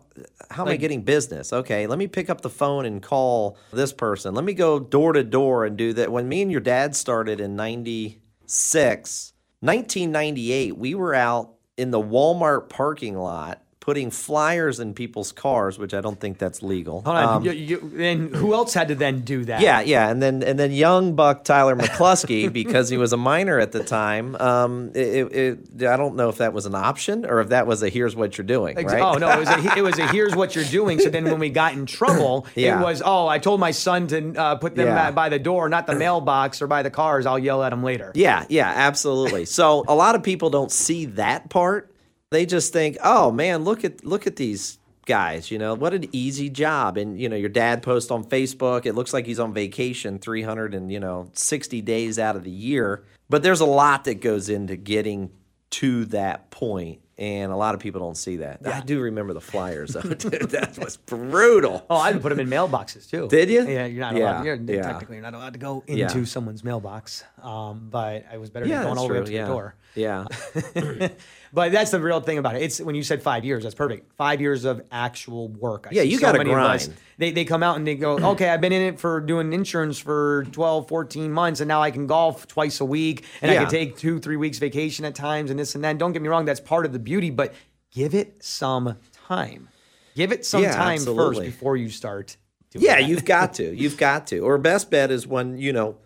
how 0.49 0.63
am 0.63 0.69
I 0.69 0.77
getting 0.77 1.03
business? 1.03 1.53
Okay, 1.53 1.87
let 1.87 1.99
me 1.99 2.07
pick 2.07 2.29
up 2.29 2.41
the 2.41 2.49
phone 2.49 2.85
and 2.85 3.01
call 3.01 3.57
this 3.71 3.93
person. 3.93 4.33
Let 4.33 4.43
me 4.43 4.53
go 4.53 4.79
door 4.79 5.13
to 5.13 5.23
door 5.23 5.65
and 5.65 5.77
do 5.77 5.93
that. 5.93 6.11
When 6.11 6.27
me 6.27 6.41
and 6.41 6.51
your 6.51 6.61
dad 6.61 6.95
started 6.95 7.39
in 7.39 7.55
96, 7.55 9.33
1998, 9.59 10.77
we 10.77 10.95
were 10.95 11.13
out 11.13 11.53
in 11.77 11.91
the 11.91 12.01
Walmart 12.01 12.69
parking 12.69 13.17
lot 13.17 13.60
putting 13.81 14.11
flyers 14.11 14.79
in 14.79 14.93
people's 14.93 15.31
cars, 15.31 15.79
which 15.79 15.91
I 15.95 16.01
don't 16.01 16.19
think 16.19 16.37
that's 16.37 16.61
legal. 16.61 17.01
Hold 17.01 17.17
on. 17.17 17.23
Um, 17.37 17.43
you, 17.43 17.51
you, 17.51 17.91
and 17.99 18.33
who 18.33 18.53
else 18.53 18.75
had 18.75 18.89
to 18.89 18.95
then 18.95 19.21
do 19.21 19.43
that? 19.45 19.59
yeah, 19.61 19.81
yeah, 19.81 20.07
and 20.07 20.21
then 20.21 20.43
and 20.43 20.57
then 20.59 20.71
young 20.71 21.15
buck 21.15 21.43
Tyler 21.43 21.75
McCluskey, 21.75 22.53
because 22.61 22.89
he 22.89 22.97
was 22.97 23.11
a 23.11 23.17
minor 23.17 23.59
at 23.59 23.71
the 23.71 23.83
time. 23.83 24.35
Um, 24.35 24.91
it, 24.93 25.33
it, 25.79 25.87
I 25.87 25.97
don't 25.97 26.15
know 26.15 26.29
if 26.29 26.37
that 26.37 26.53
was 26.53 26.67
an 26.67 26.75
option 26.75 27.25
or 27.25 27.41
if 27.41 27.49
that 27.49 27.65
was 27.65 27.81
a 27.81 27.89
here's 27.89 28.15
what 28.15 28.37
you're 28.37 28.45
doing. 28.45 28.75
Right? 28.77 29.01
Oh 29.01 29.17
no, 29.17 29.29
it 29.31 29.39
was 29.39 29.49
a 29.49 29.73
it 29.77 29.81
was 29.81 29.97
a 29.97 30.07
here's 30.07 30.35
what 30.35 30.55
you're 30.55 30.63
doing. 30.65 30.99
So 30.99 31.09
then 31.09 31.23
when 31.25 31.39
we 31.39 31.49
got 31.49 31.73
in 31.73 31.87
trouble, 31.87 32.45
Yeah. 32.55 32.79
it 32.79 32.83
was 32.83 33.01
oh 33.03 33.27
I 33.27 33.39
told 33.39 33.59
my 33.59 33.71
son 33.71 34.05
to 34.07 34.35
uh, 34.35 34.55
put 34.55 34.75
them 34.75 34.87
Yeah. 34.87 35.09
by, 35.09 35.11
by 35.23 35.29
the 35.29 35.39
door, 35.39 35.69
not 35.69 35.87
the 35.87 35.95
mailbox 35.95 36.61
or 36.61 36.67
by 36.67 36.83
the 36.83 36.91
cars. 36.91 37.25
I'll 37.25 37.39
yell 37.39 37.63
at 37.63 37.73
him 37.73 37.83
later. 37.83 38.11
Yeah, 38.13 38.45
yeah, 38.47 38.71
absolutely. 38.75 39.45
so 39.45 39.83
a 39.87 39.95
lot 39.95 40.13
of 40.13 40.21
people 40.21 40.51
don't 40.51 40.71
see 40.71 41.05
that 41.05 41.49
part. 41.49 41.90
They 42.31 42.45
just 42.45 42.71
think, 42.71 42.97
"Oh 43.03 43.31
man, 43.31 43.63
look 43.65 43.83
at 43.83 44.05
look 44.05 44.25
at 44.25 44.37
these 44.37 44.79
guys, 45.05 45.51
you 45.51 45.57
know, 45.59 45.73
what 45.73 45.93
an 45.93 46.05
easy 46.13 46.49
job." 46.49 46.97
And 46.97 47.19
you 47.19 47.27
know, 47.27 47.35
your 47.35 47.49
dad 47.49 47.83
posts 47.83 48.09
on 48.09 48.23
Facebook, 48.23 48.85
it 48.85 48.93
looks 48.93 49.13
like 49.13 49.25
he's 49.25 49.39
on 49.39 49.53
vacation 49.53 50.17
300 50.17 50.73
and, 50.73 50.91
you 50.91 50.99
know, 50.99 51.29
60 51.33 51.81
days 51.81 52.17
out 52.17 52.37
of 52.37 52.43
the 52.43 52.51
year. 52.51 53.03
But 53.29 53.43
there's 53.43 53.59
a 53.59 53.65
lot 53.65 54.05
that 54.05 54.21
goes 54.21 54.47
into 54.49 54.77
getting 54.77 55.29
to 55.71 56.05
that 56.05 56.51
point, 56.51 57.01
and 57.21 57.51
a 57.51 57.55
lot 57.55 57.75
of 57.75 57.79
people 57.79 58.01
don't 58.01 58.17
see 58.17 58.37
that. 58.37 58.65
I 58.65 58.79
do 58.81 58.99
remember 58.99 59.33
the 59.33 59.41
flyers 59.41 59.91
though. 59.91 60.01
Dude, 60.15 60.49
that 60.49 60.75
was 60.79 60.97
brutal. 60.97 61.85
Oh, 61.87 61.95
I 61.97 62.13
put 62.13 62.29
them 62.29 62.39
in 62.39 62.47
mailboxes 62.49 63.07
too. 63.07 63.27
Did 63.27 63.47
you? 63.51 63.67
Yeah, 63.67 63.85
you're 63.85 63.99
not 63.99 64.15
Yeah, 64.15 64.33
allowed. 64.41 64.45
You're, 64.45 64.55
yeah. 64.55 64.81
Technically, 64.81 65.17
you're 65.17 65.23
not 65.23 65.35
allowed 65.35 65.53
to 65.53 65.59
go 65.59 65.83
into 65.85 66.19
Yeah. 66.19 66.25
someone's 66.25 66.63
mailbox. 66.63 67.23
Um, 67.43 67.89
but 67.91 68.25
I 68.31 68.37
was 68.39 68.49
better 68.49 68.65
Yeah, 68.65 68.79
than 68.79 68.87
going 68.87 68.97
all 68.97 69.07
the 69.07 69.13
way 69.13 69.19
up 69.19 69.25
to 69.27 69.31
yeah. 69.31 69.43
the 69.45 69.51
door. 69.51 69.75
Yeah. 69.93 70.25
But 71.53 71.73
that's 71.73 71.91
the 71.91 71.99
real 71.99 72.21
thing 72.21 72.37
about 72.37 72.55
it. 72.55 72.61
It's 72.61 72.79
when 72.79 72.95
you 72.95 73.03
said 73.03 73.21
five 73.21 73.43
years, 73.43 73.63
that's 73.63 73.75
perfect. 73.75 74.13
Five 74.13 74.39
years 74.39 74.63
of 74.63 74.81
actual 74.89 75.49
work. 75.49 75.87
I 75.91 75.95
Yeah, 75.95 76.03
you 76.03 76.17
so 76.17 76.31
many 76.31 76.49
us, 76.53 76.85
grind. 76.87 76.99
They, 77.21 77.31
they 77.31 77.45
come 77.45 77.61
out 77.61 77.77
and 77.77 77.85
they 77.85 77.95
go, 77.95 78.17
okay, 78.31 78.49
I've 78.49 78.61
been 78.61 78.73
in 78.73 78.81
it 78.81 78.99
for 78.99 79.21
doing 79.21 79.53
insurance 79.53 79.99
for 79.99 80.45
12, 80.51 80.87
14 80.87 81.31
months, 81.31 81.61
and 81.61 81.67
now 81.67 81.81
I 81.81 81.91
can 81.91 82.07
golf 82.07 82.47
twice 82.47 82.81
a 82.81 82.85
week, 82.85 83.25
and 83.41 83.51
I 83.51 83.55
can 83.55 83.69
take 83.69 83.97
two, 83.97 84.19
three 84.19 84.37
weeks 84.37 84.57
vacation 84.57 85.05
at 85.05 85.13
times, 85.15 85.51
and 85.51 85.59
this 85.59 85.75
and 85.75 85.83
that. 85.83 85.97
Don't 85.97 86.13
get 86.13 86.21
me 86.21 86.29
wrong, 86.29 86.45
that's 86.45 86.59
part 86.59 86.85
of 86.85 86.93
the 86.93 86.99
beauty, 86.99 87.29
but 87.29 87.53
give 87.91 88.15
it 88.15 88.43
some 88.43 88.97
time. 89.27 89.69
Give 90.15 90.31
it 90.31 90.45
some 90.45 90.63
Yeah, 90.63 90.75
time 90.75 90.99
first 90.99 91.41
before 91.41 91.77
you 91.77 91.89
start 91.89 92.37
doing 92.71 92.83
Yeah, 92.85 92.97
you've 92.97 93.25
got 93.25 93.53
to. 93.55 93.73
You've 93.75 93.97
got 93.97 94.27
to. 94.27 94.39
Or 94.39 94.57
best 94.57 94.89
bet 94.89 95.11
is 95.11 95.27
when, 95.27 95.57
you 95.57 95.71
know, 95.71 95.97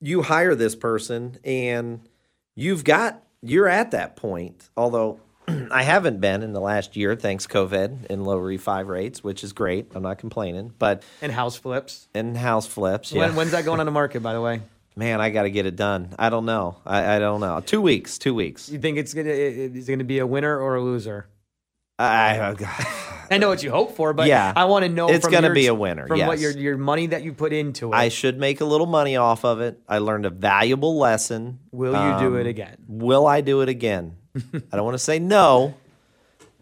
you 0.00 0.22
hire 0.22 0.54
this 0.54 0.74
person 0.74 1.38
and 1.44 2.00
you've 2.54 2.82
got 2.82 3.22
you're 3.42 3.68
at 3.68 3.90
that 3.90 4.16
point. 4.16 4.68
Although 4.76 5.20
I 5.70 5.82
haven't 5.82 6.20
been 6.20 6.42
in 6.42 6.52
the 6.52 6.60
last 6.60 6.96
year, 6.96 7.14
thanks 7.16 7.46
COVID 7.46 8.06
and 8.10 8.24
low 8.24 8.38
refi 8.38 8.86
rates, 8.86 9.24
which 9.24 9.42
is 9.44 9.52
great. 9.52 9.90
I'm 9.94 10.02
not 10.02 10.18
complaining. 10.18 10.72
But 10.78 11.02
And 11.20 11.32
house 11.32 11.56
flips. 11.56 12.08
in 12.14 12.34
house 12.34 12.66
flips, 12.66 13.12
yeah. 13.12 13.26
When, 13.26 13.36
when's 13.36 13.50
that 13.52 13.64
going 13.64 13.80
on 13.80 13.86
the 13.86 13.92
market, 13.92 14.22
by 14.22 14.32
the 14.34 14.40
way? 14.40 14.60
Man, 14.96 15.20
I 15.22 15.30
got 15.30 15.44
to 15.44 15.50
get 15.50 15.64
it 15.64 15.74
done. 15.74 16.14
I 16.18 16.28
don't 16.28 16.44
know. 16.44 16.76
I, 16.84 17.16
I 17.16 17.18
don't 17.18 17.40
know. 17.40 17.60
Two 17.64 17.80
weeks. 17.80 18.18
Two 18.18 18.34
weeks. 18.34 18.68
You 18.68 18.78
think 18.78 18.98
it's 18.98 19.14
gonna 19.14 19.30
is 19.30 19.88
it 19.88 19.92
gonna 19.92 20.04
be 20.04 20.18
a 20.18 20.26
winner 20.26 20.58
or 20.58 20.74
a 20.76 20.82
loser? 20.82 21.26
I, 21.98 22.54
I 23.30 23.38
know 23.38 23.48
what 23.48 23.62
you 23.62 23.70
hope 23.70 23.96
for, 23.96 24.12
but 24.12 24.26
Yeah. 24.26 24.52
I 24.56 24.64
want 24.64 24.84
to 24.84 24.88
know 24.90 25.08
It's 25.08 25.24
from 25.24 25.32
gonna 25.32 25.52
be 25.52 25.66
a 25.68 25.74
winner, 25.74 26.06
from 26.06 26.20
what 26.26 26.38
your 26.40 26.50
your 26.52 26.76
money 26.76 27.06
that 27.08 27.22
you 27.22 27.32
put 27.32 27.52
into 27.52 27.92
it. 27.92 27.96
I 27.96 28.08
should 28.08 28.38
make 28.38 28.60
a 28.60 28.64
little 28.64 28.86
money 28.86 29.16
off 29.16 29.44
of 29.44 29.60
it. 29.60 29.80
I 29.88 29.98
learned 29.98 30.26
a 30.26 30.30
valuable 30.30 30.98
lesson. 30.98 31.60
Will 31.70 31.92
you 31.92 32.18
do 32.28 32.36
it 32.36 32.42
Um, 32.42 32.46
again? 32.48 32.76
Will 32.88 33.26
I 33.26 33.40
do 33.40 33.60
it 33.62 33.68
again? 33.68 34.16
I 34.36 34.76
don't 34.76 34.84
want 34.84 34.94
to 34.94 34.98
say 34.98 35.18
no, 35.18 35.74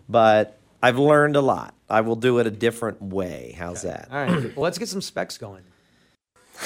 but 0.09 0.59
I've 0.83 0.99
learned 0.99 1.37
a 1.37 1.41
lot. 1.41 1.75
I 1.89 2.01
will 2.03 2.17
do 2.17 2.39
it 2.39 2.47
a 2.47 2.51
different 2.51 3.03
way. 3.03 3.55
How's 3.59 3.83
that? 3.83 4.09
All 4.11 4.17
right, 4.25 4.57
well, 4.57 4.63
let's 4.65 4.79
get 4.79 4.89
some 4.89 5.03
specs 5.03 5.39
going. 5.39 5.63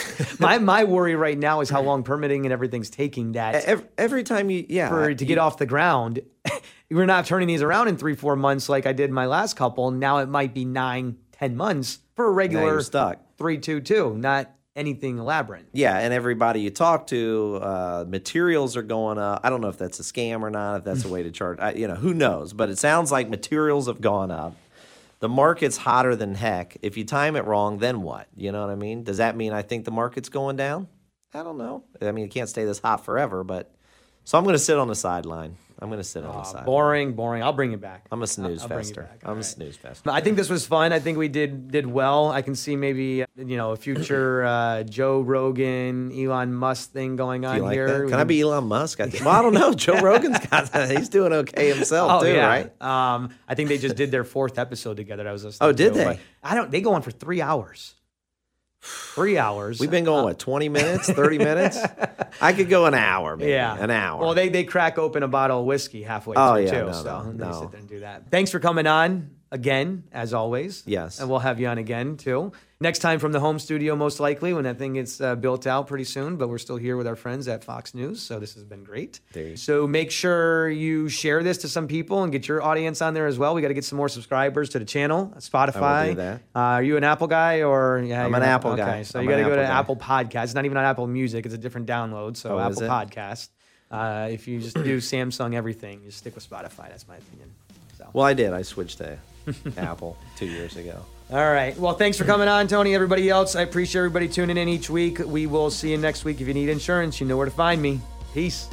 my 0.41 0.59
my 0.59 0.85
worry 0.85 1.15
right 1.15 1.39
now 1.39 1.61
is 1.61 1.71
how 1.71 1.81
long 1.81 2.03
permitting 2.03 2.47
and 2.47 2.53
everything's 2.53 2.91
taking 2.91 3.33
that 3.33 3.55
Every, 3.55 3.87
every 3.97 4.23
time 4.25 4.51
you, 4.51 4.67
yeah, 4.69 4.89
for 4.89 5.15
to 5.15 5.25
get 5.25 5.39
off 5.39 5.59
the 5.59 5.67
ground. 5.67 6.21
We're 6.91 7.07
not 7.07 7.27
turning 7.27 7.49
these 7.49 7.63
around 7.63 7.89
in 7.89 7.97
three 7.97 8.15
four 8.15 8.37
months 8.37 8.69
like 8.69 8.87
I 8.87 8.93
did 8.93 9.11
my 9.11 9.27
last 9.27 9.57
couple. 9.57 9.91
Now 9.91 10.19
it 10.19 10.29
might 10.29 10.53
be 10.53 10.65
nine 10.65 11.17
ten 11.33 11.57
months 11.57 11.99
for 12.15 12.27
a 12.27 12.31
regular 12.31 12.81
stuck. 12.83 13.19
three 13.39 13.59
two 13.59 13.81
two, 13.81 14.17
not 14.17 14.51
anything 14.77 15.19
elaborate. 15.19 15.67
Yeah, 15.73 15.99
and 15.99 16.13
everybody 16.13 16.61
you 16.61 16.71
talk 16.71 17.07
to, 17.09 17.59
uh, 17.63 18.05
materials 18.09 18.77
are 18.77 18.83
going 18.83 19.19
up. 19.19 19.41
I 19.45 19.51
don't 19.51 19.61
know 19.61 19.69
if 19.69 19.79
that's 19.79 20.01
a 20.01 20.03
scam 20.03 20.43
or 20.43 20.51
not. 20.51 20.79
If 20.79 20.85
that's 20.85 21.05
a 21.05 21.09
way 21.09 21.23
to 21.23 21.31
charge, 21.31 21.59
I, 21.61 21.73
you 21.73 21.89
know, 21.89 21.95
who 21.95 22.15
knows? 22.15 22.53
But 22.53 22.71
it 22.71 22.79
sounds 22.79 23.13
like 23.13 23.29
materials 23.29 23.87
have 23.87 24.01
gone 24.01 24.31
up. 24.31 24.57
The 25.21 25.29
market's 25.29 25.79
hotter 25.79 26.17
than 26.17 26.35
heck. 26.35 26.77
If 26.83 26.97
you 26.97 27.05
time 27.05 27.37
it 27.37 27.45
wrong, 27.45 27.79
then 27.79 28.03
what? 28.03 28.27
You 28.37 28.53
know 28.53 28.61
what 28.61 28.71
I 28.71 28.75
mean? 28.75 29.05
Does 29.05 29.19
that 29.19 29.37
mean 29.37 29.53
I 29.53 29.63
think 29.63 29.85
the 29.85 29.91
market's 29.91 30.29
going 30.29 30.57
down? 30.57 30.89
I 31.33 31.43
don't 31.43 31.59
know. 31.59 31.85
I 32.01 32.13
mean, 32.13 32.27
it 32.27 32.31
can't 32.31 32.49
stay 32.49 32.65
this 32.65 32.79
hot 32.79 33.05
forever, 33.05 33.43
but 33.43 33.75
so 34.25 34.39
I'm 34.39 34.45
going 34.45 34.55
to 34.55 34.59
sit 34.59 34.79
on 34.79 34.89
the 34.89 34.95
sideline. 34.95 35.57
I'm 35.79 35.89
going 35.89 35.99
to 36.01 36.05
sit 36.05 36.25
on 36.25 36.35
the 36.37 36.45
side. 36.45 36.65
boring, 36.65 37.13
boring. 37.15 37.43
I'll 37.43 37.53
bring 37.53 37.73
it 37.73 37.81
back. 37.81 38.07
I'm 38.13 38.23
a 38.23 38.27
snooze 38.27 38.63
I'll 38.63 38.69
bring 38.69 38.79
you 38.81 38.85
fester. 38.85 39.03
back. 39.03 39.21
I'm 39.25 39.29
All 39.29 39.33
a 39.35 39.37
right. 39.37 39.45
snooze 39.45 39.77
fester. 39.77 40.11
I 40.11 40.21
think 40.21 40.37
this 40.37 40.49
was 40.49 40.67
fun. 40.67 40.93
I 40.93 41.01
think 41.01 41.19
we 41.19 41.29
did 41.29 41.71
did 41.71 41.87
well. 41.87 42.31
I 42.31 42.43
can 42.43 42.55
see 42.55 42.77
maybe 42.77 43.25
you 43.37 43.57
know 43.57 43.73
a 43.73 43.77
future 43.77 44.45
uh, 44.47 44.83
Joe 44.85 45.21
Rogan, 45.21 46.13
Elon 46.19 46.55
Musk 46.55 46.93
thing 46.93 47.17
going 47.17 47.43
Do 47.43 47.49
on 47.49 47.57
you 47.57 47.63
like 47.63 47.75
here. 47.75 47.89
that? 47.89 48.05
We 48.05 48.11
Can 48.11 48.21
I 48.21 48.25
be 48.25 48.41
Elon 48.41 48.65
Musk? 48.69 49.01
I 49.01 49.07
well, 49.21 49.29
I 49.29 49.43
don't 49.43 49.55
know. 49.55 49.73
Joe 49.75 50.01
Rogan's 50.01 50.39
got 50.47 50.73
that. 50.73 50.97
He's 50.97 51.09
doing 51.09 51.33
okay 51.33 51.73
himself 51.73 52.13
Oh 52.13 52.25
too, 52.25 52.33
yeah, 52.33 52.47
right? 52.47 52.83
Um, 52.83 53.31
I 53.49 53.55
think 53.55 53.69
they 53.69 53.79
just 53.79 53.97
did 53.97 54.11
their 54.11 54.25
fourth 54.25 54.59
episode 54.59 54.97
together. 54.97 55.29
I 55.29 55.33
was 55.33 55.45
listening. 55.45 55.69
Oh, 55.69 55.73
did 55.73 55.93
to, 55.95 55.99
they? 55.99 56.05
but 56.05 56.19
I 56.43 56.55
don't. 56.55 56.71
They 56.71 56.81
go 56.81 56.95
on 56.95 57.03
for 57.03 57.11
three 57.11 57.41
hours. 57.43 57.95
Three 58.85 59.39
hours. 59.39 59.81
We've 59.81 59.91
been 59.91 60.05
going 60.05 60.25
what, 60.25 60.39
20 60.39 60.69
minutes, 60.69 61.09
30 61.11 61.39
minutes? 61.39 61.79
I 62.41 62.53
could 62.53 62.69
go 62.69 62.85
an 62.85 62.95
hour, 62.95 63.37
maybe. 63.37 63.53
Yeah, 63.53 63.77
An 63.83 63.91
hour. 63.91 64.21
Well, 64.21 64.35
they 64.35 64.51
they 64.51 64.65
crack 64.65 64.99
open 64.99 65.23
a 65.23 65.29
bottle 65.29 65.61
of 65.61 65.67
whiskey 65.67 66.03
halfway 66.03 66.37
Oh, 66.37 66.55
through 66.55 66.65
yeah, 66.65 66.71
too. 66.81 66.87
no, 66.87 66.93
so 66.93 67.23
no, 67.23 67.33
they 67.33 67.45
no. 67.47 67.61
sit 67.61 67.71
there 67.71 67.81
and 67.81 67.89
do 67.89 68.01
that. 68.01 68.31
Thanks 68.31 68.51
for 68.51 68.61
coming 68.61 68.87
on 68.87 69.31
again, 69.51 70.05
as 70.13 70.35
always. 70.35 70.83
Yes. 70.87 71.19
and 71.21 71.31
we'll 71.31 71.39
have 71.39 71.61
you 71.61 71.67
on 71.69 71.79
again 71.79 72.17
too. 72.19 72.53
Next 72.85 72.99
time 72.99 73.19
from 73.19 73.33
the 73.33 73.41
home 73.41 73.59
studio, 73.59 73.97
most 73.97 74.21
likely 74.21 74.53
when 74.53 74.65
that 74.65 74.77
thing 74.77 74.93
gets 74.93 75.19
uh, 75.19 75.37
built 75.37 75.67
out 75.67 75.87
pretty 75.87 76.05
soon. 76.05 76.37
But 76.37 76.51
we're 76.51 76.59
still 76.59 76.77
here 76.77 76.99
with 76.99 77.07
our 77.07 77.17
friends 77.17 77.49
at 77.49 77.65
Fox 77.65 77.95
News, 77.95 78.21
so 78.21 78.39
this 78.39 78.53
has 78.53 78.63
been 78.63 78.85
great. 78.85 79.21
So 79.55 79.87
make 79.87 80.11
sure 80.11 80.69
you 80.69 81.09
share 81.09 81.43
this 81.43 81.57
to 81.59 81.69
some 81.71 81.89
people 81.89 82.25
and 82.25 82.31
get 82.31 82.47
your 82.47 82.63
audience 82.63 83.01
on 83.01 83.15
there 83.15 83.27
as 83.27 83.39
well. 83.39 83.55
We 83.55 83.63
got 83.63 83.69
to 83.69 83.75
get 83.75 83.87
some 83.87 83.97
more 83.97 84.11
subscribers 84.11 84.69
to 84.69 84.79
the 84.79 84.85
channel, 84.85 85.33
Spotify. 85.39 86.15
that. 86.17 86.43
Uh, 86.55 86.59
are 86.59 86.83
you 86.83 86.99
an 86.99 87.05
Apple 87.05 87.27
guy 87.27 87.63
or? 87.63 88.05
Yeah, 88.05 88.23
I'm 88.23 88.35
an 88.35 88.43
Apple 88.43 88.73
okay. 88.73 88.83
guy. 88.83 89.03
So 89.03 89.19
I'm 89.19 89.25
you 89.25 89.31
got 89.31 89.39
to 89.39 89.45
go 89.45 89.57
to 89.57 89.63
Apple 89.63 89.95
guy. 89.95 90.19
Apple 90.19 90.31
Podcast. 90.41 90.45
It's 90.45 90.55
not 90.55 90.67
even 90.67 90.77
on 90.77 90.85
Apple 90.85 91.07
Music. 91.07 91.47
It's 91.47 91.55
a 91.55 91.59
different 91.59 91.87
download. 91.89 92.37
So 92.37 92.59
Oh, 92.59 92.59
Apple? 92.59 92.83
Podcast. 92.83 93.49
Uh, 93.91 94.29
if 94.31 94.47
you 94.47 94.61
just 94.61 94.75
do 94.75 94.99
Samsung 95.11 95.55
everything, 95.55 96.03
you 96.05 96.11
stick 96.11 96.35
with 96.35 96.47
Spotify. 96.47 96.91
That's 96.91 97.09
my 97.09 97.17
opinion. 97.17 97.51
So. 97.97 98.11
well, 98.13 98.27
I 98.27 98.35
did. 98.35 98.53
I 98.53 98.61
switched 98.61 98.99
to 98.99 99.17
Apple 99.79 100.19
two 100.37 100.45
years 100.45 100.77
ago. 100.77 101.03
All 101.31 101.51
right. 101.51 101.77
Well, 101.79 101.95
thanks 101.95 102.19
for 102.19 102.25
coming 102.25 102.49
on, 102.49 102.69
Tony. 102.69 102.95
Everybody 102.95 103.31
else, 103.31 103.57
I 103.57 103.63
appreciate 103.63 104.01
everybody 104.01 104.29
tuning 104.29 104.59
in 104.59 104.69
each 104.69 104.91
week. 104.91 105.21
We 105.21 105.47
will 105.47 105.71
see 105.71 105.91
you 105.91 105.99
next 105.99 106.25
week. 106.25 106.41
If 106.41 106.47
you 106.47 106.55
need 106.55 106.69
insurance, 106.69 107.21
you 107.21 107.27
know 107.27 107.37
where 107.37 107.47
to 107.47 107.51
find 107.51 107.81
me. 107.81 108.01
Peace. 108.35 108.69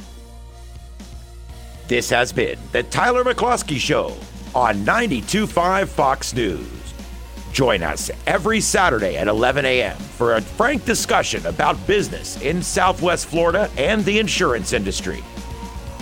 This 1.88 2.10
has 2.10 2.30
been 2.32 2.58
the 2.72 2.82
Tyler 2.84 3.24
McCluskey 3.24 3.78
Show 3.78 4.16
on 4.54 4.84
92.5 4.84 5.88
Fox 5.88 6.34
News. 6.34 6.68
Join 7.52 7.82
us 7.82 8.10
every 8.26 8.60
Saturday 8.60 9.16
at 9.16 9.28
11 9.28 9.64
a.m. 9.64 9.96
for 9.96 10.34
a 10.34 10.40
frank 10.40 10.84
discussion 10.84 11.44
about 11.46 11.86
business 11.86 12.40
in 12.42 12.62
Southwest 12.62 13.26
Florida 13.26 13.70
and 13.76 14.04
the 14.04 14.18
insurance 14.18 14.72
industry. 14.72 15.22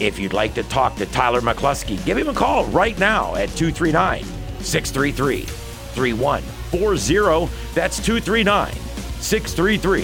If 0.01 0.19
you'd 0.19 0.33
like 0.33 0.55
to 0.55 0.63
talk 0.65 0.97
to 0.97 1.07
Tyler 1.07 1.41
McCluskey, 1.41 2.05
give 2.05 2.19
him 2.19 2.29
a 2.29 2.35
call 2.35 2.67
right 2.67 2.99
now 2.99 3.35
at 3.35 3.49
239 3.51 4.25
633 4.61 5.70
3140. 5.91 7.53
That's 7.75 7.97
239 7.99 8.73
633 9.21 10.03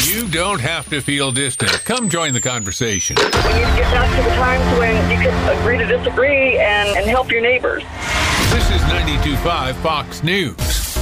You 0.04 0.26
don't 0.28 0.60
have 0.60 0.88
to 0.88 1.00
feel 1.02 1.30
distant. 1.32 1.70
Come 1.84 2.08
join 2.08 2.32
the 2.32 2.40
conversation. 2.40 3.14
We 3.18 3.24
need 3.24 3.30
to 3.30 3.76
get 3.76 3.92
back 3.92 4.08
to 4.16 4.22
the 4.28 4.34
times 4.36 4.78
when 4.78 5.10
you 5.10 5.18
could 5.18 5.34
agree 5.58 5.76
to 5.78 5.86
disagree 5.86 6.58
and, 6.58 6.88
and 6.96 7.06
help 7.08 7.30
your 7.30 7.42
neighbors. 7.42 7.82
This 8.52 8.70
is 8.70 8.82
92.5 8.82 9.74
Fox 9.76 10.22
News. 10.22 10.94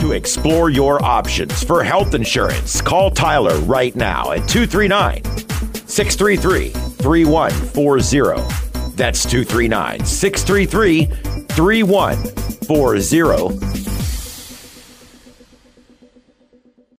To 0.03 0.11
explore 0.11 0.69
your 0.69 1.01
options 1.01 1.63
for 1.63 1.81
health 1.81 2.13
insurance, 2.13 2.81
call 2.81 3.09
Tyler 3.09 3.57
right 3.61 3.95
now 3.95 4.33
at 4.33 4.49
239 4.49 5.23
633 5.87 6.71
3140. 6.71 8.95
That's 8.97 9.23
239 9.23 10.03
633 10.03 11.05
3140 11.05 13.82